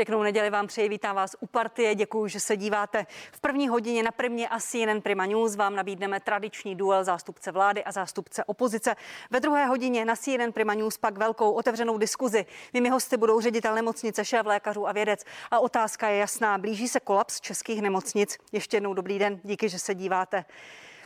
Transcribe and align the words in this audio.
Pěknou 0.00 0.22
neděli 0.22 0.50
vám 0.50 0.66
přeji, 0.66 0.88
vítám 0.88 1.16
vás 1.16 1.36
u 1.40 1.46
partie, 1.46 1.94
děkuji, 1.94 2.28
že 2.28 2.40
se 2.40 2.56
díváte. 2.56 3.06
V 3.32 3.40
první 3.40 3.68
hodině 3.68 4.02
na 4.02 4.10
Primě 4.10 4.48
a 4.48 4.60
CNN 4.60 5.00
Prima 5.02 5.26
News 5.26 5.56
vám 5.56 5.76
nabídneme 5.76 6.20
tradiční 6.20 6.74
duel 6.74 7.04
zástupce 7.04 7.52
vlády 7.52 7.84
a 7.84 7.92
zástupce 7.92 8.44
opozice. 8.44 8.96
Ve 9.30 9.40
druhé 9.40 9.66
hodině 9.66 10.04
na 10.04 10.16
CNN 10.16 10.52
Prima 10.52 10.74
News 10.74 10.98
pak 10.98 11.18
velkou 11.18 11.52
otevřenou 11.52 11.98
diskuzi. 11.98 12.46
Mými 12.72 12.88
hosty 12.88 13.16
budou 13.16 13.40
ředitel 13.40 13.74
nemocnice, 13.74 14.24
šéf 14.24 14.46
lékařů 14.46 14.88
a 14.88 14.92
vědec. 14.92 15.24
A 15.50 15.58
otázka 15.58 16.08
je 16.08 16.18
jasná, 16.18 16.58
blíží 16.58 16.88
se 16.88 17.00
kolaps 17.00 17.40
českých 17.40 17.82
nemocnic. 17.82 18.38
Ještě 18.52 18.76
jednou 18.76 18.94
dobrý 18.94 19.18
den, 19.18 19.40
díky, 19.44 19.68
že 19.68 19.78
se 19.78 19.94
díváte. 19.94 20.44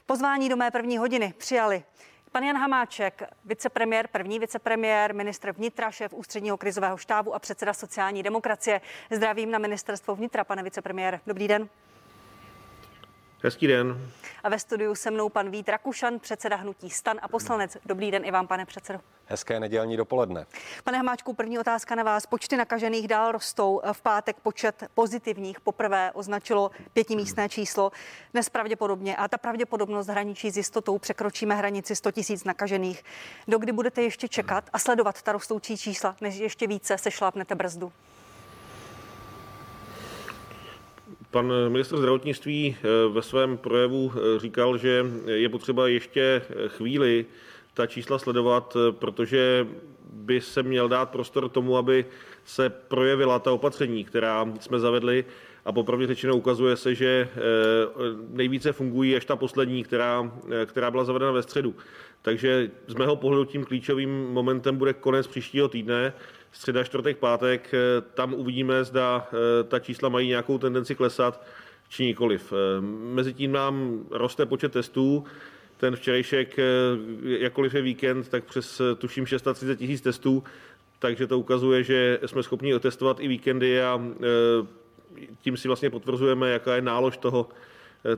Pozvání 0.07 0.49
do 0.49 0.57
mé 0.57 0.71
první 0.71 0.99
hodiny 0.99 1.35
přijali 1.39 1.85
Pan 2.35 2.45
Jan 2.45 2.57
Hamáček, 2.57 3.23
vicepremiér, 3.45 4.09
první 4.09 4.39
vicepremiér, 4.39 5.15
ministr 5.15 5.53
vnitra, 5.53 5.91
šéf 5.91 6.13
ústředního 6.13 6.57
krizového 6.57 6.97
štábu 6.97 7.35
a 7.35 7.39
předseda 7.39 7.73
sociální 7.73 8.23
demokracie. 8.23 8.81
Zdravím 9.11 9.51
na 9.51 9.59
ministerstvo 9.59 10.15
vnitra, 10.17 10.45
pane 10.45 10.63
vicepremiér. 10.63 11.21
Dobrý 11.27 11.49
den. 11.49 11.69
Hezký 13.45 13.67
den. 13.67 14.11
A 14.43 14.49
ve 14.49 14.59
studiu 14.59 14.95
se 14.95 15.11
mnou 15.11 15.29
pan 15.29 15.51
Vít 15.51 15.69
Rakušan, 15.69 16.19
předseda 16.19 16.57
hnutí 16.57 16.91
Stan 16.91 17.19
a 17.23 17.29
poslanec. 17.29 17.77
Dobrý 17.87 18.11
den 18.11 18.25
i 18.25 18.31
vám, 18.31 18.47
pane 18.47 18.67
předsedo. 18.67 19.01
Hezké 19.27 19.61
nedělní 19.61 19.97
dopoledne. 19.97 20.47
Pane 20.85 20.99
Hamáčku, 20.99 21.35
první 21.35 21.59
otázka 21.59 21.95
na 21.95 22.03
vás. 22.03 22.27
Počty 22.27 22.57
nakažených 22.57 23.09
dál 23.09 23.33
rostou. 23.33 23.81
V 23.93 24.03
pátek 24.03 24.37
počet 24.43 24.85
pozitivních 24.95 25.61
poprvé 25.61 26.13
označilo 26.13 26.71
pětimístné 26.93 27.49
číslo. 27.49 27.93
Dnes 28.33 28.49
pravděpodobně 28.49 29.17
a 29.17 29.29
ta 29.29 29.39
pravděpodobnost 29.39 30.07
hraničí 30.07 30.51
s 30.51 30.57
jistotou 30.57 30.99
překročíme 30.99 31.55
hranici 31.55 31.97
100 31.97 32.13
tisíc 32.13 32.45
nakažených. 32.45 33.05
Dokdy 33.49 33.73
budete 33.73 34.03
ještě 34.03 34.29
čekat 34.29 34.65
a 34.73 34.79
sledovat 34.79 35.23
ta 35.23 35.33
rostoucí 35.33 35.77
čísla, 35.77 36.17
než 36.21 36.37
ještě 36.37 36.67
více 36.67 36.99
se 36.99 37.11
šlápnete 37.11 37.55
brzdu? 37.55 37.93
Pan 41.35 41.53
ministr 41.69 41.97
zdravotnictví 41.97 42.77
eh, 42.77 43.09
ve 43.09 43.23
svém 43.23 43.57
projevu 43.57 44.13
eh, 44.15 44.39
říkal, 44.39 44.79
že 44.79 45.07
je 45.27 45.49
potřeba 45.49 45.89
ještě 45.89 46.21
eh, 46.21 46.69
chvíli 46.69 47.27
ta 47.75 47.87
čísla 47.87 48.19
sledovat, 48.19 48.77
protože 48.91 49.67
by 50.13 50.41
se 50.41 50.63
měl 50.63 50.89
dát 50.89 51.11
prostor 51.11 51.49
tomu, 51.49 51.77
aby 51.77 52.05
se 52.45 52.71
projevila 52.71 53.39
ta 53.39 53.53
opatření, 53.53 54.05
která 54.05 54.47
jsme 54.61 54.81
zavedli. 54.81 55.25
A 55.65 55.73
popravdě 55.73 56.07
řečeno 56.07 56.37
ukazuje 56.37 56.77
se, 56.77 56.95
že 56.95 57.29
nejvíce 58.29 58.73
fungují 58.73 59.17
až 59.17 59.25
ta 59.25 59.37
poslední, 59.37 59.85
která, 59.85 60.33
která 60.67 60.91
byla 60.91 61.05
zavedena 61.05 61.33
ve 61.33 61.43
středu. 61.43 61.75
Takže 62.23 62.71
z 62.87 62.95
mého 62.95 63.17
pohledu 63.17 63.45
tím 63.45 63.65
klíčovým 63.65 64.27
momentem 64.31 64.77
bude 64.77 64.93
konec 64.93 65.27
příštího 65.27 65.69
týdne, 65.69 66.13
středa, 66.55 66.85
čtvrtek, 66.85 67.19
pátek. 67.19 67.75
Tam 68.15 68.35
uvidíme, 68.35 68.85
zda 68.85 69.29
ta 69.69 69.79
čísla 69.79 70.09
mají 70.09 70.29
nějakou 70.29 70.59
tendenci 70.59 70.95
klesat, 70.95 71.47
či 71.89 72.05
nikoliv. 72.05 72.53
Mezitím 73.15 73.53
nám 73.53 74.05
roste 74.11 74.47
počet 74.47 74.73
testů. 74.73 75.25
Ten 75.77 75.97
včerejšek, 75.97 76.57
jakkoliv 77.23 77.75
je 77.75 77.83
víkend, 77.83 78.29
tak 78.29 78.45
přes 78.45 78.81
tuším 78.99 79.27
630 79.27 79.77
tisíc 79.77 80.01
testů, 80.01 80.45
takže 80.99 81.27
to 81.27 81.39
ukazuje, 81.39 81.83
že 81.83 82.19
jsme 82.27 82.43
schopni 82.43 82.75
otestovat 82.75 83.21
i 83.21 83.29
víkendy 83.29 83.83
a 83.83 84.01
tím 85.41 85.57
si 85.57 85.69
vlastně 85.69 85.91
potvrzujeme, 85.91 86.51
jaká 86.51 86.75
je 86.75 86.83
nálož 86.83 87.17
toho, 87.17 87.49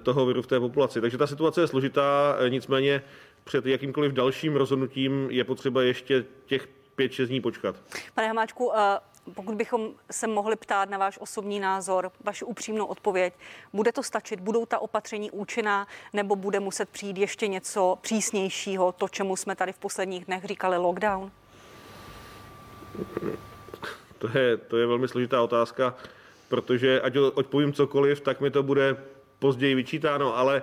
toho 0.02 0.26
viru 0.26 0.42
v 0.42 0.46
té 0.46 0.60
populaci. 0.60 1.00
Takže 1.00 1.18
ta 1.18 1.26
situace 1.26 1.60
je 1.60 1.66
složitá, 1.66 2.36
nicméně 2.48 3.02
před 3.44 3.66
jakýmkoliv 3.66 4.12
dalším 4.12 4.56
rozhodnutím 4.56 5.28
je 5.30 5.44
potřeba 5.44 5.82
ještě 5.82 6.24
těch 6.46 6.68
5-6 6.98 7.26
dní 7.26 7.40
počkat. 7.40 7.76
Pane 8.14 8.28
Hamáčku, 8.28 8.72
eh, 8.76 8.98
pokud 9.34 9.54
bychom 9.54 9.90
se 10.10 10.26
mohli 10.26 10.56
ptát 10.56 10.90
na 10.90 10.98
váš 10.98 11.18
osobní 11.18 11.60
názor, 11.60 12.10
vaši 12.24 12.44
upřímnou 12.44 12.86
odpověď, 12.86 13.34
bude 13.72 13.92
to 13.92 14.02
stačit, 14.02 14.40
budou 14.40 14.66
ta 14.66 14.78
opatření 14.78 15.30
účinná, 15.30 15.86
nebo 16.12 16.36
bude 16.36 16.60
muset 16.60 16.88
přijít 16.88 17.18
ještě 17.18 17.48
něco 17.48 17.98
přísnějšího, 18.00 18.92
to, 18.92 19.08
čemu 19.08 19.36
jsme 19.36 19.56
tady 19.56 19.72
v 19.72 19.78
posledních 19.78 20.24
dnech 20.24 20.44
říkali 20.44 20.76
lockdown? 20.76 21.30
To 24.18 24.38
je, 24.38 24.56
to 24.56 24.76
je 24.76 24.86
velmi 24.86 25.08
složitá 25.08 25.42
otázka, 25.42 25.94
protože 26.48 27.00
ať 27.00 27.16
odpovím 27.16 27.72
cokoliv, 27.72 28.20
tak 28.20 28.40
mi 28.40 28.50
to 28.50 28.62
bude 28.62 28.96
později 29.38 29.74
vyčítáno, 29.74 30.36
ale 30.36 30.62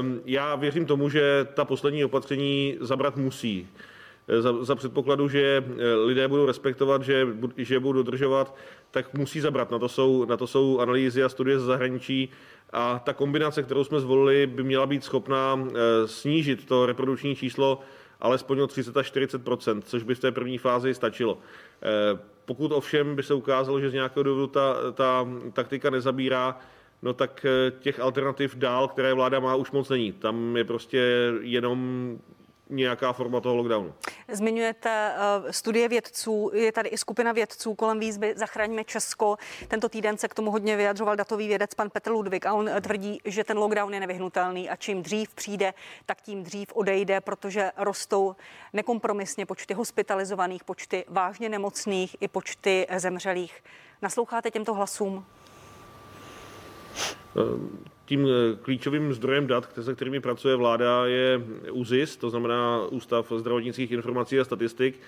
um, 0.00 0.20
já 0.24 0.54
věřím 0.54 0.86
tomu, 0.86 1.08
že 1.08 1.46
ta 1.54 1.64
poslední 1.64 2.04
opatření 2.04 2.76
zabrat 2.80 3.16
musí. 3.16 3.68
Za, 4.40 4.64
za 4.64 4.74
předpokladu, 4.74 5.28
že 5.28 5.64
lidé 6.04 6.28
budou 6.28 6.46
respektovat, 6.46 7.02
že, 7.02 7.26
že 7.56 7.80
budou 7.80 8.02
dodržovat, 8.02 8.56
tak 8.90 9.14
musí 9.14 9.40
zabrat. 9.40 9.70
Na 9.70 9.78
to, 9.78 9.88
jsou, 9.88 10.24
na 10.24 10.36
to 10.36 10.46
jsou 10.46 10.78
analýzy 10.78 11.22
a 11.22 11.28
studie 11.28 11.58
ze 11.58 11.66
zahraničí 11.66 12.28
a 12.72 12.98
ta 12.98 13.12
kombinace, 13.12 13.62
kterou 13.62 13.84
jsme 13.84 14.00
zvolili, 14.00 14.46
by 14.46 14.62
měla 14.62 14.86
být 14.86 15.04
schopná 15.04 15.68
snížit 16.06 16.66
to 16.66 16.86
reprodukční 16.86 17.36
číslo 17.36 17.80
alespoň 18.20 18.60
o 18.60 18.66
30 18.66 18.96
až 18.96 19.12
40% 19.12 19.82
což 19.84 20.02
by 20.02 20.14
v 20.14 20.20
té 20.20 20.32
první 20.32 20.58
fázi 20.58 20.94
stačilo. 20.94 21.38
Pokud 22.44 22.72
ovšem 22.72 23.16
by 23.16 23.22
se 23.22 23.34
ukázalo, 23.34 23.80
že 23.80 23.90
z 23.90 23.92
nějakého 23.92 24.22
důvodu 24.22 24.46
ta, 24.46 24.92
ta 24.92 25.28
taktika 25.52 25.90
nezabírá, 25.90 26.58
no 27.02 27.12
tak 27.12 27.46
eh, 27.48 27.72
těch 27.80 28.00
alternativ 28.00 28.56
dál, 28.56 28.88
které 28.88 29.14
vláda 29.14 29.40
má, 29.40 29.54
už 29.54 29.70
moc 29.70 29.88
není. 29.88 30.12
Tam 30.12 30.56
je 30.56 30.64
prostě 30.64 31.32
jenom 31.40 32.18
nějaká 32.70 33.12
forma 33.12 33.40
toho 33.40 33.56
lockdownu. 33.56 33.94
Zmiňujete 34.28 35.14
uh, 35.14 35.50
studie 35.50 35.88
vědců, 35.88 36.50
je 36.54 36.72
tady 36.72 36.88
i 36.88 36.98
skupina 36.98 37.32
vědců 37.32 37.74
kolem 37.74 38.00
výzvy 38.00 38.34
Zachraňme 38.36 38.84
Česko. 38.84 39.36
Tento 39.68 39.88
týden 39.88 40.18
se 40.18 40.28
k 40.28 40.34
tomu 40.34 40.50
hodně 40.50 40.76
vyjadřoval 40.76 41.16
datový 41.16 41.48
vědec 41.48 41.74
pan 41.74 41.90
Petr 41.90 42.10
Ludvík 42.10 42.46
a 42.46 42.54
on 42.54 42.70
tvrdí, 42.80 43.20
že 43.24 43.44
ten 43.44 43.58
lockdown 43.58 43.94
je 43.94 44.00
nevyhnutelný 44.00 44.70
a 44.70 44.76
čím 44.76 45.02
dřív 45.02 45.34
přijde, 45.34 45.74
tak 46.06 46.20
tím 46.20 46.42
dřív 46.42 46.72
odejde, 46.72 47.20
protože 47.20 47.70
rostou 47.76 48.36
nekompromisně 48.72 49.46
počty 49.46 49.74
hospitalizovaných, 49.74 50.64
počty 50.64 51.04
vážně 51.08 51.48
nemocných 51.48 52.16
i 52.20 52.28
počty 52.28 52.86
zemřelých. 52.96 53.64
Nasloucháte 54.02 54.50
těmto 54.50 54.74
hlasům? 54.74 55.26
Tím 58.06 58.26
eh, 58.26 58.56
klíčovým 58.62 59.12
zdrojem 59.14 59.46
dat, 59.46 59.72
se 59.80 59.94
kterými 59.94 60.20
pracuje 60.20 60.56
vláda, 60.56 61.06
je 61.06 61.40
ÚZIS, 61.70 62.16
to 62.16 62.30
znamená 62.30 62.80
Ústav 62.90 63.32
zdravotnických 63.36 63.92
informací 63.92 64.40
a 64.40 64.44
statistik. 64.44 65.00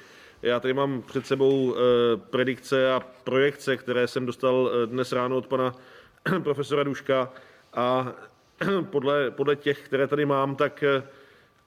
Já 0.42 0.60
tady 0.60 0.74
mám 0.74 1.02
před 1.02 1.26
sebou 1.26 1.74
eh, 1.74 1.80
predikce 2.16 2.92
a 2.92 3.00
projekce, 3.24 3.76
které 3.76 4.08
jsem 4.08 4.26
dostal 4.26 4.70
eh, 4.72 4.86
dnes 4.86 5.12
ráno 5.12 5.36
od 5.36 5.46
pana 5.46 5.74
profesora 6.42 6.82
Duška 6.82 7.32
a 7.74 8.12
podle, 8.90 9.30
podle 9.30 9.56
těch, 9.56 9.82
které 9.82 10.06
tady 10.06 10.26
mám, 10.26 10.56
tak 10.56 10.84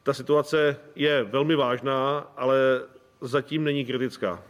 ta 0.03 0.13
situace 0.13 0.77
je 0.95 1.23
velmi 1.23 1.55
vážná, 1.55 2.31
ale 2.37 2.57
zatím 3.21 3.63
není 3.63 3.85
kritická. 3.85 4.43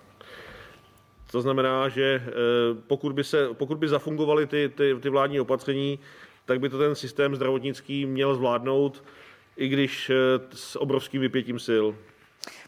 To 1.31 1.41
znamená, 1.41 1.89
že 1.89 2.23
pokud 2.87 3.13
by, 3.13 3.23
se, 3.23 3.49
pokud 3.53 3.77
by 3.77 3.87
zafungovaly 3.87 4.47
ty, 4.47 4.69
ty, 4.69 4.95
ty 5.01 5.09
vládní 5.09 5.39
opatření, 5.39 5.99
tak 6.45 6.59
by 6.59 6.69
to 6.69 6.77
ten 6.77 6.95
systém 6.95 7.35
zdravotnický 7.35 8.05
měl 8.05 8.35
zvládnout, 8.35 9.03
i 9.57 9.67
když 9.67 10.09
eh, 10.09 10.15
s 10.53 10.75
obrovským 10.75 11.21
vypětím 11.21 11.59
sil. 11.67 11.85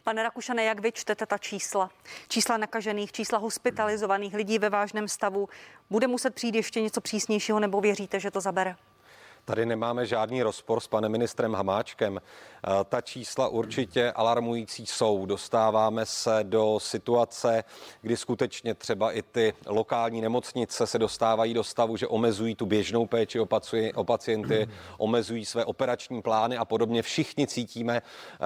Pane 0.03 0.23
Rakušane, 0.23 0.63
jak 0.63 0.79
vy 0.79 0.91
čtete 0.91 1.25
ta 1.25 1.37
čísla? 1.37 1.89
Čísla 2.27 2.57
nakažených, 2.57 3.11
čísla 3.11 3.37
hospitalizovaných 3.37 4.33
lidí 4.33 4.59
ve 4.59 4.69
vážném 4.69 5.07
stavu. 5.07 5.49
Bude 5.89 6.07
muset 6.07 6.35
přijít 6.35 6.55
ještě 6.55 6.81
něco 6.81 7.01
přísnějšího 7.01 7.59
nebo 7.59 7.81
věříte, 7.81 8.19
že 8.19 8.31
to 8.31 8.41
zabere? 8.41 8.75
Tady 9.45 9.65
nemáme 9.65 10.05
žádný 10.05 10.43
rozpor 10.43 10.79
s 10.79 10.87
panem 10.87 11.11
ministrem 11.11 11.53
Hamáčkem. 11.53 12.21
Eh, 12.67 12.69
ta 12.89 13.01
čísla 13.01 13.47
určitě 13.47 14.11
alarmující 14.11 14.85
jsou. 14.85 15.25
Dostáváme 15.25 16.05
se 16.05 16.39
do 16.43 16.79
situace, 16.79 17.63
kdy 18.01 18.17
skutečně 18.17 18.73
třeba 18.73 19.11
i 19.11 19.21
ty 19.21 19.53
lokální 19.65 20.21
nemocnice 20.21 20.87
se 20.87 20.99
dostávají 20.99 21.53
do 21.53 21.63
stavu, 21.63 21.97
že 21.97 22.07
omezují 22.07 22.55
tu 22.55 22.65
běžnou 22.65 23.05
péči 23.05 23.39
o 23.95 24.03
pacienty, 24.03 24.67
omezují 24.97 25.45
své 25.45 25.65
operační 25.65 26.21
plány 26.21 26.57
a 26.57 26.65
podobně. 26.65 27.01
Všichni 27.01 27.47
cítíme, 27.47 28.01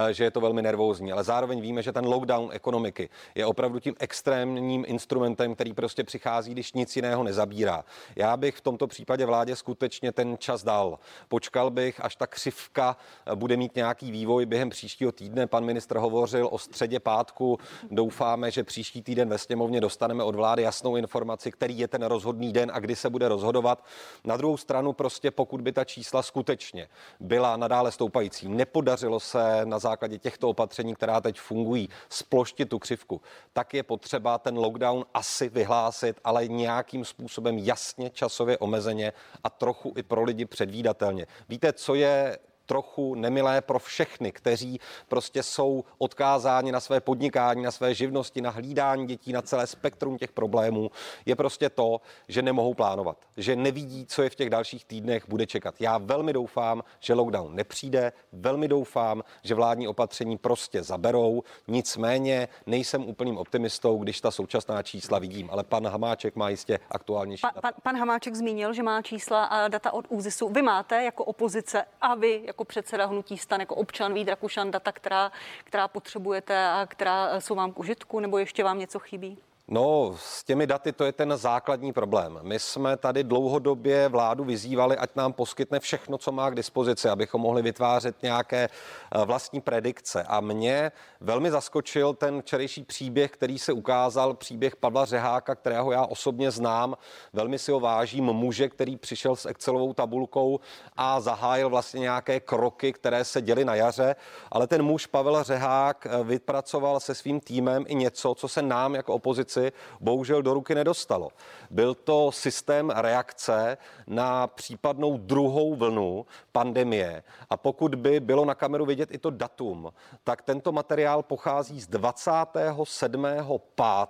eh, 0.10 0.14
že 0.14 0.24
je 0.24 0.32
to 0.32 0.42
velmi 0.42 0.62
nervózní, 0.62 1.12
ale 1.12 1.24
zároveň 1.24 1.62
víme, 1.62 1.84
že 1.84 1.92
ten 1.92 2.06
lockdown 2.06 2.50
ekonomiky 2.54 3.10
je 3.36 3.46
opravdu 3.46 3.80
tím 3.80 3.96
extrémním 4.00 4.86
instrumentem, 4.88 5.56
který 5.56 5.74
prostě 5.74 6.04
přichází, 6.04 6.52
když 6.52 6.74
nic 6.74 6.96
jiného 6.96 7.24
nezabírá. 7.24 7.84
Já 8.16 8.38
bych 8.38 8.56
v 8.56 8.62
tomto 8.62 8.88
případě 8.88 9.26
vládě 9.26 9.56
skutečně 9.56 10.12
ten 10.12 10.38
čas 10.38 10.64
dal 10.64 10.85
počkal. 10.90 11.46
Počkal 11.46 11.72
bych, 11.72 12.06
až 12.06 12.16
ta 12.16 12.28
křivka 12.28 12.98
bude 13.36 13.58
mít 13.58 13.76
nějaký 13.76 14.12
vývoj 14.12 14.46
během 14.46 14.70
příštího 14.70 15.12
týdne. 15.12 15.48
Pan 15.48 15.66
ministr 15.66 15.98
hovořil 15.98 16.50
o 16.52 16.58
středě 16.58 17.00
pátku. 17.00 17.60
Doufáme, 17.92 18.52
že 18.52 18.64
příští 18.64 19.02
týden 19.02 19.30
ve 19.30 19.38
sněmovně 19.38 19.82
dostaneme 19.82 20.24
od 20.24 20.36
vlády 20.36 20.62
jasnou 20.62 20.96
informaci, 20.96 21.52
který 21.52 21.78
je 21.78 21.88
ten 21.88 22.04
rozhodný 22.04 22.54
den 22.54 22.72
a 22.74 22.80
kdy 22.80 22.96
se 22.96 23.10
bude 23.10 23.28
rozhodovat. 23.28 23.86
Na 24.24 24.38
druhou 24.38 24.58
stranu 24.58 24.94
prostě, 24.94 25.32
pokud 25.32 25.62
by 25.62 25.72
ta 25.72 25.84
čísla 25.84 26.24
skutečně 26.24 26.88
byla 27.20 27.58
nadále 27.58 27.92
stoupající, 27.92 28.50
nepodařilo 28.50 29.20
se 29.20 29.62
na 29.66 29.80
základě 29.80 30.18
těchto 30.18 30.50
opatření, 30.50 30.96
která 30.96 31.22
teď 31.22 31.40
fungují, 31.40 31.90
sploštit 32.10 32.70
tu 32.70 32.80
křivku, 32.80 33.22
tak 33.54 33.74
je 33.74 33.84
potřeba 33.84 34.38
ten 34.38 34.58
lockdown 34.58 35.06
asi 35.14 35.50
vyhlásit, 35.50 36.20
ale 36.24 36.48
nějakým 36.48 37.06
způsobem 37.06 37.58
jasně 37.58 38.10
časově 38.10 38.58
omezeně 38.58 39.14
a 39.44 39.50
trochu 39.50 39.94
i 39.98 40.04
pro 40.04 40.24
lidi 40.24 40.46
předvídatelně. 40.76 41.28
Víte, 41.50 41.74
co 41.74 41.96
je 41.96 42.38
trochu 42.66 43.16
nemilé 43.16 43.62
pro 43.62 43.80
všechny, 43.80 44.32
kteří 44.32 44.80
prostě 45.08 45.44
jsou 45.44 45.84
odkázáni 45.98 46.72
na 46.72 46.80
své 46.80 47.00
podnikání, 47.02 47.64
na 47.64 47.72
své 47.72 47.94
živnosti, 47.94 48.42
na 48.42 48.50
hlídání 48.50 49.08
dětí, 49.08 49.34
na 49.34 49.42
celé 49.42 49.68
spektrum 49.68 50.18
těch 50.18 50.32
problémů, 50.32 50.92
je 51.26 51.36
prostě 51.36 51.70
to, 51.70 52.02
že 52.28 52.42
nemohou 52.42 52.74
plánovat, 52.74 53.18
že 53.38 53.56
nevidí, 53.56 54.06
co 54.06 54.24
je 54.24 54.30
v 54.30 54.36
těch 54.36 54.50
dalších 54.50 54.86
týdnech 54.86 55.30
bude 55.30 55.46
čekat. 55.46 55.76
Já 55.80 55.98
velmi 55.98 56.34
doufám, 56.34 56.84
že 57.00 57.14
lockdown 57.14 57.56
nepřijde, 57.56 58.14
velmi 58.32 58.68
doufám, 58.68 59.24
že 59.44 59.56
vládní 59.56 59.88
opatření 59.88 60.38
prostě 60.38 60.84
zaberou, 60.84 61.44
nicméně 61.68 62.48
nejsem 62.66 63.06
úplným 63.06 63.38
optimistou, 63.38 63.98
když 63.98 64.22
ta 64.22 64.32
současná 64.32 64.84
čísla 64.84 65.20
vidím, 65.20 65.50
ale 65.52 65.64
pan 65.64 65.88
Hamáček 65.88 66.36
má 66.36 66.50
jistě 66.50 66.80
aktuálnější 66.90 67.42
pa, 67.42 67.62
pan, 67.62 67.74
pan 67.84 67.98
Hamáček 67.98 68.36
zmínil, 68.36 68.74
že 68.74 68.84
má 68.84 69.02
čísla 69.02 69.46
a 69.46 69.68
data 69.68 69.94
od 69.94 70.06
ÚZISu. 70.10 70.50
Vy 70.50 70.62
máte 70.62 71.04
jako 71.04 71.26
opozice 71.26 71.86
a 72.02 72.16
vy 72.16 72.42
jako 72.46 72.55
jako 72.56 72.66
předseda 72.66 73.06
hnutí 73.06 73.38
stan, 73.38 73.60
jako 73.60 73.76
občan 73.76 74.14
Vít 74.14 74.28
Rakušan 74.28 74.72
data, 74.72 74.92
která, 74.92 75.32
která 75.64 75.88
potřebujete 75.88 76.68
a 76.68 76.86
která 76.90 77.42
jsou 77.42 77.56
vám 77.56 77.72
k 77.72 77.80
užitku, 77.80 78.20
nebo 78.20 78.38
ještě 78.38 78.64
vám 78.64 78.80
něco 78.80 79.00
chybí? 79.00 79.38
No, 79.68 80.16
s 80.18 80.44
těmi 80.44 80.68
daty 80.68 80.92
to 80.92 81.06
je 81.06 81.12
ten 81.12 81.38
základní 81.38 81.94
problém. 81.94 82.40
My 82.42 82.60
jsme 82.60 82.98
tady 82.98 83.24
dlouhodobě 83.24 84.10
vládu 84.10 84.44
vyzývali, 84.44 84.98
ať 84.98 85.16
nám 85.16 85.34
poskytne 85.34 85.80
všechno, 85.80 86.18
co 86.18 86.32
má 86.32 86.50
k 86.50 86.56
dispozici, 86.56 87.10
abychom 87.10 87.42
mohli 87.42 87.62
vytvářet 87.62 88.24
nějaké 88.24 88.70
eh, 88.70 89.26
vlastní 89.26 89.62
predikce. 89.62 90.24
A 90.24 90.40
mě 90.40 90.92
velmi 91.22 91.52
zaskočil 91.52 92.14
ten 92.14 92.42
včerejší 92.42 92.84
příběh, 92.84 93.32
který 93.32 93.60
se 93.60 93.74
ukázal, 93.74 94.34
příběh 94.34 94.76
Pavla 94.76 95.06
Řeháka, 95.06 95.56
kterého 95.56 95.92
já 95.92 96.06
osobně 96.06 96.52
znám. 96.52 96.98
Velmi 97.34 97.60
si 97.60 97.72
ho 97.72 97.80
vážím, 97.80 98.26
muže, 98.26 98.70
který 98.70 98.98
přišel 98.98 99.36
s 99.36 99.46
Excelovou 99.46 99.94
tabulkou 99.94 100.60
a 100.98 101.20
zahájil 101.20 101.70
vlastně 101.70 102.00
nějaké 102.00 102.40
kroky, 102.40 102.94
které 102.94 103.26
se 103.26 103.42
děly 103.42 103.66
na 103.66 103.76
jaře. 103.76 104.16
Ale 104.52 104.68
ten 104.68 104.84
muž 104.84 105.06
Pavel 105.06 105.44
Řehák 105.44 106.08
eh, 106.10 106.24
vypracoval 106.24 107.00
se 107.00 107.16
svým 107.16 107.40
týmem 107.40 107.86
i 107.88 107.96
něco, 107.96 108.36
co 108.36 108.48
se 108.48 108.62
nám 108.62 108.96
jako 108.96 109.14
opozice 109.14 109.55
opozici 109.58 109.72
bohužel 110.00 110.42
do 110.42 110.54
ruky 110.54 110.76
nedostalo. 110.76 111.30
Byl 111.70 111.94
to 111.96 112.32
systém 112.32 112.90
reakce 112.90 113.78
na 114.08 114.48
případnou 114.48 115.18
druhou 115.18 115.76
vlnu 115.76 116.26
pandemie. 116.52 117.24
A 117.50 117.58
pokud 117.58 117.96
by 117.96 118.20
bylo 118.20 118.46
na 118.46 118.56
kameru 118.56 118.86
vidět 118.86 119.10
i 119.12 119.18
to 119.18 119.30
datum, 119.30 119.92
tak 120.24 120.42
tento 120.42 120.72
materiál 120.72 121.24
pochází 121.24 121.82
z 121.82 121.88
27. 121.88 123.28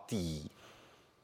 5 0.08 0.55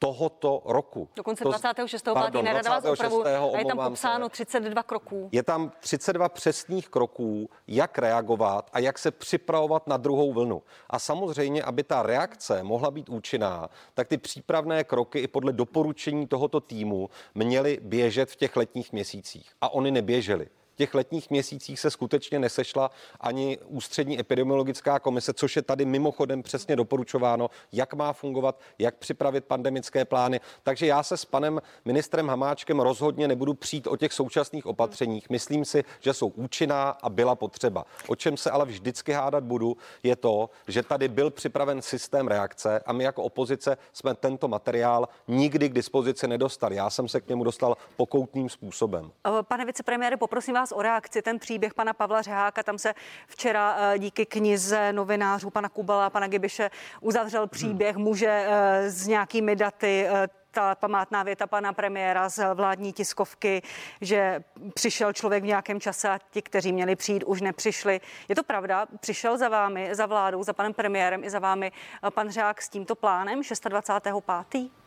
tohoto 0.02 0.62
roku. 0.64 1.08
Dokonce 1.16 1.44
26. 1.44 2.02
To, 2.02 2.14
pardon, 2.14 2.44
nerada 2.44 2.70
vás 2.70 2.84
opravu, 2.84 3.26
a 3.26 3.58
je 3.58 3.64
tam 3.64 3.78
popsáno 3.78 4.28
32 4.28 4.82
kroků. 4.82 5.28
Je 5.32 5.42
tam 5.42 5.72
32 5.80 6.28
přesných 6.28 6.88
kroků, 6.88 7.50
jak 7.66 7.98
reagovat 7.98 8.70
a 8.72 8.78
jak 8.78 8.98
se 8.98 9.10
připravovat 9.10 9.86
na 9.86 9.96
druhou 9.96 10.32
vlnu. 10.32 10.62
A 10.90 10.98
samozřejmě, 10.98 11.62
aby 11.62 11.82
ta 11.82 12.02
reakce 12.02 12.62
mohla 12.62 12.90
být 12.90 13.08
účinná, 13.08 13.68
tak 13.94 14.08
ty 14.08 14.18
přípravné 14.18 14.84
kroky 14.84 15.18
i 15.18 15.28
podle 15.28 15.52
doporučení 15.52 16.26
tohoto 16.26 16.60
týmu 16.60 17.10
měly 17.34 17.78
běžet 17.82 18.30
v 18.30 18.36
těch 18.36 18.56
letních 18.56 18.92
měsících. 18.92 19.52
A 19.60 19.74
oni 19.74 19.90
neběžely 19.90 20.48
těch 20.76 20.94
letních 20.94 21.30
měsících 21.30 21.80
se 21.80 21.90
skutečně 21.90 22.38
nesešla 22.38 22.90
ani 23.20 23.58
ústřední 23.66 24.20
epidemiologická 24.20 24.98
komise, 24.98 25.32
což 25.32 25.56
je 25.56 25.62
tady 25.62 25.84
mimochodem 25.84 26.42
přesně 26.42 26.76
doporučováno, 26.76 27.50
jak 27.72 27.94
má 27.94 28.12
fungovat, 28.12 28.60
jak 28.78 28.94
připravit 28.96 29.44
pandemické 29.44 30.04
plány. 30.04 30.40
Takže 30.62 30.86
já 30.86 31.02
se 31.02 31.16
s 31.16 31.24
panem 31.24 31.62
ministrem 31.84 32.28
Hamáčkem 32.28 32.80
rozhodně 32.80 33.28
nebudu 33.28 33.54
přijít 33.54 33.86
o 33.86 33.96
těch 33.96 34.12
současných 34.12 34.66
opatřeních. 34.66 35.30
Myslím 35.30 35.64
si, 35.64 35.84
že 36.00 36.14
jsou 36.14 36.28
účinná 36.28 36.90
a 37.02 37.08
byla 37.08 37.34
potřeba. 37.34 37.84
O 38.08 38.16
čem 38.16 38.36
se 38.36 38.50
ale 38.50 38.64
vždycky 38.64 39.12
hádat 39.12 39.44
budu, 39.44 39.76
je 40.02 40.16
to, 40.16 40.50
že 40.68 40.82
tady 40.82 41.08
byl 41.08 41.30
připraven 41.30 41.82
systém 41.82 42.28
reakce 42.28 42.80
a 42.86 42.92
my 42.92 43.04
jako 43.04 43.22
opozice 43.22 43.76
jsme 43.92 44.14
tento 44.14 44.48
materiál 44.48 45.08
nikdy 45.28 45.68
k 45.68 45.72
dispozici 45.72 46.28
nedostali. 46.28 46.76
Já 46.76 46.90
jsem 46.90 47.08
se 47.08 47.20
k 47.20 47.28
němu 47.28 47.44
dostal 47.44 47.76
pokoutním 47.96 48.48
způsobem. 48.48 49.10
Pane 49.48 49.64
vicepremiére, 49.64 50.16
poprosím 50.16 50.54
vás 50.54 50.71
o 50.72 50.82
reakci. 50.82 51.22
Ten 51.22 51.38
příběh 51.38 51.74
pana 51.74 51.92
Pavla 51.92 52.22
Řeháka, 52.22 52.62
tam 52.62 52.78
se 52.78 52.94
včera 53.26 53.76
eh, 53.78 53.98
díky 53.98 54.26
knize 54.26 54.92
novinářů 54.92 55.50
pana 55.50 55.68
Kubala 55.68 56.06
a 56.06 56.10
pana 56.10 56.26
Gibiše 56.26 56.70
uzavřel 57.00 57.46
příběh 57.46 57.96
muže 57.96 58.46
eh, 58.46 58.90
s 58.90 59.06
nějakými 59.06 59.56
daty 59.56 60.06
eh, 60.08 60.28
ta 60.50 60.74
památná 60.74 61.22
věta 61.22 61.46
pana 61.46 61.72
premiéra 61.72 62.28
z 62.28 62.54
vládní 62.54 62.92
tiskovky, 62.92 63.62
že 64.00 64.44
přišel 64.74 65.12
člověk 65.12 65.42
v 65.42 65.46
nějakém 65.46 65.80
čase 65.80 66.08
a 66.08 66.18
ti, 66.30 66.42
kteří 66.42 66.72
měli 66.72 66.96
přijít, 66.96 67.24
už 67.24 67.40
nepřišli. 67.40 68.00
Je 68.28 68.34
to 68.34 68.42
pravda? 68.42 68.86
Přišel 69.00 69.38
za 69.38 69.48
vámi, 69.48 69.94
za 69.94 70.06
vládou, 70.06 70.42
za 70.42 70.52
panem 70.52 70.74
premiérem 70.74 71.24
i 71.24 71.30
za 71.30 71.38
vámi 71.38 71.72
pan 72.10 72.30
Řák 72.30 72.62
s 72.62 72.68
tímto 72.68 72.94
plánem 72.94 73.40
26.5. 73.40 74.81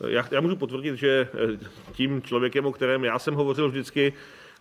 Já, 0.00 0.24
já 0.30 0.40
můžu 0.40 0.56
potvrdit, 0.56 0.96
že 0.96 1.28
eh, 1.34 1.58
tím 1.92 2.22
člověkem, 2.22 2.66
o 2.66 2.72
kterém 2.72 3.04
já 3.04 3.18
jsem 3.18 3.34
hovořil 3.34 3.68
vždycky, 3.68 4.12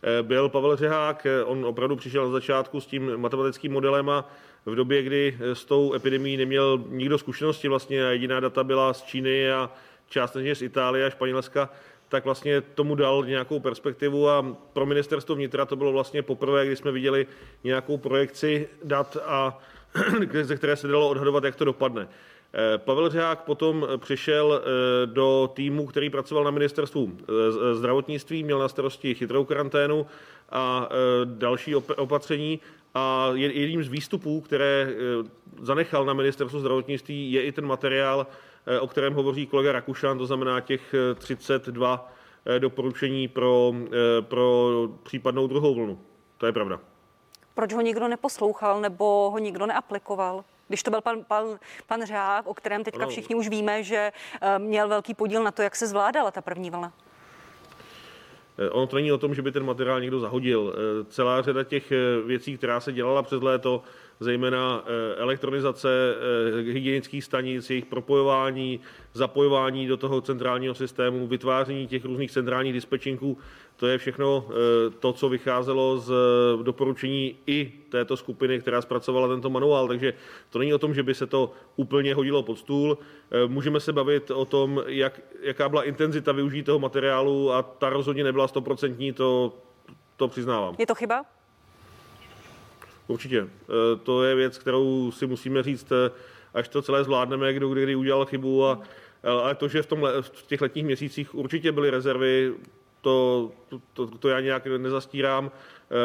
eh, 0.04 0.24
byl 0.24 0.50
Pavel 0.50 0.76
Řehák. 0.76 1.28
On 1.46 1.66
opravdu 1.66 1.96
přišel 1.96 2.26
na 2.26 2.32
začátku 2.32 2.82
s 2.82 2.86
tím 2.86 3.18
matematickým 3.18 3.72
modelem 3.72 4.10
a 4.10 4.30
v 4.66 4.76
době, 4.76 5.04
kdy 5.04 5.38
eh, 5.40 5.56
s 5.56 5.66
tou 5.66 5.94
epidemí 5.94 6.38
neměl 6.38 6.84
nikdo 6.90 7.18
zkušenosti, 7.18 7.68
vlastně 7.68 8.06
a 8.06 8.10
jediná 8.10 8.40
data 8.40 8.64
byla 8.64 8.94
z 8.94 9.04
Číny 9.04 9.52
a 9.52 9.72
částečně 10.10 10.56
z 10.56 10.62
Itálie 10.62 11.06
a 11.06 11.10
Španělska, 11.10 11.70
tak 12.10 12.26
vlastně 12.26 12.62
tomu 12.62 12.96
dal 12.96 13.26
nějakou 13.26 13.60
perspektivu 13.60 14.30
a 14.30 14.56
pro 14.74 14.86
ministerstvo 14.86 15.36
vnitra 15.36 15.66
to 15.66 15.76
bylo 15.76 15.92
vlastně 15.92 16.22
poprvé, 16.22 16.66
kdy 16.66 16.76
jsme 16.76 16.92
viděli 16.92 17.28
nějakou 17.64 17.98
projekci 17.98 18.70
dat 18.84 19.18
a 19.26 19.60
ze 20.42 20.58
které 20.58 20.76
se 20.76 20.88
dalo 20.88 21.10
odhadovat, 21.10 21.44
jak 21.44 21.56
to 21.56 21.66
dopadne. 21.66 22.08
Eh, 22.56 22.78
Pavel 22.78 23.10
Řák 23.10 23.44
potom 23.44 23.88
přišel 23.98 24.62
eh, 24.62 25.06
do 25.06 25.50
týmu, 25.54 25.86
který 25.86 26.10
pracoval 26.10 26.44
na 26.44 26.52
ministerstvu 26.52 27.12
eh, 27.22 27.76
zdravotnictví, 27.76 28.44
měl 28.44 28.60
na 28.60 28.68
starosti 28.68 29.16
chytrou 29.16 29.46
karanténu 29.46 30.06
a 30.50 30.90
další 31.24 31.76
opatření. 31.76 32.60
A 32.94 33.30
jedním 33.34 33.84
z 33.84 33.88
výstupů, 33.88 34.42
které 34.42 34.94
zanechal 35.62 36.06
na 36.06 36.14
ministerstvu 36.14 36.60
zdravotnictví, 36.60 37.32
je 37.32 37.44
i 37.44 37.52
ten 37.52 37.66
materiál, 37.66 38.28
o 38.80 38.88
kterém 38.88 39.14
hovoří 39.14 39.46
kolega 39.46 39.72
Rakušan, 39.72 40.18
to 40.18 40.26
znamená 40.26 40.60
těch 40.60 40.96
32 41.16 42.14
doporučení 42.60 43.28
pro, 43.28 43.74
pro 44.22 44.70
případnou 45.04 45.48
druhou 45.48 45.76
vlnu. 45.76 46.00
To 46.38 46.46
je 46.46 46.52
pravda. 46.52 46.93
Proč 47.54 47.74
ho 47.74 47.82
nikdo 47.82 48.08
neposlouchal 48.08 48.82
nebo 48.82 49.30
ho 49.32 49.38
nikdo 49.38 49.66
neaplikoval? 49.66 50.44
Když 50.68 50.84
to 50.84 50.92
byl 50.92 51.02
pan, 51.02 51.24
pan, 51.24 51.46
pan 51.88 52.06
Řák, 52.06 52.48
o 52.48 52.54
kterém 52.54 52.84
teďka 52.84 53.08
všichni 53.08 53.36
už 53.36 53.50
víme, 53.50 53.84
že 53.84 54.12
eh, 54.42 54.60
měl 54.60 54.88
velký 54.88 55.14
podíl 55.14 55.44
na 55.44 55.52
to, 55.52 55.62
jak 55.62 55.76
se 55.76 55.88
zvládala 55.88 56.32
ta 56.32 56.42
první 56.42 56.70
vlna. 56.70 56.94
Eh, 58.58 58.70
ono 58.70 58.88
to 58.88 58.96
není 58.96 59.12
o 59.12 59.18
tom, 59.18 59.36
že 59.36 59.42
by 59.42 59.52
ten 59.52 59.66
materiál 59.66 60.02
někdo 60.02 60.20
zahodil. 60.20 60.74
Eh, 60.76 61.06
celá 61.10 61.42
řada 61.42 61.64
těch 61.64 61.94
věcí, 62.26 62.58
která 62.58 62.80
se 62.80 62.94
dělala 62.94 63.24
přes 63.24 63.42
léto, 63.42 63.84
zejména 64.20 64.84
elektronizace 65.18 65.90
hygienických 66.72 67.24
stanic, 67.24 67.70
jejich 67.70 67.86
propojování, 67.86 68.80
zapojování 69.14 69.88
do 69.88 69.98
toho 69.98 70.22
centrálního 70.22 70.76
systému, 70.76 71.28
vytváření 71.28 71.88
těch 71.88 72.06
různých 72.06 72.32
centrálních 72.32 72.74
dispečinků, 72.74 73.38
to 73.76 73.88
je 73.88 73.98
všechno 73.98 74.46
eh, 74.50 74.54
to, 74.90 75.14
co 75.14 75.30
vycházelo 75.30 76.00
z 76.00 76.14
doporučení 76.64 77.38
i 77.48 77.74
této 77.90 78.18
skupiny, 78.18 78.60
která 78.60 78.82
zpracovala 78.82 79.28
tento 79.28 79.50
manuál. 79.50 79.88
Takže 79.88 80.14
to 80.50 80.60
není 80.60 80.74
o 80.74 80.78
tom, 80.78 80.94
že 80.94 81.04
by 81.04 81.16
se 81.16 81.28
to 81.28 81.52
úplně 81.76 82.16
hodilo 82.16 82.44
pod 82.44 82.60
stůl. 82.60 82.98
Eh, 83.32 83.48
můžeme 83.48 83.80
se 83.80 83.94
bavit 83.94 84.32
o 84.32 84.46
tom, 84.46 84.84
jak, 84.88 85.22
jaká 85.42 85.70
byla 85.70 85.84
intenzita 85.84 86.32
využití 86.32 86.64
toho 86.64 86.80
materiálu 86.80 87.52
a 87.52 87.62
ta 87.64 87.90
rozhodně 87.90 88.24
nebyla 88.24 88.48
stoprocentní, 88.48 89.14
to, 89.14 89.58
to 90.18 90.28
přiznávám. 90.28 90.76
Je 90.80 90.88
to 90.88 90.96
chyba? 90.96 91.26
Určitě. 93.08 93.40
Eh, 93.42 93.96
to 94.04 94.24
je 94.24 94.36
věc, 94.36 94.58
kterou 94.58 95.12
si 95.12 95.28
musíme 95.28 95.64
říct, 95.64 95.92
až 96.54 96.68
to 96.68 96.82
celé 96.82 97.04
zvládneme, 97.04 97.54
kdo 97.54 97.70
kdy 97.70 97.96
udělal 97.96 98.26
chybu. 98.26 98.66
A, 98.66 98.82
ale 99.24 99.56
to, 99.56 99.68
že 99.68 99.82
v, 99.82 99.86
tom, 99.86 100.08
v 100.22 100.48
těch 100.48 100.62
letních 100.62 100.86
měsících 100.86 101.36
určitě 101.36 101.72
byly 101.72 101.90
rezervy, 101.90 102.54
to, 103.04 103.52
to, 103.94 104.08
to, 104.08 104.30
já 104.30 104.40
nějak 104.40 104.66
nezastírám. 104.66 105.52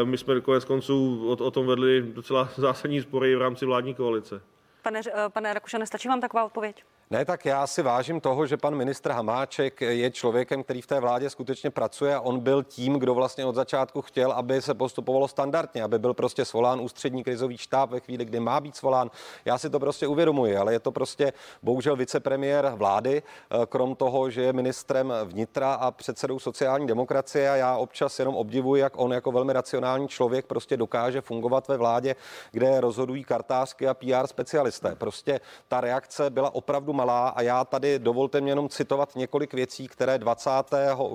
My 0.04 0.18
jsme 0.18 0.40
konec 0.40 0.64
konců 0.64 1.28
o, 1.28 1.44
o 1.44 1.50
tom 1.50 1.66
vedli 1.66 2.02
docela 2.02 2.48
zásadní 2.56 3.00
spory 3.02 3.36
v 3.36 3.40
rámci 3.40 3.66
vládní 3.66 3.94
koalice. 3.94 4.42
Pane, 4.82 5.00
pane 5.28 5.54
Rakušane, 5.54 5.86
stačí 5.86 6.08
vám 6.08 6.20
taková 6.20 6.44
odpověď? 6.44 6.84
Ne, 7.10 7.24
tak 7.24 7.46
já 7.46 7.66
si 7.66 7.82
vážím 7.82 8.20
toho, 8.20 8.46
že 8.46 8.56
pan 8.56 8.74
ministr 8.74 9.10
Hamáček 9.10 9.80
je 9.80 10.10
člověkem, 10.10 10.62
který 10.62 10.82
v 10.82 10.86
té 10.86 11.00
vládě 11.00 11.30
skutečně 11.30 11.70
pracuje 11.70 12.14
a 12.14 12.20
on 12.20 12.40
byl 12.40 12.62
tím, 12.62 12.98
kdo 12.98 13.14
vlastně 13.14 13.44
od 13.44 13.54
začátku 13.54 14.02
chtěl, 14.02 14.32
aby 14.32 14.62
se 14.62 14.74
postupovalo 14.74 15.28
standardně, 15.28 15.82
aby 15.82 15.98
byl 15.98 16.14
prostě 16.14 16.44
svolán 16.44 16.80
ústřední 16.80 17.24
krizový 17.24 17.58
štáb 17.58 17.90
ve 17.90 18.00
chvíli, 18.00 18.24
kdy 18.24 18.40
má 18.40 18.60
být 18.60 18.76
svolán. 18.76 19.10
Já 19.44 19.58
si 19.58 19.70
to 19.70 19.80
prostě 19.80 20.06
uvědomuji, 20.06 20.56
ale 20.56 20.72
je 20.72 20.80
to 20.80 20.92
prostě 20.92 21.32
bohužel 21.62 21.96
vicepremiér 21.96 22.72
vlády, 22.74 23.22
eh, 23.22 23.66
krom 23.66 23.96
toho, 23.96 24.30
že 24.30 24.42
je 24.42 24.52
ministrem 24.52 25.12
vnitra 25.24 25.74
a 25.74 25.90
předsedou 25.90 26.38
sociální 26.38 26.86
demokracie 26.86 27.50
a 27.50 27.56
já 27.56 27.76
občas 27.76 28.18
jenom 28.18 28.34
obdivuji, 28.34 28.80
jak 28.80 28.92
on 28.96 29.12
jako 29.12 29.32
velmi 29.32 29.52
racionální 29.52 30.08
člověk 30.08 30.46
prostě 30.46 30.76
dokáže 30.76 31.20
fungovat 31.20 31.68
ve 31.68 31.76
vládě, 31.76 32.16
kde 32.50 32.80
rozhodují 32.80 33.24
kartářky 33.24 33.88
a 33.88 33.94
PR 33.94 34.26
specialisté. 34.26 34.94
Prostě 34.94 35.40
ta 35.68 35.80
reakce 35.80 36.30
byla 36.30 36.54
opravdu 36.54 36.97
malá 36.98 37.28
a 37.28 37.42
já 37.42 37.64
tady 37.64 37.98
dovolte 37.98 38.40
mě 38.40 38.50
jenom 38.50 38.68
citovat 38.68 39.16
několik 39.16 39.54
věcí, 39.54 39.88
které 39.88 40.18
20. 40.18 40.50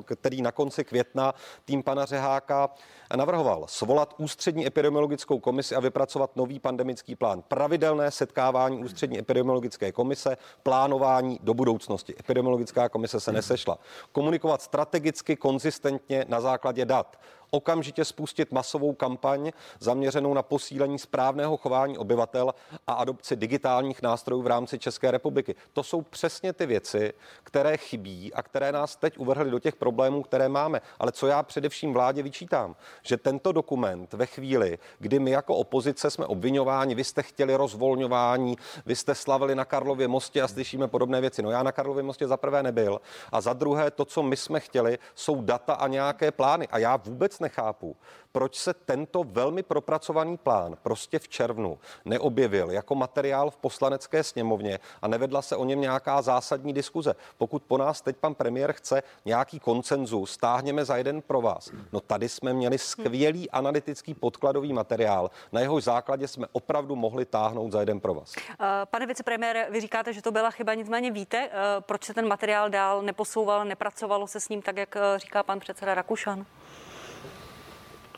který 0.06 0.42
na 0.42 0.52
konci 0.52 0.84
května 0.84 1.34
tým 1.66 1.84
pana 1.84 2.06
Řeháka 2.06 2.70
navrhoval. 3.16 3.66
Svolat 3.68 4.14
ústřední 4.18 4.68
epidemiologickou 4.68 5.40
komisi 5.40 5.76
a 5.76 5.80
vypracovat 5.80 6.36
nový 6.36 6.60
pandemický 6.60 7.16
plán. 7.16 7.42
Pravidelné 7.48 8.12
setkávání 8.12 8.84
ústřední 8.84 9.20
epidemiologické 9.20 9.92
komise, 9.92 10.38
plánování 10.64 11.40
do 11.44 11.54
budoucnosti. 11.54 12.16
Epidemiologická 12.20 12.90
komise 12.90 13.20
se 13.20 13.32
nesešla. 13.32 13.78
Komunikovat 14.12 14.62
strategicky, 14.62 15.36
konzistentně 15.36 16.26
na 16.28 16.42
základě 16.42 16.86
dat 16.86 17.18
okamžitě 17.54 18.06
spustit 18.06 18.52
masovou 18.52 18.94
kampaň 18.94 19.52
zaměřenou 19.80 20.34
na 20.34 20.42
posílení 20.42 21.00
správného 21.00 21.58
chování 21.58 21.98
obyvatel 21.98 22.54
a 22.88 22.94
adopci 22.94 23.36
digitálních 23.36 24.02
nástrojů 24.02 24.42
v 24.42 24.48
rámci 24.48 24.80
České 24.80 25.12
republiky. 25.12 25.56
To 25.74 25.84
jsou 25.84 26.02
přesně 26.02 26.54
ty 26.54 26.66
věci, 26.66 27.14
které 27.44 27.78
chybí 27.78 28.34
a 28.34 28.44
které 28.44 28.72
nás 28.72 28.96
teď 28.96 29.18
uvrhly 29.18 29.52
do 29.52 29.60
těch 29.60 29.76
problémů, 29.76 30.24
které 30.24 30.50
máme. 30.50 30.82
Ale 31.00 31.12
co 31.12 31.28
já 31.28 31.44
především 31.44 31.94
vládě 31.94 32.24
vyčítám, 32.24 32.76
že 33.02 33.18
tento 33.18 33.52
dokument 33.52 34.14
ve 34.14 34.26
chvíli, 34.26 34.78
kdy 35.00 35.20
my 35.20 35.32
jako 35.32 35.56
opozice 35.56 36.12
jsme 36.12 36.26
obvinováni, 36.26 36.96
vy 36.96 37.04
jste 37.04 37.24
chtěli 37.24 37.56
rozvolňování, 37.56 38.58
vy 38.86 38.96
jste 38.96 39.16
slavili 39.16 39.56
na 39.56 39.66
Karlově 39.66 40.08
mostě 40.08 40.42
a 40.42 40.48
slyšíme 40.48 40.88
podobné 40.88 41.22
věci. 41.22 41.42
No 41.42 41.52
já 41.52 41.64
na 41.64 41.72
Karlově 41.72 42.04
mostě 42.04 42.28
za 42.28 42.38
prvé 42.38 42.64
nebyl 42.64 43.02
a 43.32 43.42
za 43.42 43.54
druhé 43.54 43.92
to, 43.92 44.06
co 44.06 44.24
my 44.24 44.38
jsme 44.38 44.60
chtěli, 44.60 45.00
jsou 45.16 45.42
data 45.42 45.74
a 45.74 45.88
nějaké 45.88 46.32
plány. 46.32 46.68
A 46.68 46.78
já 46.78 46.96
vůbec 46.96 47.43
nechápu, 47.44 47.96
proč 48.32 48.56
se 48.56 48.74
tento 48.74 49.24
velmi 49.24 49.64
propracovaný 49.64 50.38
plán 50.38 50.78
prostě 50.84 51.20
v 51.20 51.28
červnu 51.28 51.80
neobjevil 52.06 52.72
jako 52.72 52.96
materiál 52.96 53.50
v 53.50 53.58
poslanecké 53.58 54.24
sněmovně 54.24 54.80
a 55.02 55.08
nevedla 55.08 55.42
se 55.42 55.56
o 55.56 55.66
něm 55.66 55.82
nějaká 55.82 56.22
zásadní 56.22 56.74
diskuze. 56.74 57.16
Pokud 57.38 57.64
po 57.64 57.78
nás 57.78 58.02
teď 58.02 58.18
pan 58.18 58.36
premiér 58.36 58.74
chce 58.74 59.04
nějaký 59.26 59.60
koncenzus, 59.60 60.32
stáhněme 60.32 60.86
za 60.86 60.98
jeden 60.98 61.22
pro 61.22 61.42
vás. 61.42 61.72
No 61.92 62.00
tady 62.00 62.30
jsme 62.30 62.54
měli 62.54 62.78
skvělý 62.78 63.50
analytický 63.50 64.14
podkladový 64.14 64.74
materiál, 64.74 65.32
na 65.52 65.62
jehož 65.62 65.84
základě 65.84 66.28
jsme 66.28 66.48
opravdu 66.52 66.96
mohli 66.96 67.26
táhnout 67.26 67.72
za 67.72 67.80
jeden 67.80 68.00
pro 68.00 68.14
vás. 68.14 68.34
Eh, 68.38 68.66
pane 68.86 69.06
vicepremiére, 69.06 69.68
vy 69.70 69.82
říkáte, 69.82 70.14
že 70.14 70.22
to 70.22 70.32
byla 70.32 70.52
chyba, 70.52 70.74
nicméně 70.74 71.12
víte, 71.12 71.50
eh, 71.52 71.52
proč 71.80 72.04
se 72.04 72.14
ten 72.14 72.28
materiál 72.28 72.70
dál 72.70 73.02
neposouval, 73.02 73.66
nepracovalo 73.66 74.28
se 74.28 74.40
s 74.40 74.50
ním 74.50 74.62
tak, 74.62 74.78
jak 74.78 74.96
eh, 74.96 75.20
říká 75.20 75.44
pan 75.44 75.60
předseda 75.60 75.94
Rakušan? 75.94 76.46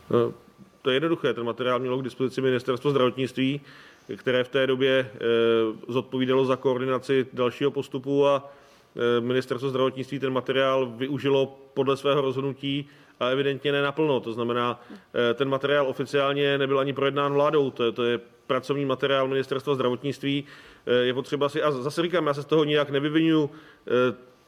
No, 0.09 0.33
to 0.81 0.89
je 0.89 0.95
jednoduché. 0.95 1.33
Ten 1.33 1.43
materiál 1.43 1.79
mělo 1.79 1.97
k 1.97 2.03
dispozici 2.03 2.41
ministerstvo 2.41 2.91
zdravotnictví, 2.91 3.61
které 4.15 4.43
v 4.43 4.49
té 4.49 4.67
době 4.67 5.11
eh, 5.13 5.19
zodpovídalo 5.87 6.45
za 6.45 6.55
koordinaci 6.55 7.27
dalšího 7.33 7.71
postupu 7.71 8.27
a 8.27 8.53
eh, 8.95 9.21
ministerstvo 9.21 9.69
zdravotnictví 9.69 10.19
ten 10.19 10.33
materiál 10.33 10.85
využilo 10.85 11.57
podle 11.73 11.97
svého 11.97 12.21
rozhodnutí 12.21 12.89
a 13.19 13.27
evidentně 13.29 13.71
ne 13.71 13.81
naplno. 13.81 14.19
To 14.19 14.33
znamená, 14.33 14.81
eh, 15.13 15.33
ten 15.33 15.49
materiál 15.49 15.87
oficiálně 15.87 16.57
nebyl 16.57 16.79
ani 16.79 16.93
projednán 16.93 17.33
vládou, 17.33 17.71
to 17.71 17.83
je, 17.83 17.91
to 17.91 18.03
je 18.03 18.19
pracovní 18.47 18.85
materiál 18.85 19.27
ministerstva 19.27 19.75
zdravotnictví. 19.75 20.45
Je 21.01 21.13
potřeba 21.13 21.49
si, 21.49 21.61
a 21.61 21.71
zase 21.71 22.01
říkám, 22.01 22.27
já 22.27 22.33
se 22.33 22.41
z 22.41 22.45
toho 22.45 22.63
nijak 22.63 22.89
nevyvinuju, 22.89 23.49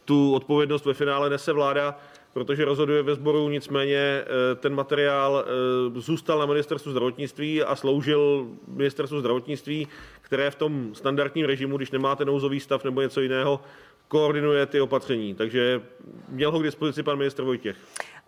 tu 0.06 0.34
odpovědnost 0.34 0.86
ve 0.86 0.94
finále 0.94 1.30
nese 1.30 1.54
vláda, 1.54 2.00
protože 2.38 2.66
rozhoduje 2.66 3.04
ve 3.04 3.16
sboru, 3.16 3.50
nicméně 3.50 3.98
eh, 3.98 4.26
ten 4.56 4.76
materiál 4.76 5.46
eh, 5.46 6.00
zůstal 6.00 6.40
na 6.40 6.46
ministerstvu 6.46 6.92
zdravotnictví 6.92 7.64
a 7.64 7.76
sloužil 7.76 8.48
ministerstvu 8.68 9.20
zdravotnictví, 9.20 9.88
které 10.22 10.52
v 10.52 10.56
tom 10.56 10.96
standardním 10.96 11.46
režimu, 11.46 11.78
když 11.78 11.92
nemáte 11.92 12.26
nouzový 12.26 12.60
stav 12.60 12.84
nebo 12.84 13.02
něco 13.02 13.22
jiného, 13.22 13.60
koordinuje 14.08 14.66
ty 14.66 14.82
opatření. 14.82 15.34
Takže 15.34 15.82
měl 16.30 16.52
ho 16.52 16.60
k 16.60 16.64
dispozici 16.64 17.04
pan 17.04 17.18
ministr 17.18 17.44
Vojtěch. 17.44 17.78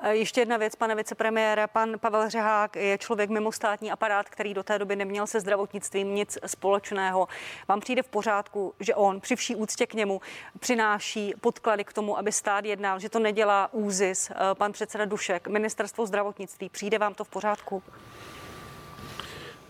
Eh, 0.01 0.15
ještě 0.15 0.41
jedna 0.41 0.57
věc, 0.57 0.75
pane 0.75 0.95
vicepremiére. 0.95 1.67
Pan 1.67 1.99
Pavel 1.99 2.29
Řehák 2.29 2.75
je 2.75 2.97
člověk 2.97 3.29
mimo 3.29 3.51
státní 3.51 3.91
aparát, 3.91 4.29
který 4.29 4.53
do 4.53 4.63
té 4.63 4.79
doby 4.79 4.95
neměl 4.95 5.27
se 5.27 5.39
zdravotnictvím 5.39 6.15
nic 6.15 6.37
společného. 6.45 7.27
Vám 7.67 7.79
přijde 7.79 8.03
v 8.03 8.07
pořádku, 8.07 8.73
že 8.79 8.95
on 8.95 9.21
při 9.21 9.35
vší 9.35 9.55
úctě 9.55 9.87
k 9.87 9.93
němu 9.93 10.21
přináší 10.59 11.33
podklady 11.41 11.83
k 11.83 11.93
tomu, 11.93 12.17
aby 12.17 12.31
stát 12.31 12.65
jednal, 12.65 12.99
že 12.99 13.09
to 13.09 13.19
nedělá 13.19 13.73
úzis. 13.73 14.31
Eh, 14.31 14.35
pan 14.53 14.71
předseda 14.71 15.05
Dušek, 15.05 15.47
ministerstvo 15.47 16.05
zdravotnictví, 16.05 16.69
přijde 16.69 16.97
vám 16.97 17.13
to 17.13 17.23
v 17.23 17.29
pořádku? 17.29 17.83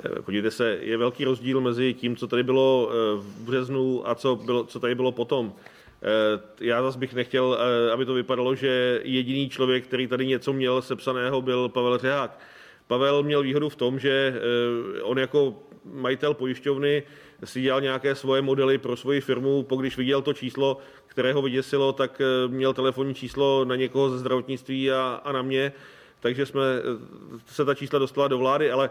Eh, 0.06 0.22
podívejte 0.22 0.52
se, 0.52 0.78
je 0.82 0.98
velký 0.98 1.26
rozdíl 1.26 1.62
mezi 1.62 1.94
tím, 1.94 2.16
co 2.16 2.28
tady 2.28 2.44
bylo 2.44 2.90
v 3.16 3.42
březnu 3.42 4.10
a 4.10 4.16
co, 4.16 4.36
bylo, 4.36 4.64
co 4.64 4.80
tady 4.80 4.96
bylo 4.96 5.12
potom. 5.12 5.54
Eh, 6.04 6.40
já 6.62 6.82
zase 6.82 7.00
bych 7.00 7.14
nechtěl, 7.14 7.58
eh, 7.60 7.92
aby 7.92 8.06
to 8.06 8.14
vypadalo, 8.14 8.56
že 8.56 9.02
jediný 9.04 9.50
člověk, 9.50 9.84
který 9.84 10.08
tady 10.08 10.28
něco 10.28 10.54
měl 10.54 10.82
sepsaného, 10.82 11.42
byl 11.42 11.70
Pavel 11.70 11.98
Řehák. 11.98 12.40
Pavel 12.88 13.24
měl 13.24 13.44
výhodu 13.44 13.70
v 13.70 13.76
tom, 13.76 14.00
že 14.00 14.34
eh, 14.36 15.02
on 15.02 15.20
jako 15.20 15.64
majitel 15.86 16.34
pojišťovny 16.34 17.04
si 17.44 17.62
dělal 17.62 17.82
nějaké 17.82 18.16
svoje 18.16 18.42
modely 18.42 18.78
pro 18.78 18.96
svoji 18.96 19.22
firmu, 19.22 19.64
po 19.64 19.76
když 19.76 19.98
viděl 19.98 20.22
to 20.22 20.34
číslo, 20.34 20.78
které 21.08 21.34
ho 21.34 21.42
vyděsilo, 21.42 21.94
tak 21.94 22.22
měl 22.48 22.74
telefonní 22.74 23.14
číslo 23.16 23.66
na 23.66 23.76
někoho 23.76 24.10
ze 24.10 24.18
zdravotnictví 24.18 24.92
a, 24.92 25.22
a 25.24 25.32
na 25.32 25.42
mě, 25.42 25.72
takže 26.20 26.46
jsme 26.46 26.62
se 27.46 27.66
ta 27.66 27.76
čísla 27.76 28.00
dostala 28.00 28.28
do 28.28 28.38
vlády, 28.38 28.72
ale 28.72 28.90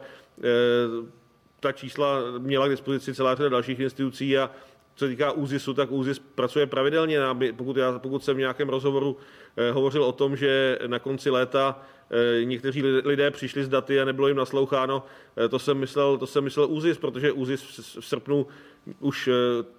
ta 1.61 1.73
čísla 1.73 2.21
měla 2.39 2.67
k 2.67 2.71
dispozici 2.71 3.15
celá 3.15 3.35
řada 3.35 3.49
dalších 3.49 3.81
institucí 3.81 4.39
a 4.39 4.51
co 4.99 5.05
se 5.05 5.09
týká 5.09 5.33
ÚZISu, 5.33 5.75
tak 5.75 5.91
ÚZIS 5.93 6.19
pracuje 6.19 6.67
pravidelně. 6.67 7.19
Pokud, 7.57 7.77
já, 7.77 7.99
pokud 7.99 8.25
jsem 8.25 8.37
v 8.37 8.39
nějakém 8.39 8.69
rozhovoru 8.69 9.17
eh, 9.57 9.71
hovořil 9.71 10.05
o 10.05 10.13
tom, 10.13 10.37
že 10.37 10.79
na 10.87 10.99
konci 10.99 11.31
léta 11.31 11.81
eh, 12.11 12.45
někteří 12.45 12.83
lidé 12.83 13.31
přišli 13.31 13.65
z 13.65 13.69
daty 13.69 14.01
a 14.01 14.05
nebylo 14.05 14.29
jim 14.29 14.37
nasloucháno, 14.37 15.03
eh, 15.37 15.49
to 15.49 15.59
jsem 15.59 15.79
myslel, 15.79 16.19
to 16.19 16.27
jsem 16.27 16.45
myslel 16.45 16.67
ÚZIS, 16.71 16.99
protože 16.99 17.33
ÚZIS 17.33 17.63
v 18.01 18.07
srpnu 18.07 18.47
už 19.01 19.29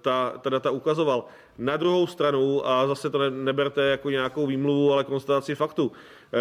ta, 0.00 0.38
ta 0.40 0.50
data 0.50 0.70
ukazoval. 0.70 1.24
Na 1.58 1.76
druhou 1.76 2.06
stranu, 2.06 2.68
a 2.68 2.86
zase 2.86 3.10
to 3.10 3.18
ne, 3.18 3.30
neberte 3.30 3.82
jako 3.82 4.10
nějakou 4.10 4.46
výmluvu, 4.46 4.92
ale 4.92 5.04
konstataci 5.04 5.54
faktu, 5.54 5.92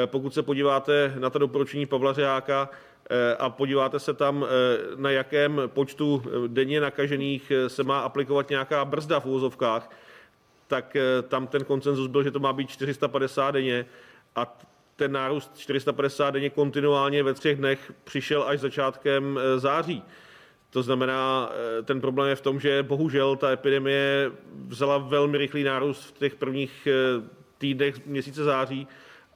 pokud 0.05 0.33
se 0.33 0.43
podíváte 0.43 1.13
na 1.19 1.29
ta 1.29 1.39
doporučení 1.39 1.85
Pavla 1.85 2.13
Řeáka, 2.13 2.69
Eh, 2.69 2.88
a 3.39 3.49
podíváte 3.49 3.99
se 3.99 4.13
tam, 4.13 4.45
eh, 4.45 4.47
na 4.95 5.11
jakém 5.11 5.61
počtu 5.67 6.23
eh, 6.25 6.47
denně 6.47 6.81
nakažených 6.81 7.51
se 7.67 7.83
má 7.83 7.99
aplikovat 7.99 8.49
nějaká 8.49 8.85
brzda 8.85 9.19
v 9.19 9.25
úvozovkách, 9.25 9.91
tak 10.67 10.97
tam 11.27 11.47
ten 11.47 11.63
koncenzus 11.63 12.07
byl, 12.07 12.23
že 12.23 12.31
to 12.31 12.39
má 12.39 12.53
být 12.53 12.69
450 12.69 13.51
denně 13.51 13.85
a 14.35 14.57
ten 14.95 15.11
nárůst 15.11 15.57
450 15.57 16.31
denně 16.31 16.49
kontinuálně 16.49 17.23
ve 17.23 17.33
třech 17.33 17.57
dnech 17.57 17.93
přišel 18.03 18.43
až 18.47 18.59
začátkem 18.59 19.39
září. 19.57 20.03
To 20.69 20.83
znamená, 20.83 21.51
ten 21.83 22.01
problém 22.01 22.29
je 22.29 22.35
v 22.35 22.41
tom, 22.41 22.59
že 22.59 22.83
bohužel 22.83 23.35
ta 23.35 23.51
epidemie 23.51 24.31
vzala 24.67 24.97
velmi 24.97 25.37
rychlý 25.37 25.63
nárůst 25.63 26.03
v 26.03 26.19
těch 26.19 26.35
prvních 26.35 26.87
týdnech 27.57 28.05
měsíce 28.05 28.43
září 28.43 28.87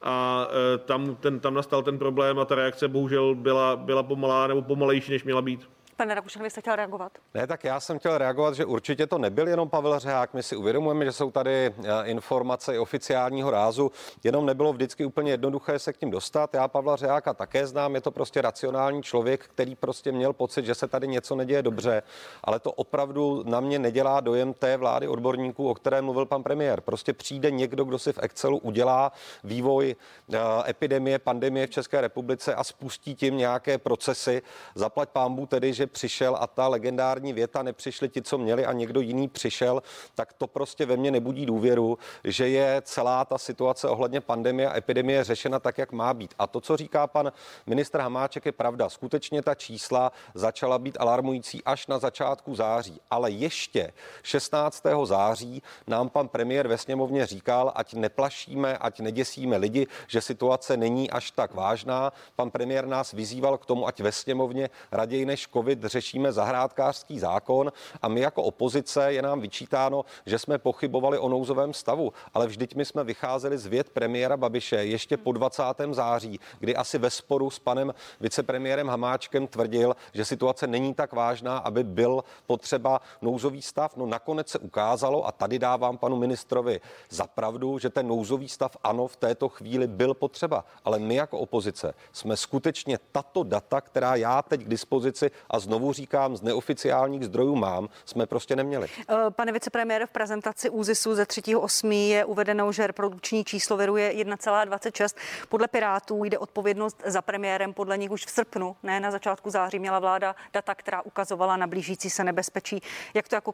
a 0.04 0.48
e, 0.74 0.78
tam, 0.78 1.16
ten, 1.16 1.40
tam 1.40 1.54
nastal 1.54 1.82
ten 1.82 1.98
problém 1.98 2.38
a 2.38 2.44
ta 2.44 2.54
reakce 2.54 2.88
bohužel 2.88 3.34
byla, 3.34 3.76
byla 3.76 4.02
pomalá 4.02 4.46
nebo 4.46 4.62
pomalejší, 4.62 5.12
než 5.12 5.24
měla 5.24 5.42
být. 5.42 5.68
Pane 5.96 6.14
Rakušan, 6.14 6.42
vy 6.42 6.50
jste 6.50 6.60
chtěl 6.60 6.76
reagovat? 6.76 7.12
Ne, 7.34 7.46
tak 7.46 7.64
já 7.64 7.80
jsem 7.80 7.98
chtěl 7.98 8.18
reagovat, 8.18 8.54
že 8.54 8.64
určitě 8.64 9.06
to 9.06 9.18
nebyl 9.18 9.48
jenom 9.48 9.68
Pavel 9.68 9.98
Řehák. 9.98 10.34
My 10.34 10.42
si 10.42 10.56
uvědomujeme, 10.56 11.04
že 11.04 11.12
jsou 11.12 11.30
tady 11.30 11.50
eh, 11.66 11.72
informace 12.04 12.74
i 12.74 12.78
oficiálního 12.78 13.50
rázu, 13.50 13.92
jenom 14.24 14.46
nebylo 14.46 14.72
vždycky 14.72 15.04
úplně 15.04 15.30
jednoduché 15.30 15.78
se 15.78 15.92
k 15.92 15.96
tím 15.96 16.10
dostat. 16.10 16.54
Já 16.54 16.68
Pavla 16.68 16.96
Řeháka 16.96 17.34
také 17.34 17.66
znám, 17.66 17.94
je 17.94 18.00
to 18.00 18.10
prostě 18.10 18.42
racionální 18.42 19.02
člověk, 19.02 19.44
který 19.44 19.76
prostě 19.76 20.12
měl 20.12 20.32
pocit, 20.32 20.64
že 20.64 20.74
se 20.74 20.88
tady 20.88 21.08
něco 21.08 21.36
neděje 21.36 21.62
dobře, 21.62 22.02
ale 22.44 22.60
to 22.60 22.72
opravdu 22.72 23.42
na 23.46 23.60
mě 23.60 23.78
nedělá 23.78 24.20
dojem 24.20 24.54
té 24.54 24.76
vlády 24.76 25.08
odborníků, 25.08 25.70
o 25.70 25.74
které 25.74 26.02
mluvil 26.02 26.26
pan 26.26 26.42
premiér. 26.42 26.80
Prostě 26.80 27.12
přijde 27.12 27.50
někdo, 27.50 27.84
kdo 27.84 27.98
si 27.98 28.12
v 28.12 28.18
Excelu 28.22 28.58
udělá 28.58 29.12
vývoj 29.44 29.96
eh, 30.32 30.38
epidemie, 30.66 31.18
pandemie 31.18 31.66
v 31.66 31.70
České 31.70 32.00
republice 32.00 32.54
a 32.54 32.64
spustí 32.64 33.14
tím 33.14 33.36
nějaké 33.36 33.78
procesy. 33.78 34.42
Zaplať 34.74 35.08
pámbu 35.08 35.46
tedy, 35.46 35.72
že 35.72 35.83
přišel 35.86 36.36
a 36.40 36.46
ta 36.46 36.68
legendární 36.68 37.32
věta 37.32 37.62
nepřišli 37.62 38.08
ti, 38.08 38.22
co 38.22 38.38
měli 38.38 38.66
a 38.66 38.72
někdo 38.72 39.00
jiný 39.00 39.28
přišel, 39.28 39.82
tak 40.14 40.32
to 40.32 40.46
prostě 40.46 40.86
ve 40.86 40.96
mně 40.96 41.10
nebudí 41.10 41.46
důvěru, 41.46 41.98
že 42.24 42.48
je 42.48 42.82
celá 42.84 43.24
ta 43.24 43.38
situace 43.38 43.88
ohledně 43.88 44.20
pandemie 44.20 44.68
a 44.68 44.76
epidemie 44.76 45.24
řešena 45.24 45.58
tak, 45.58 45.78
jak 45.78 45.92
má 45.92 46.14
být. 46.14 46.34
A 46.38 46.46
to, 46.46 46.60
co 46.60 46.76
říká 46.76 47.06
pan 47.06 47.32
ministr 47.66 48.00
Hamáček, 48.00 48.46
je 48.46 48.52
pravda. 48.52 48.88
Skutečně 48.88 49.42
ta 49.42 49.54
čísla 49.54 50.12
začala 50.34 50.78
být 50.78 50.96
alarmující 51.00 51.64
až 51.64 51.86
na 51.86 51.98
začátku 51.98 52.54
září. 52.54 53.00
Ale 53.10 53.30
ještě 53.30 53.92
16. 54.22 54.82
září 55.04 55.62
nám 55.86 56.08
pan 56.08 56.28
premiér 56.28 56.68
ve 56.68 56.78
sněmovně 56.78 57.26
říkal, 57.26 57.72
ať 57.74 57.94
neplašíme, 57.94 58.78
ať 58.78 59.00
neděsíme 59.00 59.56
lidi, 59.56 59.86
že 60.06 60.20
situace 60.20 60.76
není 60.76 61.10
až 61.10 61.30
tak 61.30 61.54
vážná. 61.54 62.12
Pan 62.36 62.50
premiér 62.50 62.86
nás 62.86 63.12
vyzýval 63.12 63.58
k 63.58 63.66
tomu, 63.66 63.86
ať 63.86 64.00
ve 64.00 64.12
sněmovně 64.12 64.70
raději 64.92 65.26
než 65.26 65.48
COVID 65.52 65.73
řešíme 65.82 66.32
zahrádkářský 66.32 67.18
zákon 67.18 67.72
a 68.02 68.08
my 68.08 68.20
jako 68.20 68.42
opozice 68.42 69.12
je 69.12 69.22
nám 69.22 69.40
vyčítáno, 69.40 70.04
že 70.26 70.38
jsme 70.38 70.58
pochybovali 70.58 71.18
o 71.18 71.28
nouzovém 71.28 71.74
stavu, 71.74 72.12
ale 72.34 72.46
vždyť 72.46 72.74
my 72.74 72.84
jsme 72.84 73.04
vycházeli 73.04 73.58
z 73.58 73.66
věd 73.66 73.90
premiéra 73.90 74.36
Babiše 74.36 74.76
ještě 74.76 75.16
po 75.16 75.32
20. 75.32 75.62
září, 75.90 76.40
kdy 76.58 76.76
asi 76.76 76.98
ve 76.98 77.10
sporu 77.10 77.50
s 77.50 77.58
panem 77.58 77.94
vicepremiérem 78.20 78.88
Hamáčkem 78.88 79.46
tvrdil, 79.46 79.96
že 80.14 80.24
situace 80.24 80.66
není 80.66 80.94
tak 80.94 81.12
vážná, 81.12 81.58
aby 81.58 81.84
byl 81.84 82.24
potřeba 82.46 83.00
nouzový 83.22 83.62
stav. 83.62 83.96
No 83.96 84.06
nakonec 84.06 84.48
se 84.48 84.58
ukázalo, 84.58 85.26
a 85.26 85.32
tady 85.32 85.58
dávám 85.58 85.98
panu 85.98 86.16
ministrovi 86.16 86.80
za 87.10 87.26
pravdu, 87.26 87.78
že 87.78 87.90
ten 87.90 88.08
nouzový 88.08 88.48
stav 88.48 88.76
ano 88.82 89.06
v 89.06 89.16
této 89.16 89.48
chvíli 89.48 89.86
byl 89.86 90.14
potřeba, 90.14 90.64
ale 90.84 90.98
my 90.98 91.14
jako 91.14 91.38
opozice 91.38 91.94
jsme 92.12 92.36
skutečně 92.36 92.98
tato 93.12 93.42
data, 93.42 93.80
která 93.80 94.16
já 94.16 94.42
teď 94.42 94.60
k 94.60 94.68
dispozici 94.68 95.30
a 95.50 95.58
znovu 95.64 95.92
říkám, 95.92 96.36
z 96.36 96.42
neoficiálních 96.42 97.24
zdrojů 97.24 97.56
mám, 97.56 97.88
jsme 98.04 98.26
prostě 98.26 98.56
neměli. 98.56 98.88
Eh, 99.08 99.14
pane 99.30 99.52
vicepremiére, 99.52 100.06
v 100.06 100.10
prezentaci 100.10 100.70
ÚZISu 100.70 101.14
ze 101.14 101.24
3.8. 101.24 102.08
je 102.08 102.24
uvedeno, 102.24 102.72
že 102.72 102.86
reprodukční 102.86 103.44
číslo 103.44 103.76
viru 103.76 103.96
je 103.96 104.12
1,26. 104.12 105.16
Podle 105.48 105.68
Pirátů 105.68 106.24
jde 106.24 106.38
odpovědnost 106.38 107.02
za 107.06 107.22
premiérem, 107.22 107.72
podle 107.72 107.98
nich 107.98 108.10
už 108.10 108.26
v 108.26 108.30
srpnu, 108.30 108.76
ne 108.82 109.00
na 109.00 109.10
začátku 109.10 109.50
září, 109.50 109.78
měla 109.78 109.98
vláda 109.98 110.36
data, 110.52 110.74
která 110.74 111.02
ukazovala 111.02 111.56
na 111.56 111.66
blížící 111.66 112.10
se 112.10 112.24
nebezpečí. 112.24 112.82
Jak 113.14 113.28
to 113.28 113.34
jako 113.34 113.52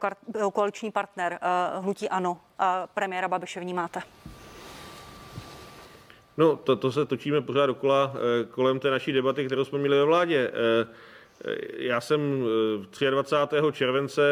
koaliční 0.52 0.90
partner 0.90 1.38
uh, 1.76 1.84
hnutí 1.84 2.08
ANO 2.08 2.40
a 2.58 2.86
premiéra 2.94 3.28
Babiše 3.28 3.60
vnímáte? 3.60 4.02
No, 6.36 6.56
to, 6.56 6.76
to 6.76 6.92
se 6.92 7.06
točíme 7.06 7.40
pořád 7.40 7.66
dokola 7.66 8.12
eh, 8.14 8.44
kolem 8.44 8.80
té 8.80 8.90
naší 8.90 9.12
debaty, 9.12 9.46
kterou 9.46 9.64
jsme 9.64 9.78
měli 9.78 9.96
ve 9.96 10.04
vládě. 10.04 10.50
Eh, 11.44 11.56
já 11.76 12.00
jsem 12.00 12.44
23. 13.10 13.72
července 13.72 14.22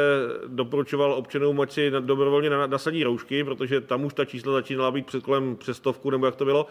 doporučoval 0.47 1.13
občanům, 1.13 1.61
ať 1.61 1.73
si 1.73 1.91
dobrovolně 1.91 2.51
nasadí 2.51 3.05
roušky, 3.05 3.45
protože 3.45 3.81
tam 3.81 4.05
už 4.05 4.15
ta 4.15 4.25
čísla 4.25 4.53
začínala 4.53 4.91
být 4.91 5.07
před 5.07 5.23
kolem 5.23 5.57
přestovku, 5.57 6.11
nebo 6.11 6.27
jak 6.27 6.37
to 6.37 6.45
bylo. 6.45 6.67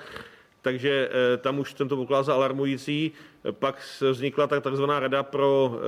Takže 0.62 1.10
tam 1.38 1.60
už 1.60 1.74
jsem 1.74 1.90
to 1.90 1.96
pokládal 1.96 2.24
za 2.24 2.34
alarmující. 2.34 3.12
Pak 3.52 3.82
vznikla 4.12 4.48
tak 4.48 4.64
takzvaná 4.64 5.00
rada 5.00 5.24
pro 5.24 5.80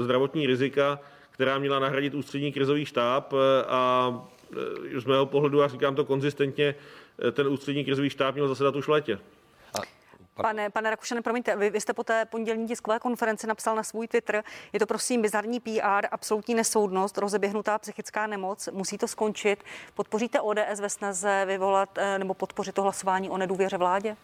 zdravotní 0.00 0.46
rizika, 0.46 1.00
která 1.30 1.58
měla 1.58 1.78
nahradit 1.78 2.14
ústřední 2.14 2.52
krizový 2.52 2.84
štáb 2.84 3.34
a 3.68 4.12
z 4.96 5.04
mého 5.04 5.26
pohledu, 5.26 5.62
a 5.62 5.68
říkám 5.68 5.94
to 5.94 6.04
konzistentně, 6.04 6.74
ten 7.32 7.48
ústřední 7.48 7.84
krizový 7.84 8.10
štáb 8.10 8.34
měl 8.34 8.48
zasedat 8.48 8.76
už 8.76 8.84
v 8.84 8.90
létě. 8.90 9.18
Pane, 10.42 10.70
pane 10.70 10.90
Rakušane, 10.90 11.22
promiňte, 11.22 11.56
vy, 11.56 11.70
vy 11.70 11.80
jste 11.80 11.92
po 11.92 12.04
té 12.04 12.24
pondělní 12.24 12.66
tiskové 12.66 12.98
konferenci 12.98 13.46
napsal 13.46 13.76
na 13.76 13.82
svůj 13.82 14.08
Twitter, 14.08 14.44
je 14.72 14.78
to 14.80 14.86
prosím 14.86 15.22
bizarní 15.22 15.60
PR, 15.60 16.06
absolutní 16.10 16.54
nesoudnost, 16.54 17.18
rozeběhnutá 17.18 17.78
psychická 17.78 18.26
nemoc, 18.26 18.68
musí 18.72 18.98
to 18.98 19.08
skončit. 19.08 19.64
Podpoříte 19.94 20.40
ODS 20.40 20.80
ve 20.80 20.90
snaze 20.90 21.44
vyvolat 21.46 21.98
eh, 21.98 22.18
nebo 22.18 22.34
podpořit 22.34 22.74
to 22.74 22.82
hlasování 22.82 23.30
o 23.30 23.38
nedůvěře 23.38 23.76
vládě? 23.76 24.16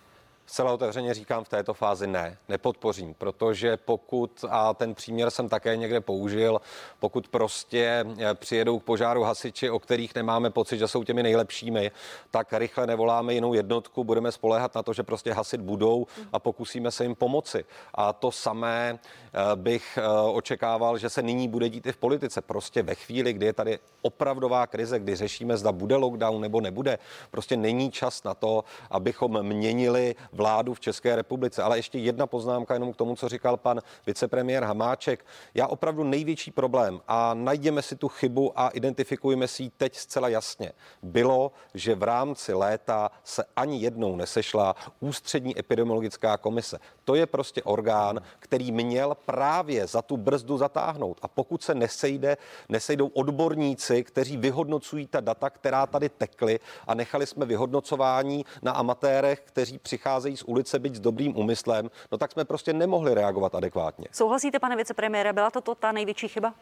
Zcela 0.46 0.72
otevřeně 0.72 1.14
říkám 1.14 1.44
v 1.44 1.48
této 1.48 1.74
fázi 1.74 2.06
ne, 2.06 2.38
nepodpořím, 2.48 3.14
protože 3.14 3.76
pokud, 3.76 4.44
a 4.50 4.74
ten 4.74 4.94
příměr 4.94 5.30
jsem 5.30 5.48
také 5.48 5.76
někde 5.76 6.00
použil, 6.00 6.60
pokud 7.00 7.28
prostě 7.28 8.04
eh, 8.18 8.34
přijedou 8.34 8.78
k 8.78 8.84
požáru 8.84 9.22
hasiči, 9.22 9.70
o 9.70 9.78
kterých 9.78 10.14
nemáme 10.14 10.50
pocit, 10.50 10.78
že 10.78 10.88
jsou 10.88 11.04
těmi 11.04 11.22
nejlepšími, 11.22 11.90
tak 12.30 12.52
rychle 12.52 12.86
nevoláme 12.86 13.34
jinou 13.34 13.54
jednotku, 13.54 14.04
budeme 14.04 14.32
spoléhat 14.32 14.74
na 14.74 14.82
to, 14.82 14.92
že 14.92 15.02
prostě 15.02 15.32
hasit 15.32 15.60
budou 15.60 16.06
a 16.32 16.38
pokusíme 16.38 16.90
se 16.90 17.04
jim 17.04 17.14
pomoci. 17.14 17.64
A 17.94 18.12
to 18.12 18.32
samé 18.32 18.98
eh, 18.98 19.38
bych 19.54 19.98
eh, 19.98 20.08
očekával, 20.32 20.98
že 20.98 21.10
se 21.10 21.22
nyní 21.22 21.48
bude 21.48 21.68
dít 21.68 21.86
i 21.86 21.92
v 21.92 21.96
politice. 21.96 22.40
Prostě 22.40 22.82
ve 22.82 22.94
chvíli, 22.94 23.32
kdy 23.32 23.46
je 23.46 23.52
tady 23.52 23.78
opravdová 24.02 24.66
krize, 24.66 24.98
kdy 24.98 25.16
řešíme, 25.16 25.56
zda 25.56 25.72
bude 25.72 25.96
lockdown 25.96 26.40
nebo 26.40 26.60
nebude, 26.60 26.98
prostě 27.30 27.56
není 27.56 27.90
čas 27.90 28.24
na 28.24 28.34
to, 28.34 28.64
abychom 28.90 29.42
měnili 29.42 30.14
vládu 30.34 30.74
v 30.74 30.80
České 30.80 31.16
republice. 31.16 31.62
Ale 31.62 31.78
ještě 31.78 31.98
jedna 31.98 32.26
poznámka 32.26 32.74
jenom 32.74 32.92
k 32.92 32.96
tomu, 32.96 33.16
co 33.16 33.28
říkal 33.28 33.56
pan 33.56 33.80
vicepremiér 34.06 34.64
Hamáček. 34.64 35.26
Já 35.54 35.66
opravdu 35.66 36.04
největší 36.04 36.50
problém 36.50 37.00
a 37.08 37.34
najdeme 37.34 37.82
si 37.82 37.96
tu 37.96 38.08
chybu 38.08 38.52
a 38.60 38.68
identifikujeme 38.68 39.48
si 39.48 39.62
ji 39.62 39.70
teď 39.70 39.96
zcela 39.96 40.28
jasně. 40.28 40.72
Bylo, 41.02 41.52
že 41.74 41.94
v 41.94 42.02
rámci 42.02 42.52
léta 42.52 43.10
se 43.24 43.44
ani 43.56 43.80
jednou 43.80 44.16
nesešla 44.16 44.74
ústřední 45.00 45.58
epidemiologická 45.58 46.36
komise. 46.36 46.78
To 47.04 47.14
je 47.14 47.26
prostě 47.26 47.62
orgán, 47.62 48.20
který 48.38 48.72
měl 48.72 49.16
právě 49.26 49.86
za 49.86 50.02
tu 50.02 50.16
brzdu 50.16 50.58
zatáhnout. 50.58 51.18
A 51.22 51.28
pokud 51.28 51.62
se 51.62 51.74
nesejde, 51.74 52.36
nesejdou 52.68 53.06
odborníci, 53.06 54.04
kteří 54.04 54.36
vyhodnocují 54.36 55.06
ta 55.06 55.20
data, 55.20 55.50
která 55.50 55.86
tady 55.86 56.08
tekly 56.08 56.60
a 56.86 56.94
nechali 56.94 57.26
jsme 57.26 57.46
vyhodnocování 57.46 58.44
na 58.62 58.72
amatérech, 58.72 59.40
kteří 59.40 59.78
přicházejí 59.78 60.36
z 60.36 60.42
ulice, 60.42 60.78
byť 60.78 60.94
s 60.94 61.00
dobrým 61.00 61.36
úmyslem, 61.36 61.90
no 62.12 62.18
tak 62.18 62.32
jsme 62.32 62.44
prostě 62.44 62.72
nemohli 62.72 63.14
reagovat 63.14 63.54
adekvátně. 63.54 64.06
Souhlasíte, 64.12 64.58
pane 64.58 64.76
vicepremiére, 64.76 65.32
byla 65.32 65.50
to, 65.50 65.60
to 65.60 65.74
ta 65.74 65.92
největší 65.92 66.28
chyba? 66.28 66.54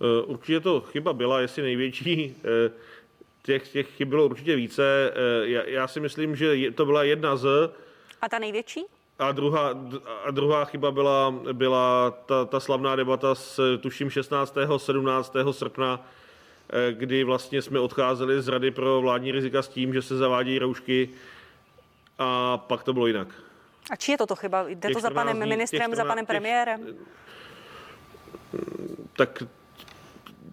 Eh, 0.00 0.22
určitě 0.26 0.60
to 0.60 0.80
chyba 0.80 1.12
byla, 1.12 1.40
jestli 1.40 1.62
největší. 1.62 2.36
Eh, 2.44 2.70
těch, 3.42 3.68
těch 3.68 3.88
chyb 3.90 4.08
bylo 4.08 4.24
určitě 4.24 4.56
více. 4.56 5.12
Eh, 5.14 5.48
já, 5.48 5.62
já 5.66 5.88
si 5.88 6.00
myslím, 6.00 6.36
že 6.36 6.70
to 6.70 6.86
byla 6.86 7.02
jedna 7.02 7.36
z 7.36 7.72
a 8.22 8.28
ta 8.28 8.38
největší? 8.38 8.84
A 9.18 9.32
druhá, 9.32 9.74
a 10.24 10.30
druhá 10.30 10.64
chyba 10.64 10.90
byla, 10.90 11.34
byla 11.52 12.10
ta, 12.10 12.44
ta 12.44 12.60
slavná 12.60 12.96
debata 12.96 13.34
s 13.34 13.78
tuším 13.78 14.10
16. 14.10 14.56
17. 14.76 15.32
srpna, 15.50 16.06
eh, 16.70 16.92
kdy 16.92 17.24
vlastně 17.24 17.62
jsme 17.62 17.80
odcházeli 17.80 18.42
z 18.42 18.48
Rady 18.48 18.70
pro 18.70 19.00
vládní 19.00 19.32
rizika 19.32 19.62
s 19.62 19.68
tím, 19.68 19.92
že 19.92 20.02
se 20.02 20.16
zavádí 20.16 20.58
roušky 20.58 21.08
a 22.18 22.58
pak 22.58 22.82
to 22.82 22.92
bylo 22.92 23.06
jinak. 23.06 23.28
A 23.90 23.96
či 23.96 24.12
je 24.12 24.18
toto 24.18 24.36
chyba? 24.36 24.68
Jde 24.68 24.90
to 24.90 25.00
za 25.00 25.10
panem 25.10 25.36
dní, 25.36 25.48
ministrem, 25.48 25.80
14, 25.80 25.96
za 25.96 26.04
panem 26.04 26.26
premiérem? 26.26 26.86
Těch, 26.86 26.94
tak 29.16 29.42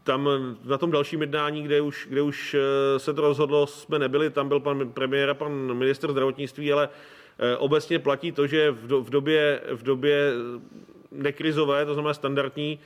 tam 0.04 0.30
na 0.66 0.78
tom 0.78 0.92
dalším 0.92 1.22
jednání, 1.22 1.64
kde 1.64 1.82
už, 1.82 2.08
kde 2.10 2.22
už 2.22 2.54
eh, 2.54 3.00
se 3.00 3.14
to 3.14 3.22
rozhodlo, 3.22 3.68
jsme 3.68 4.00
nebyli, 4.00 4.30
tam 4.30 4.48
byl 4.48 4.60
pan 4.60 4.90
premiér 4.90 5.30
a 5.30 5.34
pan 5.34 5.74
minister 5.74 6.12
zdravotnictví, 6.12 6.74
ale 6.74 6.90
obecně 7.58 8.00
platí 8.00 8.32
to, 8.32 8.48
že 8.48 8.72
v 8.72 9.10
době, 9.10 9.62
v 9.72 9.84
době 9.84 10.32
nekrizové, 11.12 11.86
to 11.86 11.94
znamená 11.94 12.14
standardní, 12.14 12.80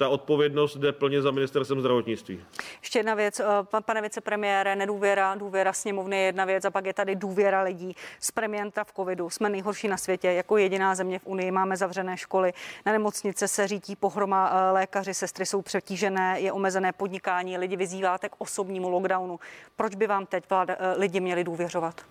ta 0.00 0.08
odpovědnost 0.08 0.76
jde 0.76 0.92
plně 0.92 1.22
za 1.22 1.30
ministerstvem 1.30 1.80
zdravotnictví. 1.80 2.44
Ještě 2.82 2.98
jedna 2.98 3.14
věc, 3.14 3.40
eh, 3.40 3.44
pane 3.80 4.02
vicepremiére, 4.02 4.76
nedůvěra, 4.76 5.34
důvěra 5.34 5.72
sněmovny 5.72 6.16
je 6.16 6.22
jedna 6.22 6.44
věc 6.44 6.64
a 6.64 6.70
pak 6.70 6.86
je 6.86 6.94
tady 6.94 7.16
důvěra 7.16 7.62
lidí 7.62 7.96
z 8.20 8.30
premienta 8.30 8.84
v 8.84 8.92
covidu. 8.92 9.30
Jsme 9.30 9.48
nejhorší 9.48 9.88
na 9.88 9.96
světě, 9.96 10.28
jako 10.32 10.56
jediná 10.56 10.94
země 10.94 11.18
v 11.18 11.26
Unii, 11.26 11.50
máme 11.50 11.76
zavřené 11.76 12.16
školy, 12.16 12.52
na 12.86 12.92
nemocnice 12.92 13.48
se 13.48 13.68
řítí 13.68 13.96
pohroma, 13.96 14.50
eh, 14.52 14.72
lékaři, 14.72 15.14
sestry 15.14 15.46
jsou 15.46 15.62
přetížené, 15.62 16.40
je 16.40 16.52
omezené 16.52 16.92
podnikání, 16.92 17.58
lidi 17.58 17.76
vyzýváte 17.76 18.28
k 18.28 18.34
osobnímu 18.38 18.88
lockdownu. 18.88 19.40
Proč 19.76 19.94
by 19.94 20.06
vám 20.06 20.26
teď 20.26 20.44
vláda, 20.50 20.76
lidi 20.96 21.20
měli 21.20 21.44
důvěřovat? 21.44 22.04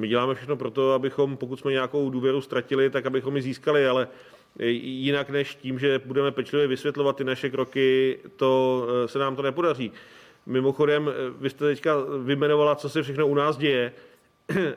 My 0.00 0.08
děláme 0.08 0.34
všechno 0.34 0.56
pro 0.56 0.70
to, 0.70 0.92
abychom, 0.92 1.36
pokud 1.36 1.60
jsme 1.60 1.72
nějakou 1.72 2.10
důvěru 2.10 2.40
ztratili, 2.40 2.90
tak 2.90 3.06
abychom 3.06 3.36
ji 3.36 3.42
získali, 3.42 3.86
ale 3.86 4.08
jinak 4.58 5.30
než 5.30 5.54
tím, 5.54 5.78
že 5.78 6.00
budeme 6.04 6.30
pečlivě 6.32 6.66
vysvětlovat 6.66 7.16
ty 7.16 7.24
naše 7.24 7.50
kroky, 7.50 8.18
to 8.36 8.86
se 9.06 9.18
nám 9.18 9.36
to 9.36 9.42
nepodaří. 9.42 9.92
Mimochodem, 10.46 11.10
vy 11.38 11.50
jste 11.50 11.64
teďka 11.64 11.96
vymenovala, 12.24 12.74
co 12.74 12.88
se 12.88 13.02
všechno 13.02 13.26
u 13.26 13.34
nás 13.34 13.56
děje 13.56 13.92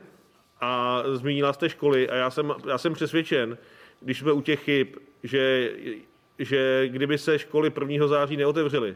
a 0.61 1.03
zmínila 1.13 1.53
jste 1.53 1.69
školy 1.69 2.09
a 2.09 2.15
já 2.15 2.29
jsem, 2.29 2.53
já 2.67 2.77
jsem 2.77 2.93
přesvědčen, 2.93 3.57
když 4.01 4.19
jsme 4.19 4.31
u 4.31 4.41
těch 4.41 4.63
chyb, 4.63 4.87
že, 5.23 5.71
že 6.39 6.87
kdyby 6.87 7.17
se 7.17 7.39
školy 7.39 7.71
1. 7.89 8.07
září 8.07 8.37
neotevřely, 8.37 8.95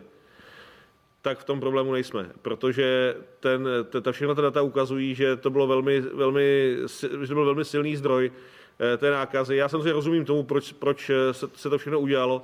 tak 1.27 1.39
v 1.39 1.43
tom 1.43 1.59
problému 1.59 1.93
nejsme, 1.93 2.31
protože 2.41 3.15
ten, 3.39 3.67
ta 4.01 4.11
všechna 4.11 4.35
ta 4.35 4.41
data 4.41 4.61
ukazují, 4.61 5.15
že 5.15 5.35
to 5.35 5.49
bylo 5.49 5.67
velmi, 5.67 6.01
velmi, 6.01 6.77
že 7.21 7.27
to 7.27 7.33
byl 7.33 7.45
velmi 7.45 7.65
silný 7.65 7.95
zdroj 7.95 8.31
eh, 8.31 8.97
té 8.97 9.11
nákazy. 9.11 9.55
Já 9.55 9.69
samozřejmě 9.69 9.91
rozumím 9.91 10.25
tomu, 10.25 10.43
proč, 10.43 10.71
proč 10.71 11.11
se, 11.31 11.47
se 11.55 11.69
to 11.69 11.77
všechno 11.77 11.99
udělalo, 11.99 12.41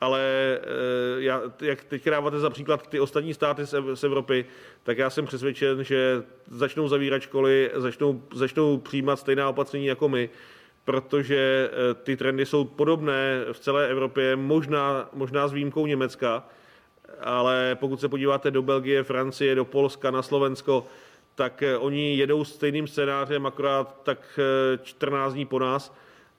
ale 0.00 0.22
eh, 0.22 1.22
já, 1.22 1.42
jak 1.60 1.84
teď 1.84 2.04
dáváte 2.04 2.38
za 2.38 2.50
příklad 2.50 2.86
ty 2.86 3.00
ostatní 3.00 3.34
státy 3.34 3.62
z 3.94 4.04
Evropy, 4.04 4.44
tak 4.82 4.98
já 4.98 5.10
jsem 5.10 5.26
přesvědčen, 5.26 5.84
že 5.84 6.22
začnou 6.50 6.88
zavírat 6.88 7.22
školy, 7.22 7.70
začnou, 7.74 8.22
začnou 8.34 8.78
přijímat 8.78 9.16
stejná 9.16 9.48
opatření 9.48 9.86
jako 9.86 10.08
my, 10.08 10.30
protože 10.84 11.70
eh, 11.72 11.94
ty 11.94 12.16
trendy 12.16 12.46
jsou 12.46 12.64
podobné 12.64 13.44
v 13.52 13.58
celé 13.58 13.88
Evropě, 13.88 14.36
možná, 14.36 15.08
možná 15.12 15.48
s 15.48 15.52
výjimkou 15.52 15.86
Německa, 15.86 16.44
ale 17.20 17.76
pokud 17.80 18.00
se 18.00 18.08
podíváte 18.08 18.50
do 18.50 18.62
Belgie, 18.62 19.02
Francie, 19.04 19.54
do 19.54 19.64
Polska, 19.64 20.10
na 20.10 20.22
Slovensko, 20.22 20.86
tak 21.34 21.62
eh, 21.62 21.78
oni 21.78 22.16
jedou 22.16 22.44
stejným 22.44 22.86
scénářem, 22.86 23.46
akorát 23.46 24.00
tak 24.02 24.38
14 24.82 25.32
dní 25.32 25.46
po 25.46 25.58
nás 25.58 25.92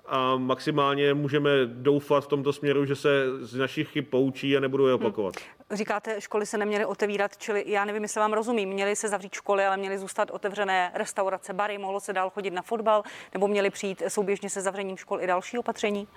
a 0.07 0.37
maximálně 0.37 1.13
můžeme 1.13 1.49
doufat 1.65 2.23
v 2.23 2.27
tomto 2.27 2.53
směru, 2.53 2.85
že 2.85 2.95
se 2.95 3.25
z 3.39 3.55
našich 3.55 3.89
chyb 3.89 4.05
poučí 4.09 4.57
a 4.57 4.59
nebudou 4.59 4.87
je 4.87 4.93
hm. 4.93 4.95
opakovat. 4.95 5.35
Hmm. 5.37 5.77
Říkáte, 5.77 6.21
školy 6.21 6.45
se 6.45 6.57
neměly 6.57 6.85
otevírat, 6.85 7.37
čili 7.37 7.63
já 7.67 7.85
nevím, 7.85 8.03
jestli 8.03 8.19
vám 8.19 8.33
rozumím, 8.33 8.69
měly 8.69 8.95
se 8.95 9.09
zavřít 9.09 9.33
školy, 9.33 9.65
ale 9.65 9.77
měly 9.77 9.97
zůstat 9.97 10.31
otevřené 10.31 10.91
restaurace, 10.93 11.53
bary, 11.53 11.77
mohlo 11.77 11.99
se 11.99 12.13
dál 12.13 12.29
chodit 12.29 12.51
na 12.51 12.61
fotbal, 12.61 13.03
nebo 13.33 13.47
měly 13.47 13.69
přijít 13.69 14.03
souběžně 14.07 14.49
se 14.49 14.61
zavřením 14.61 14.97
škol 14.97 15.21
i 15.21 15.27
další 15.27 15.57
opatření? 15.57 16.07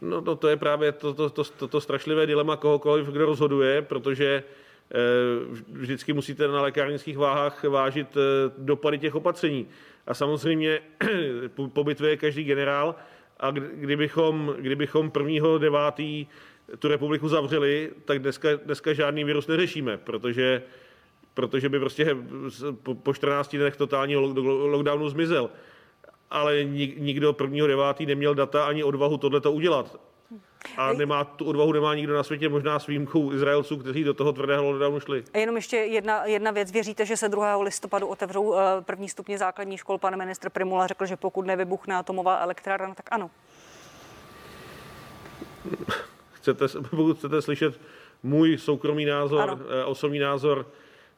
No 0.00 0.22
to, 0.22 0.36
to 0.36 0.48
je 0.48 0.56
právě 0.56 0.92
to, 0.92 1.14
to, 1.14 1.30
to, 1.30 1.44
to, 1.44 1.68
to 1.68 1.80
strašlivé 1.80 2.26
dilema 2.26 2.56
kohokoliv, 2.56 3.06
kdo 3.06 3.26
rozhoduje, 3.26 3.82
protože 3.82 4.42
eh, 4.90 4.96
vždycky 5.72 6.12
musíte 6.12 6.48
na 6.48 6.62
lékárnických 6.62 7.18
váhách 7.18 7.64
vážit 7.64 8.16
eh, 8.16 8.20
dopady 8.58 8.98
těch 8.98 9.14
opatření. 9.14 9.68
A 10.06 10.14
samozřejmě 10.14 10.80
po 11.72 11.84
bitvě 11.84 12.10
je 12.10 12.16
každý 12.16 12.44
generál 12.44 12.94
a 13.40 13.50
kdybychom, 13.50 14.54
kdybychom 14.58 15.10
prvního 15.10 15.58
devátý 15.58 16.26
tu 16.78 16.88
republiku 16.88 17.28
zavřeli, 17.28 17.90
tak 18.04 18.18
dneska, 18.18 18.48
dneska 18.56 18.92
žádný 18.92 19.24
virus 19.24 19.46
neřešíme, 19.46 19.98
protože, 19.98 20.62
protože 21.34 21.68
by 21.68 21.80
prostě 21.80 22.16
po, 22.82 22.94
po 22.94 23.14
14 23.14 23.56
dnech 23.56 23.76
totálního 23.76 24.20
lockdownu 24.46 25.08
zmizel. 25.08 25.50
Ale 26.30 26.64
nikdo 26.64 27.32
prvního 27.32 27.66
devátý 27.66 28.06
neměl 28.06 28.34
data 28.34 28.66
ani 28.66 28.84
odvahu 28.84 29.18
tohleto 29.18 29.52
udělat. 29.52 30.00
A 30.76 30.92
nemá, 30.92 31.24
tu 31.24 31.44
odvahu 31.44 31.72
nemá 31.72 31.94
nikdo 31.94 32.14
na 32.14 32.22
světě, 32.22 32.48
možná 32.48 32.78
s 32.78 32.86
výjimkou 32.86 33.32
Izraelců, 33.32 33.76
kteří 33.76 34.04
do 34.04 34.14
toho 34.14 34.32
tvrdého 34.32 34.64
lockdownu 34.64 35.00
šli. 35.00 35.24
A 35.34 35.38
jenom 35.38 35.56
ještě 35.56 35.76
jedna, 35.76 36.26
jedna 36.26 36.50
věc. 36.50 36.72
Věříte, 36.72 37.06
že 37.06 37.16
se 37.16 37.28
2. 37.28 37.56
listopadu 37.56 38.06
otevřou 38.06 38.42
uh, 38.42 38.56
první 38.80 39.08
stupně 39.08 39.38
základní 39.38 39.76
škol? 39.76 39.98
Pan 39.98 40.16
ministr 40.16 40.50
Primula 40.50 40.86
řekl, 40.86 41.06
že 41.06 41.16
pokud 41.16 41.46
nevybuchne 41.46 41.96
atomová 41.96 42.38
elektrárna, 42.38 42.94
tak 42.94 43.06
ano. 43.10 43.30
Chcete, 46.32 46.64
pokud 46.90 47.18
chcete 47.18 47.42
slyšet 47.42 47.80
můj 48.22 48.58
soukromý 48.58 49.04
názor, 49.04 49.40
ano. 49.40 49.58
Eh, 49.80 49.84
osobní 49.84 50.18
názor, 50.18 50.66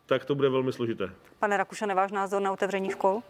tak 0.06 0.24
to 0.24 0.34
bude 0.34 0.48
velmi 0.48 0.72
složité. 0.72 1.10
Pane 1.38 1.56
Rakušane, 1.56 1.94
váš 1.94 2.12
názor 2.12 2.42
na 2.42 2.52
otevření 2.52 2.90
škol? 2.90 3.22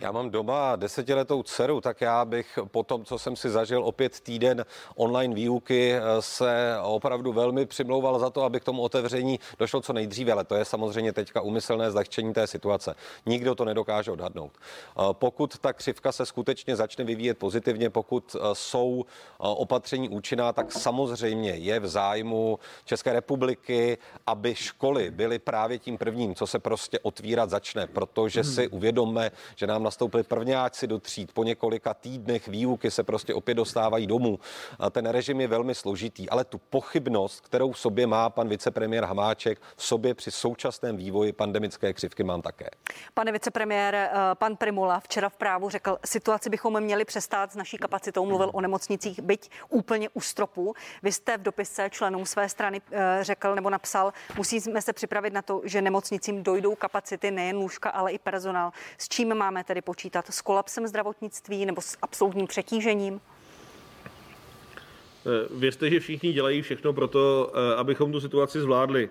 Já 0.00 0.12
mám 0.12 0.30
doma 0.30 0.76
desetiletou 0.76 1.42
dceru, 1.42 1.80
tak 1.80 2.00
já 2.00 2.24
bych 2.24 2.58
po 2.70 2.82
tom, 2.82 3.04
co 3.04 3.18
jsem 3.18 3.36
si 3.36 3.50
zažil 3.50 3.84
opět 3.84 4.20
týden 4.20 4.64
online 4.96 5.34
výuky, 5.34 5.94
se 6.20 6.76
opravdu 6.82 7.32
velmi 7.32 7.66
přimlouval 7.66 8.18
za 8.18 8.30
to, 8.30 8.42
aby 8.42 8.60
k 8.60 8.64
tomu 8.64 8.82
otevření 8.82 9.40
došlo 9.58 9.80
co 9.80 9.92
nejdříve, 9.92 10.32
ale 10.32 10.44
to 10.44 10.54
je 10.54 10.64
samozřejmě 10.64 11.12
teďka 11.12 11.40
umyslné 11.40 11.90
zlehčení 11.90 12.34
té 12.34 12.46
situace. 12.46 12.94
Nikdo 13.26 13.54
to 13.54 13.64
nedokáže 13.64 14.10
odhadnout. 14.10 14.52
Pokud 15.12 15.58
ta 15.58 15.72
křivka 15.72 16.12
se 16.12 16.26
skutečně 16.26 16.76
začne 16.76 17.04
vyvíjet 17.04 17.38
pozitivně, 17.38 17.90
pokud 17.90 18.36
jsou 18.52 19.04
opatření 19.38 20.08
účinná, 20.08 20.52
tak 20.52 20.72
samozřejmě 20.72 21.50
je 21.50 21.80
v 21.80 21.86
zájmu 21.86 22.58
České 22.84 23.12
republiky, 23.12 23.98
aby 24.26 24.54
školy 24.54 25.10
byly 25.10 25.38
právě 25.38 25.78
tím 25.78 25.98
prvním, 25.98 26.34
co 26.34 26.46
se 26.46 26.58
prostě 26.58 26.98
otvírat 26.98 27.50
začne, 27.50 27.86
protože 27.86 28.44
si 28.44 28.68
uvědomme, 28.68 29.30
že 29.56 29.66
nám 29.66 29.77
nám 29.78 29.84
nastoupili 29.84 30.22
prvňáci 30.22 30.86
do 30.86 30.98
tříd, 30.98 31.32
po 31.32 31.44
několika 31.44 31.94
týdnech 31.94 32.48
výuky 32.48 32.90
se 32.90 33.02
prostě 33.02 33.34
opět 33.34 33.54
dostávají 33.54 34.06
domů. 34.06 34.38
A 34.78 34.90
ten 34.90 35.06
režim 35.06 35.40
je 35.40 35.48
velmi 35.48 35.74
složitý, 35.74 36.30
ale 36.30 36.44
tu 36.44 36.58
pochybnost, 36.58 37.40
kterou 37.40 37.72
v 37.72 37.78
sobě 37.78 38.06
má 38.06 38.30
pan 38.30 38.48
vicepremiér 38.48 39.04
Hamáček, 39.04 39.60
v 39.76 39.84
sobě 39.84 40.14
při 40.14 40.30
současném 40.30 40.96
vývoji 40.96 41.32
pandemické 41.32 41.92
křivky 41.92 42.24
mám 42.24 42.42
také. 42.42 42.68
Pane 43.14 43.32
vicepremiér, 43.32 43.94
eh, 43.94 44.10
pan 44.34 44.56
Primula 44.56 45.00
včera 45.00 45.28
v 45.28 45.36
právu 45.36 45.70
řekl, 45.70 45.98
situaci 46.04 46.50
bychom 46.50 46.80
měli 46.80 47.04
přestát 47.04 47.52
s 47.52 47.56
naší 47.56 47.76
kapacitou, 47.76 48.26
mluvil 48.26 48.50
o 48.54 48.60
nemocnicích, 48.60 49.20
byť 49.20 49.50
úplně 49.68 50.08
u 50.08 50.20
stropu. 50.20 50.74
Vy 51.02 51.12
jste 51.12 51.38
v 51.38 51.42
dopise 51.42 51.90
členům 51.90 52.26
své 52.26 52.48
strany 52.48 52.80
eh, 52.90 53.18
řekl 53.20 53.54
nebo 53.54 53.70
napsal, 53.70 54.12
musíme 54.36 54.82
se 54.82 54.92
připravit 54.92 55.32
na 55.32 55.42
to, 55.42 55.60
že 55.64 55.82
nemocnicím 55.82 56.42
dojdou 56.42 56.74
kapacity 56.74 57.30
nejen 57.30 57.56
lůžka, 57.56 57.90
ale 57.90 58.12
i 58.12 58.18
personál. 58.18 58.72
S 58.98 59.08
čím 59.08 59.34
máme 59.34 59.64
tedy 59.68 59.82
počítat 59.82 60.26
s 60.30 60.40
kolapsem 60.40 60.86
zdravotnictví 60.86 61.66
nebo 61.66 61.80
s 61.80 61.96
absolutním 62.02 62.46
přetížením? 62.46 63.20
Eh, 65.26 65.48
věřte, 65.50 65.90
že 65.90 66.00
všichni 66.00 66.32
dělají 66.32 66.62
všechno 66.62 66.92
pro 66.92 67.08
to, 67.08 67.52
eh, 67.54 67.74
abychom 67.74 68.12
tu 68.12 68.20
situaci 68.20 68.60
zvládli. 68.60 69.08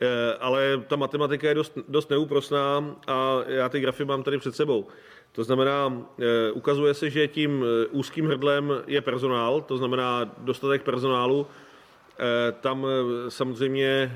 Eh, 0.00 0.36
ale 0.40 0.82
ta 0.88 0.96
matematika 0.96 1.48
je 1.48 1.54
dost, 1.54 1.78
dost 1.88 2.10
neúprosná 2.10 2.96
a 3.06 3.38
já 3.46 3.68
ty 3.68 3.80
grafy 3.80 4.04
mám 4.04 4.22
tady 4.22 4.38
před 4.38 4.56
sebou. 4.56 4.86
To 5.32 5.44
znamená, 5.44 6.02
ukazuje 6.52 6.94
se, 6.94 7.10
že 7.10 7.28
tím 7.28 7.64
úzkým 7.90 8.26
hrdlem 8.26 8.72
je 8.86 9.00
personál, 9.00 9.60
to 9.60 9.76
znamená 9.76 10.30
dostatek 10.38 10.82
personálu. 10.82 11.46
Tam 12.60 12.86
samozřejmě 13.28 14.12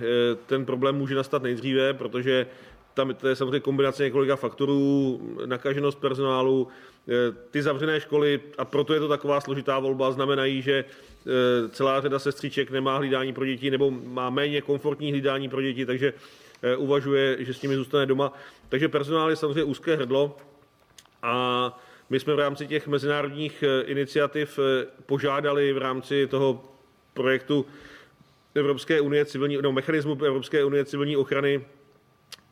ten 0.46 0.64
problém 0.64 0.94
může 0.94 1.14
nastat 1.14 1.42
nejdříve, 1.42 1.94
protože 1.94 2.46
tam 2.94 3.14
to 3.14 3.28
je 3.28 3.36
samozřejmě 3.36 3.60
kombinace 3.60 4.04
několika 4.04 4.36
faktorů, 4.36 5.20
nakaženost 5.46 5.98
personálu, 5.98 6.68
eh, 7.08 7.12
ty 7.50 7.62
zavřené 7.62 8.00
školy, 8.00 8.40
a 8.58 8.64
proto 8.64 8.94
je 8.94 9.00
to 9.00 9.08
taková 9.08 9.40
složitá 9.40 9.78
volba, 9.78 10.10
znamenají, 10.10 10.62
že 10.62 10.84
eh, 10.84 11.68
celá 11.68 12.00
řada 12.00 12.18
sestřiček 12.18 12.70
nemá 12.70 12.96
hlídání 12.96 13.32
pro 13.32 13.46
děti 13.46 13.70
nebo 13.70 13.90
má 13.90 14.30
méně 14.30 14.62
komfortní 14.62 15.10
hlídání 15.10 15.48
pro 15.48 15.62
děti, 15.62 15.86
takže 15.86 16.12
eh, 16.62 16.76
uvažuje, 16.76 17.36
že 17.38 17.54
s 17.54 17.62
nimi 17.62 17.76
zůstane 17.76 18.06
doma. 18.06 18.32
Takže 18.68 18.88
personál 18.88 19.30
je 19.30 19.36
samozřejmě 19.36 19.64
úzké 19.64 19.96
hrdlo 19.96 20.36
a 21.22 21.78
my 22.10 22.20
jsme 22.20 22.34
v 22.34 22.38
rámci 22.38 22.66
těch 22.66 22.86
mezinárodních 22.86 23.64
iniciativ 23.84 24.58
požádali 25.06 25.72
v 25.72 25.78
rámci 25.78 26.26
toho 26.26 26.64
projektu 27.14 27.66
Evropské 28.54 29.00
unie 29.00 29.24
civilní, 29.24 29.58
no, 29.62 29.72
mechanismu 29.72 30.24
Evropské 30.24 30.64
unie 30.64 30.84
civilní 30.84 31.16
ochrany 31.16 31.64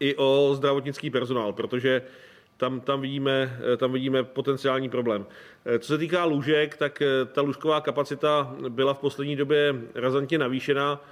i 0.03 0.15
o 0.17 0.51
zdravotnický 0.55 1.11
personál, 1.11 1.53
protože 1.53 2.03
tam, 2.57 2.81
tam, 2.81 3.01
vidíme, 3.01 3.59
tam 3.77 3.93
vidíme 3.93 4.25
potenciální 4.25 4.89
problém. 4.89 5.27
Co 5.79 5.87
se 5.87 5.99
týká 5.99 6.25
lůžek, 6.25 6.77
tak 6.77 7.03
eh, 7.03 7.07
ta 7.33 7.41
lůžková 7.41 7.81
kapacita 7.81 8.57
byla 8.69 8.95
v 8.95 8.99
poslední 8.99 9.37
době 9.37 9.75
razantně 9.95 10.39
navýšena. 10.39 11.05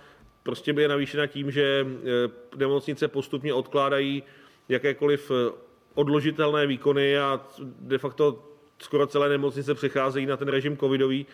Prostě 0.42 0.72
by 0.72 0.82
je 0.82 0.88
navýšena 0.88 1.26
tím, 1.26 1.50
že 1.50 1.86
eh, 1.86 2.56
nemocnice 2.56 3.08
postupně 3.08 3.54
odkládají 3.54 4.22
jakékoliv 4.68 5.30
eh, 5.30 5.52
odložitelné 5.94 6.66
výkony 6.66 7.18
a 7.18 7.40
de 7.80 7.98
facto 7.98 8.44
skoro 8.78 9.06
celé 9.06 9.28
nemocnice 9.28 9.74
přecházejí 9.74 10.26
na 10.26 10.36
ten 10.36 10.48
režim 10.48 10.76
covidový. 10.76 11.26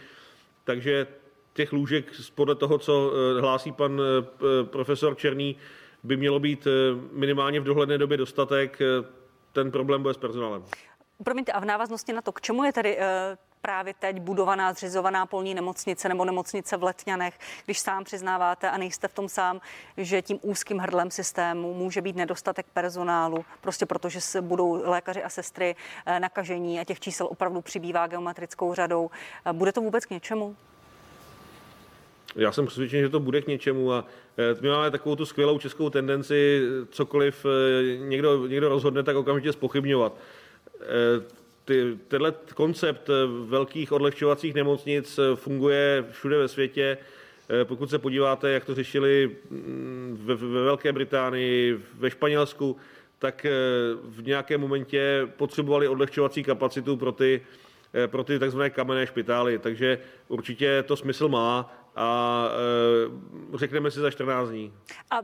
Takže 0.64 1.07
těch 1.55 1.73
lůžek 1.73 2.05
podle 2.35 2.55
toho, 2.55 2.79
co 2.79 3.12
hlásí 3.40 3.73
pan 3.73 4.01
profesor 4.64 5.16
Černý, 5.16 5.57
by 6.07 6.16
mělo 6.16 6.40
být 6.40 6.66
eh, 6.66 6.71
minimálně 7.12 7.61
v 7.61 7.64
dohledné 7.64 7.99
době 7.99 8.16
dostatek. 8.16 8.79
Eh, 8.81 8.87
ten 9.53 9.71
problém 9.71 10.03
bude 10.03 10.14
s 10.14 10.16
personálem. 10.16 10.64
Promiňte, 11.25 11.53
a 11.53 11.61
v 11.61 11.64
návaznosti 11.64 12.12
na 12.12 12.23
to, 12.23 12.33
k 12.33 12.40
čemu 12.40 12.64
je 12.64 12.73
tedy 12.73 12.99
eh, 12.99 13.37
právě 13.61 13.95
teď 13.95 14.21
budovaná, 14.21 14.73
zřizovaná 14.73 15.27
polní 15.27 15.55
nemocnice 15.55 16.09
nebo 16.09 16.25
nemocnice 16.25 16.77
v 16.77 16.83
Letňanech, 16.83 17.38
když 17.64 17.79
sám 17.79 18.05
přiznáváte 18.05 18.71
a 18.71 18.77
nejste 18.77 19.09
v 19.09 19.14
tom 19.14 19.29
sám, 19.29 19.61
že 19.97 20.23
tím 20.23 20.38
úzkým 20.42 20.79
hrdlem 20.79 21.11
systému 21.11 21.75
může 21.75 22.03
být 22.03 22.16
nedostatek 22.16 22.66
personálu, 22.73 23.45
prostě 23.61 23.87
protože 23.87 24.21
se 24.21 24.42
budou 24.42 24.90
lékaři 24.90 25.23
a 25.23 25.29
sestry 25.29 25.77
nakažení 26.19 26.81
a 26.81 26.85
těch 26.85 27.01
čísel 27.01 27.27
opravdu 27.31 27.61
přibývá 27.61 28.07
geometrickou 28.07 28.75
řadou. 28.75 29.11
Bude 29.53 29.73
to 29.73 29.81
vůbec 29.81 30.07
k 30.07 30.11
něčemu? 30.11 30.57
Já 32.37 32.53
jsem 32.53 32.66
přesvědčen, 32.66 33.01
že 33.01 33.09
to 33.09 33.20
bude 33.20 33.42
k 33.42 33.46
něčemu 33.46 33.92
a 33.92 34.05
eh, 34.38 34.57
my 34.61 34.68
máme 34.68 34.90
takovou 34.90 35.16
tu 35.16 35.27
skvělou 35.27 35.59
českou 35.59 35.90
tendenci, 35.90 36.62
cokoliv 36.90 37.46
někdo, 37.99 38.46
někdo 38.46 38.68
rozhodne, 38.68 39.03
tak 39.03 39.16
okamžitě 39.16 39.53
spochybňovat. 39.53 40.18
Ty, 41.64 41.99
tenhle 42.09 42.35
koncept 42.55 43.11
velkých 43.44 43.92
odlehčovacích 43.92 44.55
nemocnic 44.55 45.20
funguje 45.35 46.05
všude 46.11 46.38
ve 46.38 46.49
světě. 46.49 46.99
Pokud 47.64 47.90
se 47.90 47.99
podíváte, 47.99 48.51
jak 48.51 48.64
to 48.64 48.75
řešili 48.75 49.37
mm, 49.51 50.18
ve, 50.25 50.35
ve 50.35 50.62
Velké 50.62 50.92
Británii, 50.92 51.81
ve 51.94 52.11
Španělsku, 52.11 52.77
tak 53.18 53.44
eh, 53.44 53.51
v 54.05 54.27
nějakém 54.27 54.61
momentě 54.61 55.29
potřebovali 55.37 55.88
odlehčovací 55.88 56.42
kapacitu 56.42 56.96
pro 56.96 57.12
ty, 57.12 57.40
eh, 57.94 58.09
pro 58.09 58.25
ty 58.25 58.38
takzvané 58.38 58.70
kamenné 58.70 59.07
špitály. 59.07 59.59
Takže 59.59 59.99
určitě 60.29 60.85
to 60.87 60.96
smysl 60.96 61.29
má 61.29 61.72
a 61.96 62.48
e, 63.54 63.59
řekneme 63.59 63.90
si 63.90 64.00
za 64.00 64.11
14 64.11 64.48
dní. 64.48 64.72
A 65.11 65.18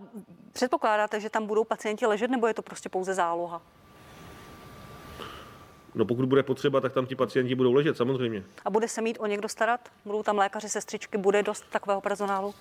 předpokládáte, 0.52 1.20
že 1.20 1.30
tam 1.30 1.46
budou 1.46 1.64
pacienti 1.64 2.06
ležet, 2.06 2.30
nebo 2.30 2.46
je 2.46 2.54
to 2.54 2.62
prostě 2.62 2.88
pouze 2.88 3.14
záloha? 3.14 3.62
No 5.94 6.04
pokud 6.04 6.24
bude 6.24 6.42
potřeba, 6.42 6.80
tak 6.80 6.92
tam 6.92 7.06
ti 7.06 7.14
pacienti 7.14 7.54
budou 7.54 7.72
ležet, 7.72 7.96
samozřejmě. 7.96 8.44
A 8.64 8.70
bude 8.70 8.88
se 8.88 9.02
mít 9.02 9.18
o 9.20 9.26
někdo 9.26 9.48
starat? 9.48 9.88
Budou 10.04 10.22
tam 10.22 10.38
lékaři, 10.38 10.68
sestřičky, 10.68 11.18
bude 11.18 11.42
dost 11.42 11.64
takového 11.70 12.00
personálu? 12.00 12.54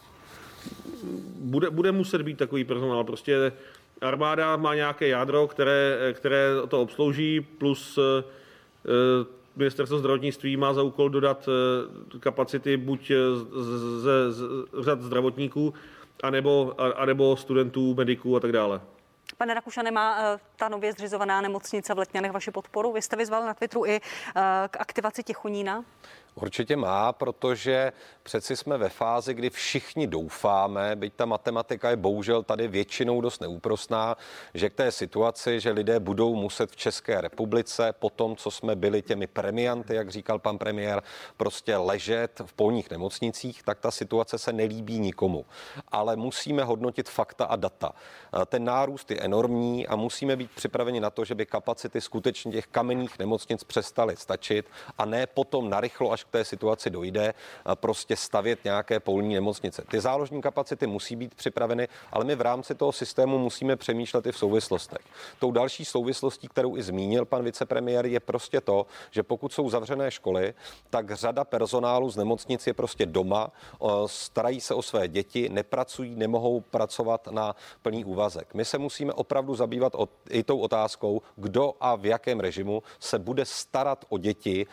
Bude, 1.35 1.69
bude 1.69 1.91
muset 1.91 2.21
být 2.21 2.37
takový 2.37 2.63
personál. 2.63 3.03
Prostě 3.03 3.51
armáda 4.01 4.57
má 4.57 4.75
nějaké 4.75 5.07
jádro, 5.07 5.47
které, 5.47 5.97
které 6.13 6.47
to 6.67 6.81
obslouží, 6.81 7.41
plus 7.41 7.99
eh, 8.01 8.23
ministerstvo 9.55 9.97
zdravotnictví 9.97 10.57
má 10.57 10.73
za 10.73 10.83
úkol 10.83 11.09
dodat 11.09 11.49
eh, 12.15 12.19
kapacity 12.19 12.77
buď 12.77 13.11
ze, 13.99 14.31
z 14.31 14.43
řad 14.79 15.01
zdravotníků, 15.01 15.73
anebo, 16.23 16.75
anebo 16.95 17.37
studentů, 17.37 17.95
mediků 17.95 18.35
a 18.35 18.39
tak 18.39 18.51
dále. 18.51 18.81
Pane 19.37 19.53
Rakušane, 19.53 19.91
má 19.91 20.17
eh, 20.19 20.39
ta 20.55 20.69
nově 20.69 20.93
zřizovaná 20.93 21.41
nemocnice 21.41 21.93
v 21.93 21.97
Letňanech 21.97 22.31
vaši 22.31 22.51
podporu? 22.51 22.91
Vy 22.91 23.01
jste 23.01 23.15
vyzval 23.15 23.45
na 23.45 23.53
Twitteru 23.53 23.85
i 23.85 23.99
k 24.67 24.77
aktivaci 24.79 25.23
Těchonína? 25.23 25.83
Určitě 26.35 26.75
má, 26.75 27.13
protože 27.13 27.91
přeci 28.23 28.57
jsme 28.57 28.77
ve 28.77 28.89
fázi, 28.89 29.33
kdy 29.33 29.49
všichni 29.49 30.07
doufáme, 30.07 30.95
byť 30.95 31.13
ta 31.13 31.25
matematika 31.25 31.89
je 31.89 31.95
bohužel 31.95 32.43
tady 32.43 32.67
většinou 32.67 33.21
dost 33.21 33.41
neúprostná, 33.41 34.17
že 34.53 34.69
k 34.69 34.73
té 34.73 34.91
situaci, 34.91 35.59
že 35.59 35.71
lidé 35.71 35.99
budou 35.99 36.35
muset 36.35 36.71
v 36.71 36.75
České 36.75 37.21
republice 37.21 37.93
po 37.99 38.09
tom, 38.09 38.35
co 38.35 38.51
jsme 38.51 38.75
byli 38.75 39.01
těmi 39.01 39.27
premianty, 39.27 39.95
jak 39.95 40.09
říkal 40.09 40.39
pan 40.39 40.57
premiér, 40.57 41.03
prostě 41.37 41.77
ležet 41.77 42.41
v 42.45 42.53
polních 42.53 42.91
nemocnicích, 42.91 43.63
tak 43.63 43.79
ta 43.79 43.91
situace 43.91 44.37
se 44.37 44.53
nelíbí 44.53 44.99
nikomu. 44.99 45.45
Ale 45.87 46.15
musíme 46.15 46.63
hodnotit 46.63 47.09
fakta 47.09 47.45
a 47.45 47.55
data. 47.55 47.91
Ten 48.45 48.63
nárůst 48.63 49.11
je 49.11 49.19
enormní 49.19 49.87
a 49.87 49.95
musíme 49.95 50.35
být 50.35 50.51
připraveni 50.51 50.99
na 50.99 51.09
to, 51.09 51.25
že 51.25 51.35
by 51.35 51.45
kapacity 51.45 52.01
skutečně 52.01 52.51
těch 52.51 52.67
kamenných 52.67 53.19
nemocnic 53.19 53.63
přestaly 53.63 54.15
stačit 54.15 54.65
a 54.97 55.05
ne 55.05 55.27
potom 55.27 55.69
narychlo 55.69 56.11
až 56.11 56.20
až 56.21 56.23
k 56.23 56.31
té 56.31 56.45
situaci 56.45 56.89
dojde, 56.89 57.33
prostě 57.75 58.15
stavět 58.15 58.63
nějaké 58.63 58.99
polní 58.99 59.33
nemocnice. 59.33 59.83
Ty 59.91 59.99
záložní 59.99 60.41
kapacity 60.41 60.87
musí 60.87 61.15
být 61.15 61.35
připraveny, 61.35 61.87
ale 62.11 62.25
my 62.25 62.35
v 62.35 62.41
rámci 62.41 62.75
toho 62.75 62.91
systému 62.91 63.37
musíme 63.37 63.75
přemýšlet 63.75 64.25
i 64.25 64.31
v 64.31 64.37
souvislostech. 64.37 65.01
Tou 65.39 65.51
další 65.51 65.85
souvislostí, 65.85 66.47
kterou 66.47 66.77
i 66.77 66.83
zmínil 66.83 67.25
pan 67.25 67.43
vicepremiér, 67.43 68.05
je 68.05 68.19
prostě 68.19 68.61
to, 68.61 68.85
že 69.11 69.23
pokud 69.23 69.53
jsou 69.53 69.69
zavřené 69.69 70.11
školy, 70.11 70.53
tak 70.89 71.11
řada 71.11 71.43
personálu 71.43 72.09
z 72.09 72.17
nemocnic 72.17 72.67
je 72.67 72.73
prostě 72.73 73.05
doma, 73.05 73.51
starají 74.05 74.61
se 74.61 74.73
o 74.73 74.81
své 74.81 75.07
děti, 75.07 75.49
nepracují, 75.49 76.15
nemohou 76.15 76.61
pracovat 76.61 77.27
na 77.31 77.55
plný 77.81 78.05
úvazek. 78.05 78.53
My 78.53 78.65
se 78.65 78.77
musíme 78.77 79.13
opravdu 79.13 79.55
zabývat 79.55 79.93
i 80.29 80.43
tou 80.43 80.59
otázkou, 80.59 81.21
kdo 81.35 81.73
a 81.79 81.95
v 81.95 82.05
jakém 82.05 82.39
režimu 82.39 82.83
se 82.99 83.19
bude 83.19 83.45
starat 83.45 84.05
o 84.09 84.17
děti 84.17 84.67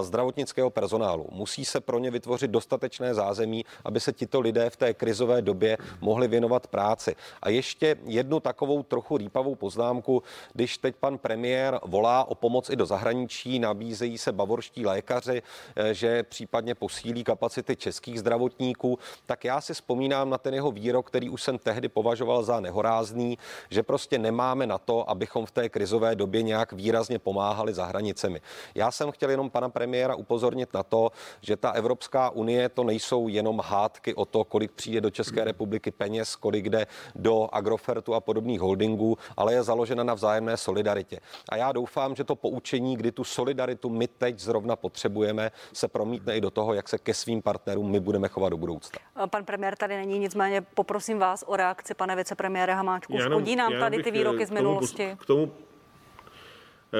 zdravotnického 0.00 0.70
personálu. 0.80 1.26
Musí 1.32 1.64
se 1.64 1.80
pro 1.80 1.98
ně 1.98 2.10
vytvořit 2.10 2.50
dostatečné 2.50 3.14
zázemí, 3.14 3.64
aby 3.84 4.00
se 4.00 4.12
tito 4.12 4.40
lidé 4.40 4.70
v 4.70 4.76
té 4.76 4.94
krizové 4.94 5.42
době 5.42 5.78
mohli 6.00 6.28
věnovat 6.28 6.66
práci. 6.66 7.16
A 7.42 7.48
ještě 7.48 7.96
jednu 8.04 8.40
takovou 8.40 8.82
trochu 8.82 9.16
rýpavou 9.16 9.54
poznámku, 9.54 10.22
když 10.52 10.78
teď 10.78 10.96
pan 10.96 11.18
premiér 11.18 11.80
volá 11.84 12.24
o 12.24 12.34
pomoc 12.34 12.70
i 12.70 12.76
do 12.76 12.86
zahraničí, 12.86 13.58
nabízejí 13.58 14.18
se 14.18 14.32
bavorští 14.32 14.86
lékaři, 14.86 15.42
eh, 15.76 15.94
že 15.94 16.22
případně 16.22 16.74
posílí 16.74 17.24
kapacity 17.24 17.76
českých 17.76 18.20
zdravotníků, 18.20 18.98
tak 19.26 19.44
já 19.44 19.60
si 19.60 19.74
vzpomínám 19.74 20.30
na 20.30 20.38
ten 20.38 20.54
jeho 20.54 20.70
výrok, 20.70 21.06
který 21.06 21.28
už 21.28 21.42
jsem 21.42 21.58
tehdy 21.58 21.88
považoval 21.88 22.42
za 22.42 22.60
nehorázný, 22.60 23.38
že 23.70 23.82
prostě 23.82 24.18
nemáme 24.18 24.66
na 24.66 24.78
to, 24.78 25.10
abychom 25.10 25.46
v 25.46 25.50
té 25.50 25.68
krizové 25.68 26.14
době 26.14 26.42
nějak 26.42 26.72
výrazně 26.72 27.18
pomáhali 27.18 27.74
za 27.74 27.84
hranicemi. 27.84 28.40
Já 28.74 28.90
jsem 28.90 29.10
chtěl 29.10 29.30
jenom 29.30 29.50
pana 29.50 29.68
premiéra 29.68 30.14
upozornit 30.14 30.69
upozornit 30.70 30.74
na 30.74 30.82
to, 30.82 31.10
že 31.40 31.56
ta 31.56 31.70
Evropská 31.70 32.30
unie 32.30 32.68
to 32.68 32.84
nejsou 32.84 33.28
jenom 33.28 33.60
hádky 33.60 34.14
o 34.14 34.24
to, 34.24 34.44
kolik 34.44 34.72
přijde 34.72 35.00
do 35.00 35.10
České 35.10 35.44
republiky 35.44 35.90
peněz, 35.90 36.36
kolik 36.36 36.68
jde 36.68 36.86
do 37.14 37.48
Agrofertu 37.52 38.14
a 38.14 38.20
podobných 38.20 38.60
holdingů, 38.60 39.18
ale 39.36 39.54
je 39.54 39.62
založena 39.62 40.04
na 40.04 40.14
vzájemné 40.14 40.56
solidaritě. 40.56 41.20
A 41.48 41.56
já 41.56 41.72
doufám, 41.72 42.14
že 42.14 42.24
to 42.24 42.36
poučení, 42.36 42.96
kdy 42.96 43.12
tu 43.12 43.24
solidaritu 43.24 43.90
my 43.90 44.08
teď 44.08 44.38
zrovna 44.38 44.76
potřebujeme, 44.76 45.50
se 45.72 45.88
promítne 45.88 46.36
i 46.36 46.40
do 46.40 46.50
toho, 46.50 46.74
jak 46.74 46.88
se 46.88 46.98
ke 46.98 47.14
svým 47.14 47.42
partnerům 47.42 47.90
my 47.90 48.00
budeme 48.00 48.28
chovat 48.28 48.48
do 48.48 48.56
budoucna. 48.56 48.98
Pan 49.26 49.44
premiér 49.44 49.76
tady 49.76 49.96
není, 49.96 50.18
nicméně 50.18 50.60
poprosím 50.60 51.18
vás 51.18 51.44
o 51.46 51.56
reakci, 51.56 51.94
pane 51.94 52.16
vicepremiére 52.16 52.74
Hamáčku. 52.74 53.18
Škodí 53.18 53.56
nám 53.56 53.72
tady 53.80 54.02
ty 54.02 54.10
výroky 54.10 54.46
z 54.46 54.50
minulosti? 54.50 55.16
K 55.20 55.26
tomu 55.26 55.50
Eh, 55.50 55.69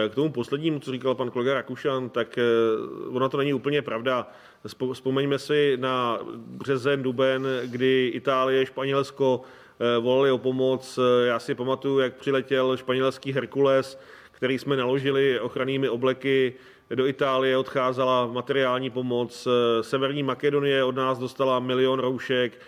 k 0.08 0.14
tomu 0.14 0.32
poslednímu, 0.32 0.80
co 0.80 0.92
říkal 0.92 1.14
pan 1.14 1.30
kolega 1.30 1.54
Rakušan, 1.54 2.10
tak 2.10 2.38
eh, 2.38 2.42
ona 3.10 3.28
to 3.28 3.36
není 3.36 3.54
úplně 3.54 3.82
pravda. 3.82 4.28
Vzpomeňme 4.92 5.38
si 5.38 5.76
na 5.80 6.18
březen, 6.34 7.02
duben, 7.02 7.46
kdy 7.64 8.10
Itálie, 8.14 8.66
Španělsko 8.66 9.40
eh, 9.80 9.98
volali 9.98 10.30
o 10.30 10.38
pomoc. 10.38 10.98
Já 11.24 11.38
si 11.38 11.54
pamatuju, 11.54 11.98
jak 11.98 12.14
přiletěl 12.14 12.76
španělský 12.76 13.32
Herkules, 13.32 13.98
který 14.32 14.58
jsme 14.58 14.76
naložili 14.76 15.40
ochrannými 15.40 15.88
obleky 15.88 16.54
do 16.94 17.06
Itálie, 17.06 17.56
odcházela 17.56 18.26
materiální 18.26 18.90
pomoc. 18.90 19.48
Severní 19.80 20.22
Makedonie 20.22 20.84
od 20.84 20.96
nás 20.96 21.18
dostala 21.18 21.60
milion 21.60 21.98
roušek. 21.98 22.60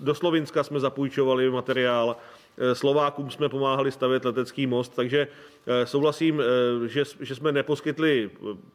Do 0.00 0.14
Slovinska 0.14 0.62
jsme 0.62 0.80
zapůjčovali 0.80 1.50
materiál. 1.50 2.16
Eh, 2.58 2.74
Slovákům 2.74 3.30
jsme 3.30 3.48
pomáhali 3.48 3.92
stavět 3.92 4.24
letecký 4.24 4.66
most, 4.66 4.96
takže 4.96 5.28
eh, 5.66 5.86
souhlasím, 5.86 6.40
eh, 6.40 6.88
že, 6.88 7.02
že 7.20 7.34
jsme 7.34 7.52
neposkytli 7.52 8.30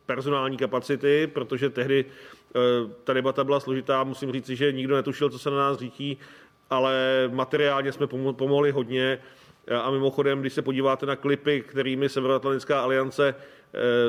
personální 0.06 0.58
kapacity, 0.58 1.28
protože 1.34 1.70
tehdy 1.70 2.06
ta 3.04 3.14
debata 3.14 3.44
byla 3.44 3.60
složitá. 3.60 4.04
Musím 4.04 4.32
říct, 4.32 4.50
že 4.50 4.72
nikdo 4.72 4.96
netušil, 4.96 5.30
co 5.30 5.40
se 5.40 5.50
na 5.50 5.58
nás 5.58 5.78
řítí, 5.78 6.18
ale 6.70 7.24
materiálně 7.34 7.92
jsme 7.92 8.08
pomohli 8.32 8.72
hodně. 8.72 9.20
A 9.82 9.92
mimochodem, 9.92 10.42
když 10.42 10.54
se 10.54 10.62
podíváte 10.62 11.06
na 11.06 11.16
klipy, 11.16 11.62
kterými 11.62 12.10
Severoatlantická 12.10 12.82
aliance 12.82 13.36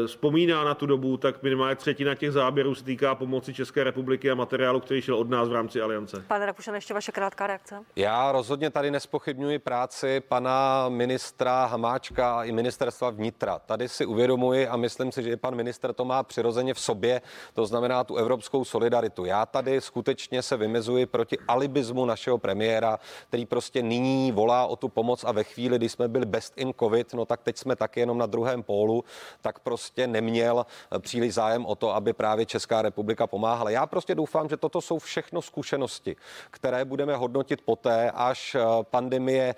vzpomíná 0.06 0.64
na 0.64 0.74
tu 0.74 0.86
dobu, 0.86 1.16
tak 1.16 1.42
minimálně 1.42 1.76
třetina 1.76 2.14
těch 2.14 2.32
záběrů 2.32 2.74
se 2.74 2.84
týká 2.84 3.14
pomoci 3.14 3.54
České 3.54 3.84
republiky 3.84 4.30
a 4.30 4.34
materiálu, 4.34 4.80
který 4.80 5.02
šel 5.02 5.16
od 5.16 5.30
nás 5.30 5.48
v 5.48 5.52
rámci 5.52 5.80
aliance. 5.80 6.24
Pane 6.28 6.46
Rakušan, 6.46 6.74
ještě 6.74 6.94
vaše 6.94 7.12
krátká 7.12 7.46
reakce. 7.46 7.82
Já 7.96 8.32
rozhodně 8.32 8.70
tady 8.70 8.90
nespochybňuji 8.90 9.58
práci 9.58 10.20
pana 10.20 10.88
ministra 10.88 11.66
Hamáčka 11.66 12.38
a 12.38 12.44
i 12.44 12.52
ministerstva 12.52 13.10
vnitra. 13.10 13.58
Tady 13.58 13.88
si 13.88 14.06
uvědomuji 14.06 14.68
a 14.68 14.76
myslím 14.76 15.12
si, 15.12 15.22
že 15.22 15.30
i 15.30 15.36
pan 15.36 15.54
minister 15.54 15.92
to 15.92 16.04
má 16.04 16.22
přirozeně 16.22 16.74
v 16.74 16.80
sobě, 16.80 17.22
to 17.54 17.66
znamená 17.66 18.04
tu 18.04 18.16
evropskou 18.16 18.64
solidaritu. 18.64 19.24
Já 19.24 19.46
tady 19.46 19.80
skutečně 19.80 20.42
se 20.42 20.56
vymezuji 20.56 21.06
proti 21.06 21.38
alibismu 21.48 22.06
našeho 22.06 22.38
premiéra, 22.38 22.98
který 23.28 23.46
prostě 23.46 23.82
nyní 23.82 24.32
volá 24.32 24.66
o 24.66 24.76
tu 24.76 24.88
pomoc 24.88 25.24
a 25.24 25.32
ve 25.32 25.44
chvíli, 25.44 25.78
kdy 25.78 25.88
jsme 25.88 26.08
byli 26.08 26.26
best 26.26 26.52
in 26.56 26.72
covid, 26.80 27.14
no 27.14 27.24
tak 27.24 27.42
teď 27.42 27.56
jsme 27.56 27.76
taky 27.76 28.00
jenom 28.00 28.18
na 28.18 28.26
druhém 28.26 28.62
pólu, 28.62 29.04
tak 29.40 29.49
prostě 29.58 30.06
neměl 30.06 30.66
příliš 30.98 31.34
zájem 31.34 31.66
o 31.66 31.74
to, 31.74 31.94
aby 31.94 32.12
právě 32.12 32.46
Česká 32.46 32.82
republika 32.82 33.26
pomáhala. 33.26 33.70
Já 33.70 33.86
prostě 33.86 34.14
doufám, 34.14 34.48
že 34.48 34.56
toto 34.56 34.80
jsou 34.80 34.98
všechno 34.98 35.42
zkušenosti, 35.42 36.16
které 36.50 36.84
budeme 36.84 37.16
hodnotit 37.16 37.60
poté, 37.60 38.10
až 38.10 38.56
pandemie 38.82 39.54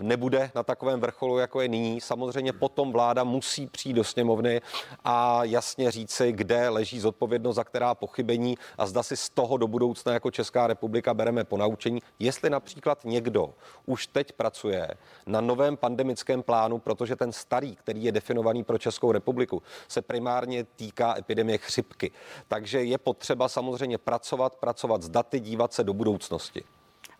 nebude 0.00 0.50
na 0.54 0.62
takovém 0.62 1.00
vrcholu, 1.00 1.38
jako 1.38 1.60
je 1.60 1.68
nyní. 1.68 2.00
Samozřejmě 2.00 2.52
potom 2.52 2.92
vláda 2.92 3.24
musí 3.24 3.66
přijít 3.66 3.94
do 3.94 4.04
sněmovny 4.04 4.60
a 5.04 5.44
jasně 5.44 5.90
říci, 5.90 6.32
kde 6.32 6.68
leží 6.68 7.00
zodpovědnost 7.00 7.56
za 7.56 7.64
která 7.64 7.94
pochybení 7.94 8.56
a 8.78 8.86
zda 8.86 9.02
si 9.02 9.16
z 9.16 9.30
toho 9.30 9.56
do 9.56 9.66
budoucna 9.66 10.12
jako 10.12 10.30
Česká 10.30 10.66
republika 10.66 11.14
bereme 11.14 11.44
ponaučení. 11.44 12.02
Jestli 12.18 12.50
například 12.50 13.04
někdo 13.04 13.54
už 13.86 14.06
teď 14.06 14.32
pracuje 14.32 14.88
na 15.26 15.40
novém 15.40 15.76
pandemickém 15.76 16.42
plánu, 16.42 16.78
protože 16.78 17.16
ten 17.16 17.32
starý, 17.32 17.76
který 17.76 18.04
je 18.04 18.12
definovaný 18.12 18.64
pro 18.64 18.78
Českou 18.78 18.89
republiku, 19.12 19.62
se 19.88 20.02
primárně 20.02 20.64
týká 20.64 21.14
epidemie 21.18 21.58
chřipky. 21.58 22.10
Takže 22.48 22.82
je 22.82 22.98
potřeba 22.98 23.48
samozřejmě 23.48 23.98
pracovat, 23.98 24.56
pracovat 24.56 25.02
s 25.02 25.08
daty, 25.08 25.40
dívat 25.40 25.72
se 25.72 25.84
do 25.84 25.92
budoucnosti. 25.92 26.64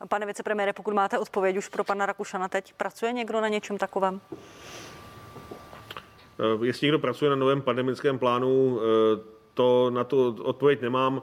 Pane 0.09 0.27
vicepremiére, 0.27 0.73
pokud 0.73 0.95
máte 0.95 1.19
odpověď 1.19 1.57
už 1.57 1.69
pro 1.69 1.85
pana 1.85 2.07
Rakušana 2.07 2.49
teď, 2.49 2.73
pracuje 2.73 3.13
někdo 3.13 3.41
na 3.41 3.49
něčem 3.49 3.79
takovém? 3.79 4.21
Eh, 6.41 6.67
jestli 6.67 6.85
někdo 6.85 6.99
pracuje 6.99 7.31
na 7.31 7.37
novém 7.37 7.63
pandemickém 7.63 8.19
plánu, 8.19 8.81
eh, 8.81 9.21
to 9.55 9.91
na 9.91 10.05
to 10.05 10.35
odpověď 10.43 10.81
nemám. 10.81 11.23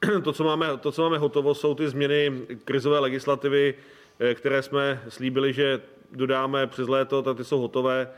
To 0.24 0.32
co, 0.32 0.44
máme, 0.44 0.76
to, 0.76 0.92
co 0.92 1.02
máme 1.02 1.18
hotovo, 1.18 1.54
jsou 1.54 1.74
ty 1.74 1.88
změny 1.88 2.32
krizové 2.64 2.98
legislativy, 2.98 3.74
eh, 4.20 4.34
které 4.34 4.62
jsme 4.62 5.02
slíbili, 5.08 5.52
že 5.52 5.80
dodáme 6.12 6.66
přes 6.66 6.88
léto, 6.88 7.22
tak 7.22 7.36
ty 7.36 7.44
jsou 7.44 7.60
hotové, 7.60 8.10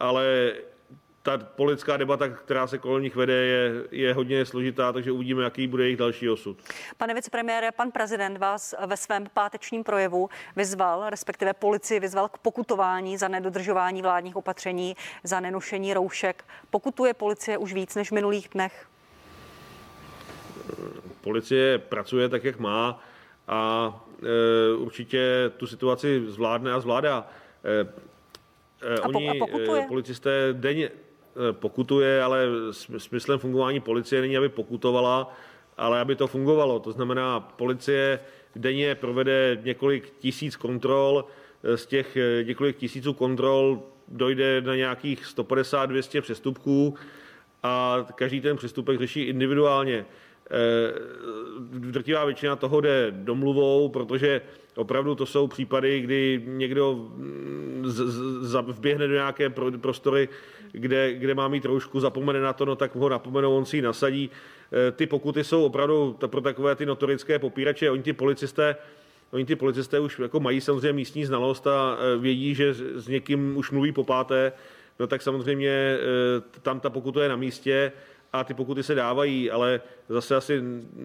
ale 0.00 0.52
ta 1.24 1.38
politická 1.38 1.96
debata, 1.96 2.28
která 2.28 2.66
se 2.66 2.78
kolem 2.78 3.02
nich 3.02 3.16
vede, 3.16 3.32
je, 3.32 3.84
je 3.90 4.14
hodně 4.14 4.46
složitá, 4.46 4.92
takže 4.92 5.12
uvidíme, 5.12 5.44
jaký 5.44 5.66
bude 5.66 5.84
jejich 5.84 5.96
další 5.96 6.28
osud. 6.30 6.58
Pane 6.96 7.14
vicepremiére, 7.14 7.72
pan 7.72 7.90
prezident 7.90 8.38
vás 8.38 8.74
ve 8.86 8.96
svém 8.96 9.26
pátečním 9.34 9.84
projevu 9.84 10.28
vyzval, 10.56 11.10
respektive 11.10 11.52
policii 11.52 12.00
vyzval 12.00 12.28
k 12.28 12.38
pokutování 12.38 13.16
za 13.16 13.28
nedodržování 13.28 14.02
vládních 14.02 14.36
opatření, 14.36 14.96
za 15.22 15.40
nenošení 15.40 15.94
roušek. 15.94 16.44
Pokutuje 16.70 17.14
policie 17.14 17.58
už 17.58 17.72
víc 17.72 17.94
než 17.94 18.10
v 18.10 18.14
minulých 18.14 18.48
dnech? 18.48 18.86
Policie 21.20 21.78
pracuje 21.78 22.28
tak, 22.28 22.44
jak 22.44 22.58
má 22.58 23.00
a 23.48 23.90
e, 24.22 24.76
určitě 24.76 25.52
tu 25.56 25.66
situaci 25.66 26.22
zvládne 26.26 26.72
a 26.72 26.80
zvládá. 26.80 27.26
E, 27.64 27.80
e, 28.94 29.00
a, 29.00 29.08
oni, 29.08 29.40
a 29.40 29.58
e, 29.78 29.86
policisté 29.88 30.48
denně, 30.52 30.90
pokutuje, 31.52 32.22
ale 32.22 32.46
smyslem 32.98 33.38
fungování 33.38 33.80
policie 33.80 34.20
není, 34.20 34.36
aby 34.36 34.48
pokutovala, 34.48 35.36
ale 35.76 36.00
aby 36.00 36.16
to 36.16 36.26
fungovalo. 36.26 36.80
To 36.80 36.92
znamená, 36.92 37.40
policie 37.40 38.20
denně 38.56 38.94
provede 38.94 39.58
několik 39.62 40.12
tisíc 40.18 40.56
kontrol, 40.56 41.24
eh, 41.64 41.76
z 41.76 41.86
těch 41.86 42.16
eh, 42.16 42.44
několik 42.44 42.76
tisíců 42.76 43.12
kontrol 43.12 43.82
dojde 44.08 44.60
na 44.60 44.76
nějakých 44.76 45.26
150-200 45.26 46.20
přestupků 46.20 46.94
a 47.62 48.06
každý 48.14 48.40
ten 48.40 48.56
přestupek 48.56 48.98
řeší 48.98 49.22
individuálně. 49.22 50.06
Drtivá 51.70 52.24
většina 52.24 52.56
toho 52.56 52.80
jde 52.80 53.06
domluvou, 53.10 53.88
protože 53.88 54.40
opravdu 54.76 55.14
to 55.14 55.26
jsou 55.26 55.46
případy, 55.46 56.00
kdy 56.00 56.42
někdo 56.46 56.94
mm, 56.94 57.84
vběhne 58.66 59.08
do 59.08 59.14
nějaké 59.14 59.50
prostory, 59.80 60.28
kde, 60.72 61.14
kde 61.14 61.34
má 61.34 61.48
mít 61.48 61.64
roušku, 61.64 62.00
zapomene 62.00 62.40
na 62.40 62.52
to, 62.52 62.64
no 62.64 62.76
tak 62.76 62.94
ho 62.94 63.08
napomenou, 63.08 63.56
on 63.56 63.64
si 63.64 63.76
ji 63.76 63.82
nasadí. 63.82 64.30
E, 64.88 64.90
ty 64.92 65.06
pokuty 65.06 65.44
jsou 65.44 65.64
opravdu 65.64 66.16
pro 66.26 66.40
takové 66.40 66.74
ty 66.74 66.86
notorické 66.86 67.38
popírače. 67.38 67.90
Oni 67.90 68.02
ty 68.02 68.12
policisté, 68.12 68.76
Oni 69.30 69.44
ty 69.44 69.56
policisté 69.56 70.00
už 70.00 70.18
jako 70.18 70.40
mají 70.40 70.60
samozřejmě 70.60 70.92
místní 70.92 71.24
znalost 71.24 71.66
a 71.66 71.96
e, 71.98 72.18
vědí, 72.18 72.54
že 72.54 72.74
s 72.74 73.08
někým 73.08 73.56
už 73.56 73.70
mluví 73.70 73.92
po 73.92 74.04
páté, 74.04 74.52
no 74.98 75.06
tak 75.06 75.22
samozřejmě 75.22 75.98
tam 76.62 76.80
ta 76.80 76.90
pokuta 76.90 77.22
je 77.22 77.28
na 77.28 77.36
místě 77.36 77.92
a 78.34 78.44
ty 78.44 78.54
pokuty 78.54 78.82
se 78.82 78.94
dávají, 78.94 79.50
ale 79.50 79.80
zase 80.08 80.36
asi 80.36 80.62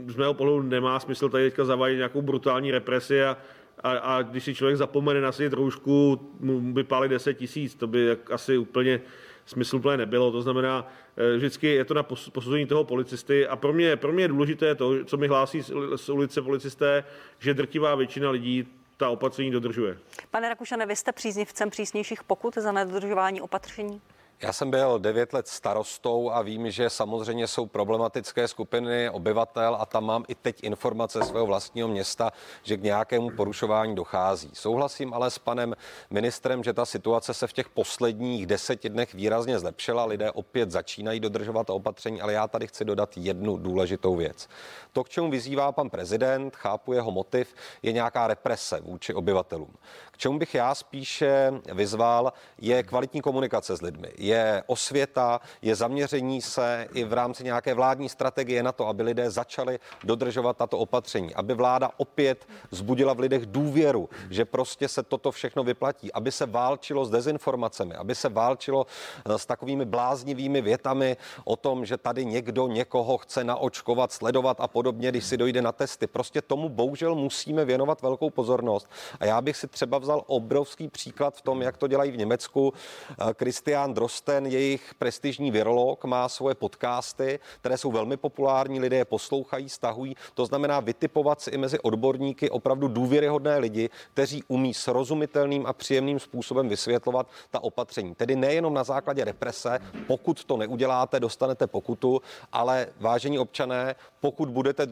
z 0.07 0.15
mého 0.15 0.33
pohledu 0.33 0.61
nemá 0.61 0.99
smysl 0.99 1.29
tady 1.29 1.49
teďka 1.49 1.65
zavádět 1.65 1.95
nějakou 1.95 2.21
brutální 2.21 2.71
represi 2.71 3.23
a, 3.23 3.37
a, 3.83 3.91
a 3.91 4.21
když 4.21 4.43
si 4.43 4.55
člověk 4.55 4.77
zapomene 4.77 5.21
nasadit 5.21 5.53
roušku, 5.53 6.29
mu 6.39 6.73
vypálit 6.73 7.11
10 7.11 7.33
tisíc, 7.33 7.75
to 7.75 7.87
by 7.87 8.17
asi 8.31 8.57
úplně 8.57 9.01
smysluplné 9.45 9.97
nebylo. 9.97 10.31
To 10.31 10.41
znamená, 10.41 10.87
eh, 11.17 11.37
vždycky 11.37 11.67
je 11.67 11.85
to 11.85 11.93
na 11.93 12.03
posouzení 12.03 12.65
toho 12.65 12.83
policisty 12.83 13.47
a 13.47 13.55
pro 13.55 13.73
mě, 13.73 13.95
pro 13.95 14.11
mě 14.11 14.23
je 14.23 14.27
důležité 14.27 14.75
to, 14.75 15.05
co 15.05 15.17
mi 15.17 15.27
hlásí 15.27 15.61
z 15.95 16.09
ulice 16.09 16.41
policisté, 16.41 17.03
že 17.39 17.53
drtivá 17.53 17.95
většina 17.95 18.29
lidí 18.29 18.67
ta 18.97 19.09
opatření 19.09 19.51
dodržuje. 19.51 19.97
Pane 20.31 20.49
Rakušane, 20.49 20.85
vy 20.85 20.95
jste 20.95 21.11
příznivcem 21.11 21.69
přísnějších 21.69 22.23
pokut 22.23 22.55
za 22.55 22.71
nedodržování 22.71 23.41
opatření? 23.41 24.01
Já 24.41 24.53
jsem 24.53 24.71
byl 24.71 24.99
devět 24.99 25.33
let 25.33 25.47
starostou 25.47 26.31
a 26.31 26.41
vím, 26.41 26.71
že 26.71 26.89
samozřejmě 26.89 27.47
jsou 27.47 27.65
problematické 27.65 28.47
skupiny 28.47 29.09
obyvatel 29.09 29.77
a 29.79 29.85
tam 29.85 30.05
mám 30.05 30.25
i 30.27 30.35
teď 30.35 30.63
informace 30.63 31.23
svého 31.23 31.45
vlastního 31.45 31.87
města, 31.87 32.31
že 32.63 32.77
k 32.77 32.83
nějakému 32.83 33.29
porušování 33.29 33.95
dochází. 33.95 34.49
Souhlasím 34.53 35.13
ale 35.13 35.31
s 35.31 35.39
panem 35.39 35.75
ministrem, 36.09 36.63
že 36.63 36.73
ta 36.73 36.85
situace 36.85 37.33
se 37.33 37.47
v 37.47 37.53
těch 37.53 37.69
posledních 37.69 38.45
deseti 38.45 38.89
dnech 38.89 39.13
výrazně 39.13 39.59
zlepšila. 39.59 40.05
Lidé 40.05 40.31
opět 40.31 40.71
začínají 40.71 41.19
dodržovat 41.19 41.69
opatření, 41.69 42.21
ale 42.21 42.33
já 42.33 42.47
tady 42.47 42.67
chci 42.67 42.85
dodat 42.85 43.17
jednu 43.17 43.57
důležitou 43.57 44.15
věc. 44.15 44.47
To, 44.91 45.03
k 45.03 45.09
čemu 45.09 45.29
vyzývá 45.31 45.71
pan 45.71 45.89
prezident, 45.89 46.55
chápu 46.55 46.93
jeho 46.93 47.11
motiv, 47.11 47.55
je 47.83 47.91
nějaká 47.91 48.27
represe 48.27 48.81
vůči 48.81 49.13
obyvatelům. 49.13 49.73
Čemu 50.19 50.39
bych 50.39 50.55
já 50.55 50.75
spíše 50.75 51.51
vyzval, 51.73 52.33
je 52.57 52.83
kvalitní 52.83 53.21
komunikace 53.21 53.77
s 53.77 53.81
lidmi 53.81 54.11
je 54.17 54.63
osvěta, 54.67 55.41
je 55.61 55.75
zaměření 55.75 56.41
se 56.41 56.87
i 56.93 57.03
v 57.03 57.13
rámci 57.13 57.43
nějaké 57.43 57.73
vládní 57.73 58.09
strategie 58.09 58.63
na 58.63 58.71
to, 58.71 58.87
aby 58.87 59.03
lidé 59.03 59.31
začali 59.31 59.79
dodržovat 60.03 60.57
tato 60.57 60.77
opatření, 60.77 61.35
aby 61.35 61.53
vláda 61.53 61.91
opět 61.97 62.47
zbudila 62.71 63.13
v 63.13 63.19
lidech 63.19 63.45
důvěru, 63.45 64.09
že 64.29 64.45
prostě 64.45 64.87
se 64.87 65.03
toto 65.03 65.31
všechno 65.31 65.63
vyplatí, 65.63 66.13
aby 66.13 66.31
se 66.31 66.45
válčilo 66.45 67.05
s 67.05 67.09
dezinformacemi, 67.09 67.95
aby 67.95 68.15
se 68.15 68.29
válčilo 68.29 68.85
eh, 69.25 69.37
s 69.37 69.45
takovými 69.45 69.85
bláznivými 69.85 70.61
větami 70.61 71.17
o 71.43 71.55
tom, 71.55 71.85
že 71.85 71.97
tady 71.97 72.25
někdo 72.25 72.67
někoho 72.67 73.17
chce 73.17 73.43
naočkovat, 73.43 74.11
sledovat 74.11 74.57
a 74.61 74.67
podobně, 74.67 75.09
když 75.09 75.25
si 75.25 75.37
dojde 75.37 75.61
na 75.61 75.71
testy. 75.71 76.07
Prostě 76.07 76.41
tomu 76.41 76.69
bohužel 76.69 77.15
musíme 77.15 77.65
věnovat 77.65 78.01
velkou 78.01 78.29
pozornost. 78.29 78.89
A 79.19 79.25
já 79.25 79.41
bych 79.41 79.57
si 79.57 79.67
třeba 79.67 79.97
vzal 79.97 80.08
obrovský 80.15 80.87
příklad 80.87 81.35
v 81.35 81.41
tom, 81.41 81.61
jak 81.61 81.77
to 81.77 81.87
dělají 81.87 82.11
v 82.11 82.17
Německu. 82.17 82.73
Eh, 83.09 83.15
Christian 83.39 83.93
Drost 83.93 84.25
ten 84.25 84.45
jejich 84.45 84.93
prestižní 84.93 85.51
virolog, 85.51 86.05
má 86.05 86.29
svoje 86.29 86.55
podcasty, 86.55 87.39
které 87.61 87.77
jsou 87.77 87.91
velmi 87.91 88.17
populární, 88.17 88.79
lidé 88.79 88.97
je 88.97 89.05
poslouchají, 89.05 89.69
stahují. 89.69 90.15
To 90.33 90.45
znamená 90.45 90.79
vytipovat 90.79 91.41
si 91.41 91.49
i 91.49 91.57
mezi 91.57 91.79
odborníky 91.79 92.49
opravdu 92.49 92.87
důvěryhodné 92.87 93.57
lidi, 93.57 93.89
kteří 94.13 94.43
umí 94.47 94.73
srozumitelným 94.73 95.65
a 95.65 95.73
příjemným 95.73 96.19
způsobem 96.19 96.69
vysvětlovat 96.69 97.27
ta 97.49 97.63
opatření. 97.63 98.15
Tedy 98.15 98.35
nejenom 98.35 98.73
na 98.73 98.83
základě 98.83 99.25
represe, 99.25 99.79
pokud 100.07 100.43
to 100.43 100.57
neuděláte, 100.57 101.19
dostanete 101.19 101.67
pokutu, 101.67 102.21
ale 102.51 102.87
vážení 102.99 103.39
občané, 103.39 103.95
pokud 104.19 104.49
budete 104.49 104.85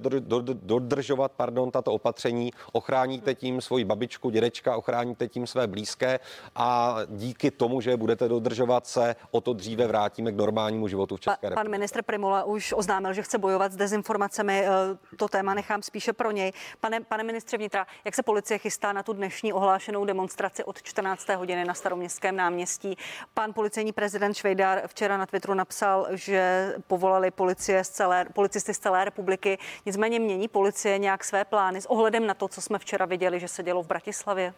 dodržovat 0.53 1.31
pardon, 1.31 1.71
tato 1.71 1.93
opatření, 1.93 2.51
ochráníte 2.71 3.35
tím 3.35 3.61
svoji 3.61 3.85
babičku, 3.85 4.29
dědečka, 4.29 4.77
ochráníte 4.77 5.06
tím 5.27 5.47
své 5.47 5.67
blízké 5.67 6.19
a 6.55 6.97
díky 7.07 7.51
tomu, 7.51 7.81
že 7.81 7.97
budete 7.97 8.27
dodržovat 8.27 8.87
se 8.87 9.15
o 9.31 9.41
to 9.41 9.53
dříve 9.53 9.87
vrátíme 9.87 10.31
k 10.31 10.35
normálnímu 10.35 10.87
životu 10.87 11.15
v 11.15 11.19
České 11.19 11.49
republice. 11.49 11.63
Pan 11.63 11.71
ministr 11.71 12.01
Primula 12.01 12.43
už 12.43 12.73
oznámil, 12.77 13.13
že 13.13 13.23
chce 13.23 13.37
bojovat 13.37 13.71
s 13.71 13.75
dezinformacemi. 13.75 14.63
Eh, 14.65 15.15
to 15.17 15.27
téma 15.27 15.53
nechám 15.53 15.81
spíše 15.81 16.13
pro 16.13 16.31
něj. 16.31 16.51
Pane, 16.79 17.01
pane 17.01 17.23
ministře 17.23 17.57
vnitra, 17.57 17.87
jak 18.05 18.15
se 18.15 18.23
policie 18.23 18.57
chystá 18.57 18.93
na 18.93 19.03
tu 19.03 19.13
dnešní 19.13 19.53
ohlášenou 19.53 20.05
demonstraci 20.05 20.63
od 20.63 20.81
14. 20.81 21.35
hodiny 21.35 21.65
na 21.65 21.73
staroměstském 21.73 22.35
náměstí? 22.35 22.97
Pan 23.33 23.53
policejní 23.53 23.91
prezident 23.91 24.33
Švejdár 24.33 24.87
včera 24.87 25.17
na 25.17 25.25
Twitteru 25.25 25.53
napsal, 25.53 26.07
že 26.11 26.73
povolali 26.87 27.31
policie 27.31 27.83
z 27.83 27.89
celé, 27.89 28.25
policisty 28.33 28.73
z 28.73 28.79
celé 28.79 29.05
republiky. 29.05 29.57
Nicméně 29.85 30.19
mění 30.19 30.47
policie 30.47 30.97
nějak 30.97 31.23
své 31.23 31.45
plány 31.45 31.81
s 31.81 31.85
ohledem 31.85 32.27
na 32.27 32.33
to, 32.33 32.47
co 32.47 32.61
jsme 32.61 32.79
včera 32.79 33.05
viděli, 33.05 33.39
že 33.39 33.47
se 33.47 33.63
dělo 33.63 33.83
v 33.83 33.87
Bratislavě? 33.87 34.53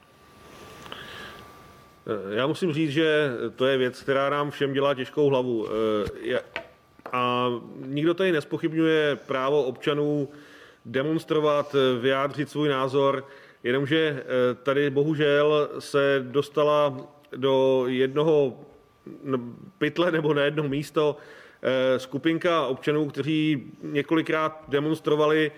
Eh, 2.09 2.35
já 2.35 2.47
musím 2.47 2.73
říct, 2.73 2.91
že 2.91 3.31
to 3.55 3.65
je 3.65 3.77
věc, 3.77 4.01
která 4.01 4.29
nám 4.29 4.51
všem 4.51 4.73
dělá 4.73 4.93
těžkou 4.93 5.29
hlavu. 5.29 5.67
Eh, 6.31 6.39
a 7.11 7.49
nikdo 7.85 8.13
tady 8.13 8.31
nespochybňuje 8.31 9.15
právo 9.15 9.63
občanů 9.63 10.29
demonstrovat, 10.85 11.75
eh, 11.75 11.99
vyjádřit 11.99 12.49
svůj 12.49 12.69
názor. 12.69 13.25
Jenomže 13.63 14.23
tady 14.63 14.89
bohužel 14.89 15.69
se 15.79 16.25
dostala 16.27 16.97
do 17.35 17.83
jednoho 17.87 18.59
pytle 19.77 20.11
nebo 20.11 20.33
na 20.33 20.41
jedno 20.41 20.63
místo 20.63 21.17
skupinka 21.97 22.65
občanů, 22.65 23.09
kteří 23.09 23.71
několikrát 23.83 24.63
demonstrovali, 24.67 25.51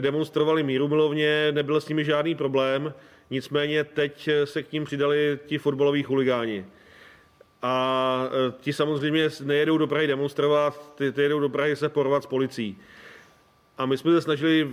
demonstrovali 0.00 0.62
mírumilovně, 0.62 1.52
nebyl 1.52 1.80
s 1.80 1.88
nimi 1.88 2.04
žádný 2.04 2.34
problém. 2.34 2.94
Nicméně 3.30 3.84
teď 3.84 4.28
se 4.44 4.62
k 4.62 4.72
ním 4.72 4.84
přidali 4.84 5.38
ti 5.46 5.58
fotbaloví 5.58 6.02
chuligáni. 6.02 6.64
A 7.62 8.28
e, 8.48 8.52
ti 8.60 8.72
samozřejmě 8.72 9.28
nejedou 9.42 9.78
do 9.78 9.86
Prahy 9.86 10.06
demonstrovat, 10.06 10.94
ty, 10.94 11.12
ty 11.12 11.22
jedou 11.22 11.40
do 11.40 11.48
Prahy 11.48 11.76
se 11.76 11.88
porvat 11.88 12.22
s 12.22 12.26
policií. 12.26 12.78
A 13.78 13.86
my 13.86 13.98
jsme 13.98 14.12
se 14.12 14.20
snažili 14.20 14.70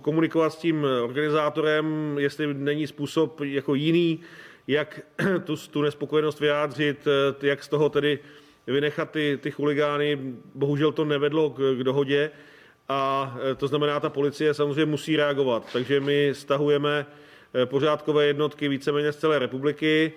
komunikovat 0.00 0.52
s 0.52 0.56
tím 0.56 0.86
organizátorem, 1.04 2.16
jestli 2.18 2.54
není 2.54 2.86
způsob 2.86 3.40
jako 3.40 3.74
jiný, 3.74 4.20
jak 4.66 5.00
tu, 5.44 5.56
tu 5.56 5.82
nespokojenost 5.82 6.40
vyjádřit, 6.40 7.06
e, 7.42 7.46
jak 7.46 7.64
z 7.64 7.68
toho 7.68 7.88
tedy 7.88 8.18
vynechat 8.66 9.10
ty, 9.10 9.38
ty 9.42 9.50
chuligány. 9.50 10.18
Bohužel 10.54 10.92
to 10.92 11.04
nevedlo 11.04 11.50
k, 11.50 11.54
k 11.54 11.84
dohodě 11.84 12.30
a 12.88 13.34
to 13.56 13.68
znamená, 13.68 14.00
ta 14.00 14.10
policie 14.10 14.54
samozřejmě 14.54 14.86
musí 14.86 15.16
reagovat. 15.16 15.72
Takže 15.72 16.00
my 16.00 16.30
stahujeme 16.32 17.06
Eh, 17.06 17.06
pořádkové 17.64 18.26
jednotky 18.26 18.68
víceméně 18.68 19.12
z 19.12 19.16
celé 19.16 19.38
republiky. 19.38 20.12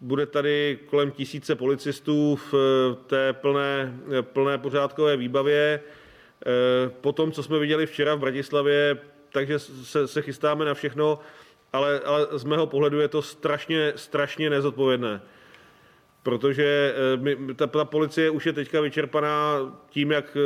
Bude 0.00 0.26
tady 0.26 0.78
kolem 0.86 1.10
tisíce 1.10 1.54
policistů 1.54 2.36
v 2.36 2.54
eh, 2.54 2.96
té 3.06 3.32
plné, 3.32 3.98
eh, 4.18 4.22
plné 4.22 4.58
pořádkové 4.58 5.16
výbavě. 5.16 5.80
Po 7.00 7.12
tom, 7.12 7.32
co 7.32 7.42
jsme 7.42 7.58
viděli 7.58 7.86
včera 7.86 8.14
v 8.14 8.18
Bratislavě, 8.18 8.98
takže 9.32 9.58
se, 9.58 10.08
se 10.08 10.22
chystáme 10.22 10.64
na 10.64 10.74
všechno, 10.74 11.18
ale, 11.72 12.00
ale 12.00 12.26
z 12.30 12.44
mého 12.44 12.66
pohledu 12.66 13.00
je 13.00 13.08
to 13.08 13.22
strašně, 13.22 13.92
strašně 13.96 14.50
nezodpovědné. 14.50 15.22
Protože 16.22 16.94
my, 17.16 17.36
ta, 17.54 17.66
ta 17.66 17.84
policie 17.84 18.30
už 18.30 18.46
je 18.46 18.52
teďka 18.52 18.80
vyčerpaná 18.80 19.56
tím, 19.90 20.10
jak 20.10 20.36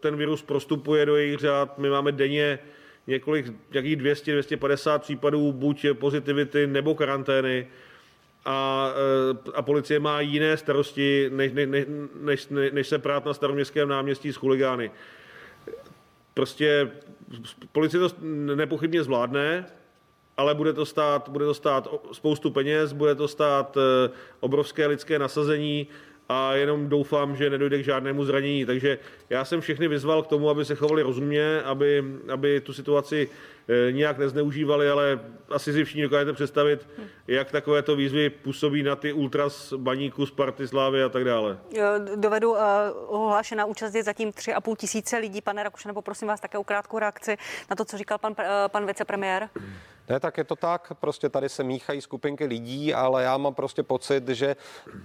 ten 0.00 0.16
virus 0.16 0.42
prostupuje 0.42 1.06
do 1.06 1.16
jejich 1.16 1.38
řád. 1.38 1.78
My 1.78 1.90
máme 1.90 2.12
denně 2.12 2.58
několik, 3.10 3.52
jakých 3.72 3.96
200, 3.96 4.32
250 4.32 5.02
případů 5.02 5.52
buď 5.52 5.86
pozitivity 5.92 6.66
nebo 6.66 6.94
karantény 6.94 7.66
a, 8.44 8.88
eh, 8.90 9.50
a 9.54 9.62
policie 9.62 10.00
má 10.00 10.20
jiné 10.20 10.56
starosti, 10.56 11.30
než, 11.32 11.52
než, 11.52 11.86
než, 12.20 12.48
než 12.72 12.88
se 12.88 12.98
prát 12.98 13.24
na 13.24 13.34
staroměstském 13.34 13.88
náměstí 13.88 14.32
s 14.32 14.36
chuligány. 14.36 14.90
Prostě 16.34 16.90
policie 17.72 18.00
to 18.00 18.14
nepochybně 18.54 19.02
zvládne, 19.02 19.66
ale 20.36 20.54
bude 20.54 20.72
to 20.72 20.86
stát, 20.86 21.28
bude 21.28 21.44
to 21.44 21.54
stát 21.54 21.88
spoustu 22.12 22.50
peněz, 22.50 22.92
bude 22.92 23.14
to 23.14 23.28
stát 23.28 23.76
eh, 23.76 24.10
obrovské 24.40 24.86
lidské 24.86 25.18
nasazení 25.18 25.86
a 26.30 26.54
jenom 26.54 26.88
doufám, 26.88 27.36
že 27.36 27.50
nedojde 27.50 27.78
k 27.78 27.84
žádnému 27.84 28.24
zranění. 28.24 28.66
Takže 28.66 28.98
já 29.30 29.44
jsem 29.44 29.60
všechny 29.60 29.88
vyzval 29.88 30.22
k 30.22 30.26
tomu, 30.26 30.50
aby 30.50 30.64
se 30.64 30.74
chovali 30.74 31.02
rozumně, 31.02 31.62
aby, 31.62 32.04
aby 32.32 32.60
tu 32.60 32.72
situaci 32.72 33.28
eh, 33.68 33.92
nijak 33.92 34.18
nezneužívali, 34.18 34.90
ale 34.90 35.20
asi 35.48 35.72
si 35.72 35.84
všichni 35.84 36.02
dokážete 36.02 36.32
představit, 36.32 36.88
jak 37.28 37.50
takovéto 37.50 37.96
výzvy 37.96 38.30
působí 38.30 38.82
na 38.82 38.96
ty 38.96 39.12
ultras 39.12 39.72
baníku, 39.76 40.26
Sparty, 40.26 40.68
Slávy 40.68 41.02
a 41.02 41.08
tak 41.08 41.24
dále. 41.24 41.58
Dovedu, 42.16 42.50
uh, 42.50 42.58
ohlášená 43.06 43.64
účast 43.64 43.94
je 43.94 44.02
zatím 44.02 44.30
3,5 44.30 44.76
tisíce 44.76 45.18
lidí. 45.18 45.40
Pane 45.40 45.62
Rakušane, 45.62 45.94
poprosím 45.94 46.28
vás 46.28 46.40
také 46.40 46.58
o 46.58 46.64
krátkou 46.64 46.98
reakci 46.98 47.36
na 47.70 47.76
to, 47.76 47.84
co 47.84 47.98
říkal 47.98 48.18
pan, 48.18 48.32
uh, 48.38 48.44
pan 48.68 48.86
vicepremiér. 48.86 49.48
Ne, 50.10 50.20
tak 50.20 50.38
je 50.38 50.44
to 50.44 50.56
tak, 50.56 50.92
prostě 51.00 51.28
tady 51.28 51.48
se 51.48 51.64
míchají 51.64 52.00
skupinky 52.00 52.44
lidí, 52.44 52.94
ale 52.94 53.22
já 53.22 53.36
mám 53.36 53.54
prostě 53.54 53.82
pocit, 53.82 54.28
že 54.28 54.56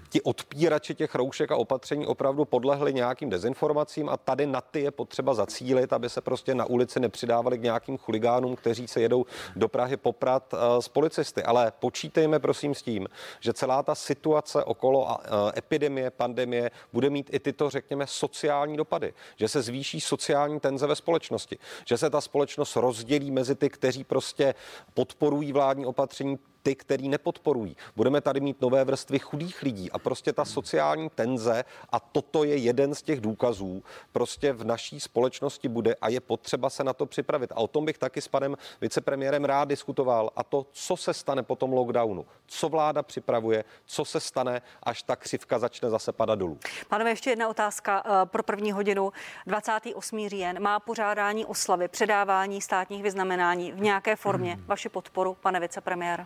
ti 0.09 0.21
odpírači 0.21 0.95
těch 0.95 1.15
roušek 1.15 1.51
a 1.51 1.55
opatření 1.55 2.07
opravdu 2.07 2.45
podlehli 2.45 2.93
nějakým 2.93 3.29
dezinformacím 3.29 4.09
a 4.09 4.17
tady 4.17 4.45
na 4.45 4.61
ty 4.61 4.81
je 4.81 4.91
potřeba 4.91 5.33
zacílit, 5.33 5.93
aby 5.93 6.09
se 6.09 6.21
prostě 6.21 6.55
na 6.55 6.65
ulici 6.65 6.99
nepřidávali 6.99 7.57
k 7.57 7.61
nějakým 7.61 7.97
chuligánům, 7.97 8.55
kteří 8.55 8.87
se 8.87 9.01
jedou 9.01 9.25
do 9.55 9.67
Prahy 9.67 9.97
poprat 9.97 10.53
uh, 10.53 10.59
s 10.79 10.87
policisty. 10.87 11.43
Ale 11.43 11.73
počítejme 11.79 12.39
prosím 12.39 12.75
s 12.75 12.81
tím, 12.81 13.07
že 13.39 13.53
celá 13.53 13.83
ta 13.83 13.95
situace 13.95 14.63
okolo 14.63 15.03
uh, 15.03 15.11
epidemie, 15.57 16.11
pandemie 16.11 16.71
bude 16.93 17.09
mít 17.09 17.29
i 17.33 17.39
tyto, 17.39 17.69
řekněme, 17.69 18.07
sociální 18.07 18.77
dopady. 18.77 19.13
Že 19.35 19.47
se 19.47 19.61
zvýší 19.61 20.01
sociální 20.01 20.59
tenze 20.59 20.87
ve 20.87 20.95
společnosti, 20.95 21.57
že 21.85 21.97
se 21.97 22.09
ta 22.09 22.21
společnost 22.21 22.75
rozdělí 22.75 23.31
mezi 23.31 23.55
ty, 23.55 23.69
kteří 23.69 24.03
prostě 24.03 24.55
podporují 24.95 25.53
vládní 25.53 25.85
opatření, 25.85 26.39
ty, 26.65 26.75
který 26.75 27.09
nepodporují. 27.09 27.77
Budeme 27.95 28.21
tady 28.21 28.39
mít 28.39 28.61
nové 28.61 28.83
vrstvy 28.83 29.19
chudých 29.19 29.61
lidí 29.61 29.91
a 29.91 29.99
prostě 29.99 30.33
ta 30.33 30.45
sociální 30.45 31.09
tenze 31.09 31.63
a 31.89 31.99
toto 31.99 32.43
je 32.43 32.57
jeden 32.57 32.95
z 32.95 33.01
těch 33.01 33.21
důkazů, 33.21 33.83
prostě 34.11 34.53
v 34.53 34.63
naší 34.63 34.99
společnosti 34.99 35.67
bude 35.67 35.95
a 36.01 36.09
je 36.09 36.19
potřeba 36.19 36.69
se 36.69 36.83
na 36.83 36.93
to 36.93 37.05
připravit. 37.05 37.51
A 37.51 37.55
o 37.55 37.67
tom 37.67 37.85
bych 37.85 37.97
taky 37.97 38.21
s 38.21 38.27
panem 38.27 38.57
vicepremiérem 38.81 39.45
rád 39.45 39.65
diskutoval 39.67 40.31
a 40.35 40.43
to, 40.43 40.65
co 40.71 40.97
se 40.97 41.13
stane 41.13 41.43
po 41.43 41.55
tom 41.55 41.73
lockdownu, 41.73 42.25
co 42.45 42.69
vláda 42.69 43.03
připravuje, 43.03 43.63
co 43.85 44.05
se 44.05 44.19
stane, 44.19 44.61
až 44.83 45.03
ta 45.03 45.15
křivka 45.15 45.59
začne 45.59 45.89
zase 45.89 46.11
padat 46.11 46.39
dolů. 46.39 46.57
Pánové, 46.89 47.09
ještě 47.09 47.29
jedna 47.29 47.47
otázka 47.47 48.03
eh, 48.05 48.25
pro 48.25 48.43
první 48.43 48.71
hodinu. 48.71 49.13
28. 49.47 50.29
říjen 50.29 50.61
má 50.61 50.79
pořádání 50.79 51.45
oslavy, 51.45 51.87
předávání 51.87 52.61
státních 52.61 53.03
vyznamenání 53.03 53.71
v 53.71 53.79
nějaké 53.79 54.15
formě. 54.15 54.59
Vaši 54.65 54.89
podporu, 54.89 55.37
pane 55.41 55.59
vicepremiér? 55.59 56.25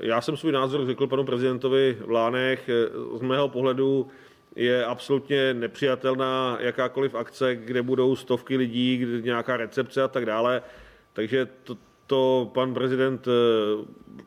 Já 0.00 0.20
jsem 0.20 0.36
svůj 0.36 0.52
názor 0.52 0.86
řekl 0.86 1.06
panu 1.06 1.24
prezidentovi 1.24 1.96
v 2.00 2.10
Lánech. 2.10 2.70
Z 3.14 3.20
mého 3.20 3.48
pohledu 3.48 4.08
je 4.56 4.84
absolutně 4.84 5.54
nepřijatelná 5.54 6.58
jakákoliv 6.60 7.14
akce, 7.14 7.56
kde 7.56 7.82
budou 7.82 8.16
stovky 8.16 8.56
lidí, 8.56 8.96
kde 8.96 9.22
nějaká 9.22 9.56
recepce 9.56 10.02
a 10.02 10.08
tak 10.08 10.26
dále. 10.26 10.62
Takže 11.12 11.48
to, 11.64 11.76
to 12.06 12.50
pan 12.54 12.74
prezident 12.74 13.28
eh, 13.28 13.30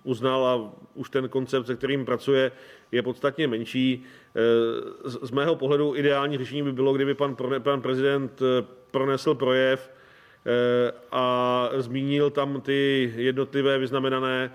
uznal 0.04 0.46
a 0.46 0.72
už 0.96 1.10
ten 1.10 1.30
koncept, 1.30 1.68
se 1.68 1.76
kterým 1.76 2.06
pracuje, 2.06 2.52
je 2.92 3.02
podstatně 3.02 3.48
menší. 3.48 4.04
Eh, 4.04 5.10
z 5.10 5.32
mého 5.32 5.56
pohledu 5.56 5.96
ideální 5.96 6.38
řešení 6.38 6.64
by 6.64 6.72
bylo, 6.72 6.94
kdyby 6.94 7.14
pan, 7.14 7.36
pan 7.60 7.82
prezident 7.82 8.42
eh, 8.42 8.66
pronesl 8.92 9.36
projev 9.36 9.92
a 11.12 11.70
zmínil 11.78 12.30
tam 12.30 12.62
ty 12.62 13.14
jednotlivé 13.16 13.78
vyznamenané 13.78 14.52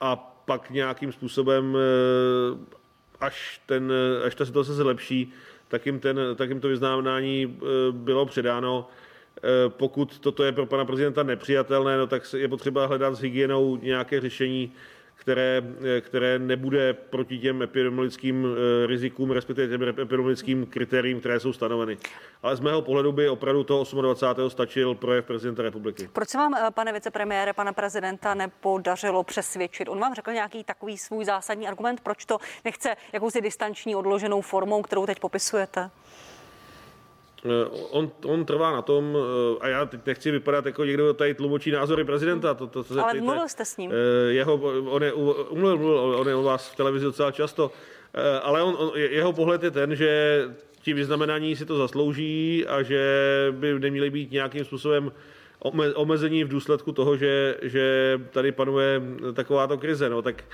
a 0.00 0.16
pak 0.44 0.70
nějakým 0.70 1.12
způsobem, 1.12 1.76
eh, 1.76 2.76
až, 3.20 3.60
ten, 3.66 3.92
až 4.26 4.34
ta 4.34 4.44
situace 4.44 4.70
se 4.70 4.82
zlepší, 4.82 5.32
tak 5.68 5.86
jim, 5.86 6.00
ten, 6.00 6.20
tak 6.36 6.48
jim 6.48 6.60
to 6.60 6.68
vyznamenání 6.68 7.58
eh, 7.58 7.66
bylo 7.92 8.26
předáno. 8.26 8.88
Eh, 9.36 9.68
pokud 9.68 10.18
toto 10.18 10.44
je 10.44 10.52
pro 10.52 10.66
pana 10.66 10.84
prezidenta 10.84 11.22
nepřijatelné, 11.22 11.98
no 11.98 12.06
tak 12.06 12.22
je 12.36 12.48
potřeba 12.48 12.86
hledat 12.86 13.14
s 13.14 13.20
hygienou 13.20 13.76
nějaké 13.76 14.20
řešení, 14.20 14.72
které, 15.18 15.62
které 16.00 16.38
nebude 16.38 16.92
proti 16.92 17.38
těm 17.38 17.62
epidemiologickým 17.62 18.46
eh, 18.46 18.86
rizikům, 18.86 19.30
respektive 19.30 19.68
těm 19.68 19.82
epidemiologickým 19.88 20.66
kritériím, 20.66 21.20
které 21.20 21.40
jsou 21.40 21.52
stanoveny. 21.52 21.98
Ale 22.42 22.56
z 22.56 22.60
mého 22.60 22.82
pohledu 22.82 23.12
by 23.12 23.28
opravdu 23.28 23.64
toho 23.64 23.84
28. 24.02 24.50
stačil 24.50 24.94
projev 24.94 25.24
prezidenta 25.24 25.62
republiky. 25.62 26.08
Proč 26.12 26.28
se 26.28 26.38
vám, 26.38 26.54
eh, 26.54 26.70
pane 26.70 26.92
vicepremiére, 26.92 27.52
pana 27.52 27.72
prezidenta, 27.72 28.34
nepodařilo 28.34 29.24
přesvědčit? 29.24 29.88
On 29.88 30.00
vám 30.00 30.14
řekl 30.14 30.32
nějaký 30.32 30.64
takový 30.64 30.98
svůj 30.98 31.24
zásadní 31.24 31.68
argument, 31.68 32.00
proč 32.00 32.24
to 32.24 32.38
nechce 32.64 32.96
jakousi 33.12 33.40
distanční 33.40 33.96
odloženou 33.96 34.40
formou, 34.40 34.82
kterou 34.82 35.06
teď 35.06 35.20
popisujete? 35.20 35.90
Eh, 37.44 37.68
on, 37.90 38.10
on 38.24 38.44
trvá 38.44 38.72
na 38.72 38.82
tom, 38.82 39.16
eh, 39.16 39.58
a 39.60 39.68
já 39.68 39.86
teď 39.86 40.00
nechci 40.06 40.30
vypadat 40.30 40.66
jako 40.66 40.84
někdo, 40.84 41.14
tady 41.14 41.34
tlumočí 41.34 41.70
názory 41.70 42.04
prezidenta. 42.04 42.54
To, 42.54 42.66
to, 42.66 42.84
to 42.84 43.04
Ale 43.04 43.20
mluvil 43.20 43.48
jste 43.48 43.64
s 43.64 43.76
ním. 43.76 43.90
Eh, 43.92 44.32
jeho, 44.32 44.54
on, 44.90 45.02
je, 45.02 45.12
umluvil, 45.12 45.78
mluvil, 45.78 45.98
on 45.98 46.28
je 46.28 46.34
u 46.34 46.42
vás 46.42 46.68
v 46.68 46.76
televizi 46.76 47.04
docela 47.04 47.32
často, 47.32 47.70
ale 48.42 48.62
on, 48.62 48.76
on, 48.78 48.90
jeho 48.96 49.32
pohled 49.32 49.62
je 49.62 49.70
ten, 49.70 49.96
že 49.96 50.42
ti 50.82 50.92
vyznamenání 50.92 51.56
si 51.56 51.66
to 51.66 51.78
zaslouží 51.78 52.66
a 52.66 52.82
že 52.82 53.02
by 53.50 53.78
neměly 53.78 54.10
být 54.10 54.30
nějakým 54.30 54.64
způsobem 54.64 55.12
omezení 55.94 56.44
v 56.44 56.48
důsledku 56.48 56.92
toho, 56.92 57.16
že, 57.16 57.56
že 57.62 58.20
tady 58.30 58.52
panuje 58.52 59.02
takováto 59.34 59.78
krize. 59.78 60.10
No, 60.10 60.22
tak 60.22 60.44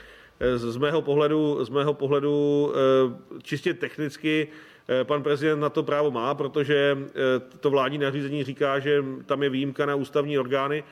z 0.56 0.76
mého 0.76 1.02
pohledu, 1.02 1.64
z 1.64 1.68
mého 1.68 1.94
pohledu 1.94 2.72
čistě 3.42 3.74
technicky 3.74 4.48
pan 5.04 5.22
prezident 5.22 5.60
na 5.60 5.68
to 5.68 5.82
právo 5.82 6.10
má, 6.10 6.34
protože 6.34 6.98
eh, 6.98 7.12
to 7.60 7.70
vládní 7.70 7.98
nařízení 7.98 8.44
říká, 8.44 8.78
že 8.78 9.04
tam 9.26 9.42
je 9.42 9.50
výjimka 9.50 9.86
na 9.86 9.94
ústavní 9.94 10.38
orgány. 10.38 10.84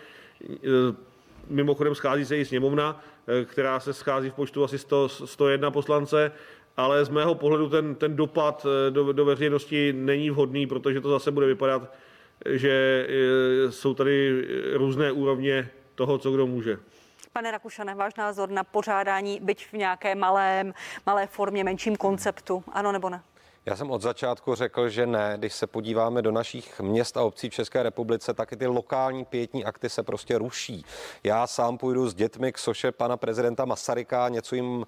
Eh, 0.50 0.56
mimochodem 1.48 1.94
schází 1.94 2.24
se 2.24 2.36
i 2.36 2.44
sněmovna, 2.44 3.00
která 3.44 3.80
se 3.80 3.92
schází 3.92 4.30
v 4.30 4.34
počtu 4.34 4.64
asi 4.64 4.78
100, 4.78 5.08
101 5.08 5.70
poslance, 5.70 6.32
ale 6.76 7.04
z 7.04 7.08
mého 7.08 7.34
pohledu 7.34 7.68
ten, 7.68 7.94
ten 7.94 8.16
dopad 8.16 8.66
do, 8.90 9.12
do 9.12 9.24
veřejnosti 9.24 9.92
není 9.92 10.30
vhodný, 10.30 10.66
protože 10.66 11.00
to 11.00 11.10
zase 11.10 11.30
bude 11.30 11.46
vypadat 11.46 11.92
že 12.46 13.06
jsou 13.70 13.94
tady 13.94 14.44
různé 14.74 15.12
úrovně 15.12 15.70
toho, 15.94 16.18
co 16.18 16.32
kdo 16.32 16.46
může. 16.46 16.78
Pane 17.32 17.50
Rakušane, 17.50 17.94
váš 17.94 18.14
názor 18.14 18.50
na 18.50 18.64
pořádání, 18.64 19.40
byť 19.42 19.66
v 19.66 19.72
nějaké 19.72 20.14
malém, 20.14 20.74
malé 21.06 21.26
formě, 21.26 21.64
menším 21.64 21.96
konceptu, 21.96 22.64
ano 22.72 22.92
nebo 22.92 23.10
ne? 23.10 23.22
Já 23.66 23.76
jsem 23.76 23.90
od 23.90 24.02
začátku 24.02 24.54
řekl, 24.54 24.88
že 24.88 25.06
ne. 25.06 25.34
Když 25.36 25.54
se 25.54 25.66
podíváme 25.66 26.22
do 26.22 26.32
našich 26.32 26.80
měst 26.80 27.16
a 27.16 27.22
obcí 27.22 27.50
v 27.50 27.54
České 27.54 27.82
republice, 27.82 28.34
tak 28.34 28.52
i 28.52 28.56
ty 28.56 28.66
lokální 28.66 29.24
pětní 29.24 29.64
akty 29.64 29.88
se 29.88 30.02
prostě 30.02 30.38
ruší. 30.38 30.84
Já 31.24 31.46
sám 31.46 31.78
půjdu 31.78 32.08
s 32.08 32.14
dětmi 32.14 32.52
k 32.52 32.58
soše 32.58 32.92
pana 32.92 33.16
prezidenta 33.16 33.64
Masaryka, 33.64 34.28
něco 34.28 34.54
jim, 34.54 34.86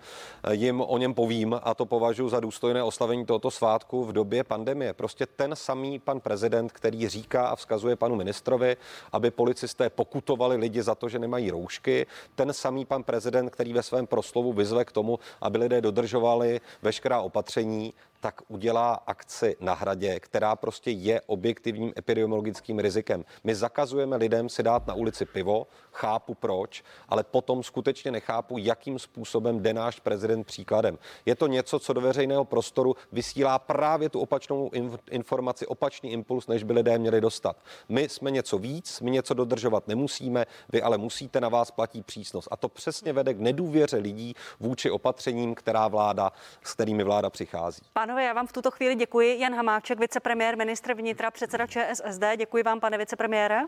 jim 0.51 0.81
o 0.81 0.99
něm 0.99 1.15
povím 1.15 1.61
a 1.63 1.75
to 1.75 1.87
považuji 1.87 2.29
za 2.29 2.41
důstojné 2.41 2.83
oslavení 2.83 3.27
tohoto 3.27 3.51
svátku 3.51 4.05
v 4.05 4.13
době 4.13 4.45
pandemie. 4.45 4.93
Prostě 4.93 5.27
ten 5.27 5.57
samý 5.57 5.99
pan 5.99 6.21
prezident, 6.21 6.73
který 6.73 7.09
říká 7.09 7.47
a 7.47 7.57
vzkazuje 7.57 7.97
panu 7.97 8.17
ministrovi, 8.17 8.77
aby 9.13 9.31
policisté 9.31 9.91
pokutovali 9.91 10.57
lidi 10.57 10.83
za 10.83 10.95
to, 10.95 11.09
že 11.09 11.19
nemají 11.19 11.51
roušky, 11.51 12.07
ten 12.35 12.53
samý 12.53 12.85
pan 12.85 13.03
prezident, 13.03 13.51
který 13.51 13.73
ve 13.73 13.83
svém 13.83 14.07
proslovu 14.07 14.53
vyzve 14.53 14.85
k 14.85 14.93
tomu, 14.93 15.19
aby 15.41 15.59
lidé 15.59 15.81
dodržovali 15.81 16.61
veškerá 16.83 17.21
opatření, 17.21 17.95
tak 18.25 18.43
udělá 18.49 18.64
akci 19.07 19.57
na 19.61 19.75
hradě, 19.75 20.21
která 20.21 20.57
prostě 20.57 20.91
je 20.91 21.21
objektivním 21.27 21.93
epidemiologickým 21.99 22.79
rizikem. 22.79 23.25
My 23.45 23.55
zakazujeme 23.55 24.17
lidem 24.17 24.49
si 24.49 24.63
dát 24.63 24.87
na 24.87 24.95
ulici 24.95 25.25
pivo, 25.25 25.67
chápu 25.93 26.35
proč, 26.35 26.83
ale 27.09 27.25
potom 27.25 27.63
skutečně 27.63 28.11
nechápu, 28.11 28.59
jakým 28.59 28.99
způsobem 28.99 29.63
jde 29.63 29.75
náš 29.75 30.01
prezident 30.01 30.45
příkladem. 30.45 30.99
Je 31.27 31.35
to 31.35 31.47
něco, 31.47 31.79
co 31.79 31.93
do 31.93 32.01
veřejného 32.01 32.45
prostoru 32.45 32.97
vysílá 33.13 33.59
právě 33.59 34.09
tu 34.09 34.21
opačnou 34.21 34.71
informaci, 35.11 35.67
opačný 35.67 36.13
impuls, 36.13 36.47
než 36.47 36.63
by 36.63 36.73
lidé 36.73 36.99
měli 36.99 37.21
dostat. 37.21 37.57
My 37.89 38.09
jsme 38.09 38.31
něco 38.31 38.59
víc, 38.59 39.01
my 39.01 39.11
něco 39.11 39.35
dodržovat 39.35 39.89
nemusíme, 39.89 40.47
vy 40.73 40.83
ale 40.83 40.99
musíte, 40.99 41.41
na 41.41 41.49
vás 41.49 41.71
platí 41.71 42.03
přísnost. 42.03 42.49
A 42.51 42.57
to 42.57 42.69
přesně 42.69 43.13
vede 43.13 43.35
k 43.35 43.41
nedůvěře 43.41 43.97
lidí 43.97 44.35
vůči 44.61 44.91
opatřením, 44.91 45.55
která 45.55 45.89
vláda, 45.89 46.33
s 46.63 46.75
kterými 46.75 47.05
vláda 47.05 47.31
přichází. 47.31 47.83
Pánové, 47.93 48.25
já 48.25 48.33
vám 48.33 48.47
v 48.47 48.53
tuto 48.55 48.71
chvíli 48.71 48.95
děkuji. 48.95 49.41
Jan 49.41 49.55
Hamáček, 49.55 49.99
vicepremiér, 49.99 50.57
ministr 50.57 50.95
vnitra, 50.95 51.31
předseda 51.31 51.67
ČSSD. 51.67 52.23
Děkuji 52.37 52.63
vám, 52.63 52.81
pane 52.81 52.99
vicepremiére. 52.99 53.63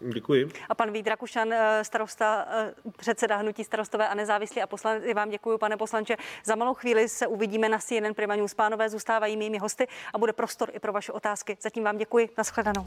Děkuji. 0.00 0.48
A 0.68 0.74
pan 0.74 0.90
Vít 0.90 1.06
Rakušan, 1.06 1.52
eh, 1.52 1.84
starosta, 1.84 2.46
eh, 2.48 2.72
předseda 2.96 3.36
Hnutí 3.36 3.64
starostové 3.64 4.08
a 4.08 4.14
nezávislí 4.14 4.62
a 4.62 4.66
poslanec. 4.66 5.04
I 5.06 5.14
vám 5.14 5.30
děkuji, 5.30 5.58
pane 5.58 5.76
poslanče. 5.76 6.16
Za 6.44 6.54
malou 6.54 6.74
chvíli 6.74 7.08
se 7.08 7.26
uvidíme 7.26 7.68
na 7.68 7.78
CNN 7.78 8.14
Prima 8.14 8.36
News. 8.36 8.54
Pánové 8.54 8.88
zůstávají 8.88 9.36
mými 9.36 9.58
hosty 9.58 9.86
a 10.14 10.18
bude 10.18 10.32
prostor 10.32 10.70
i 10.72 10.78
pro 10.78 10.92
vaše 10.92 11.12
otázky. 11.12 11.56
Zatím 11.60 11.84
vám 11.84 11.96
děkuji. 11.96 12.28
Naschledanou. 12.38 12.86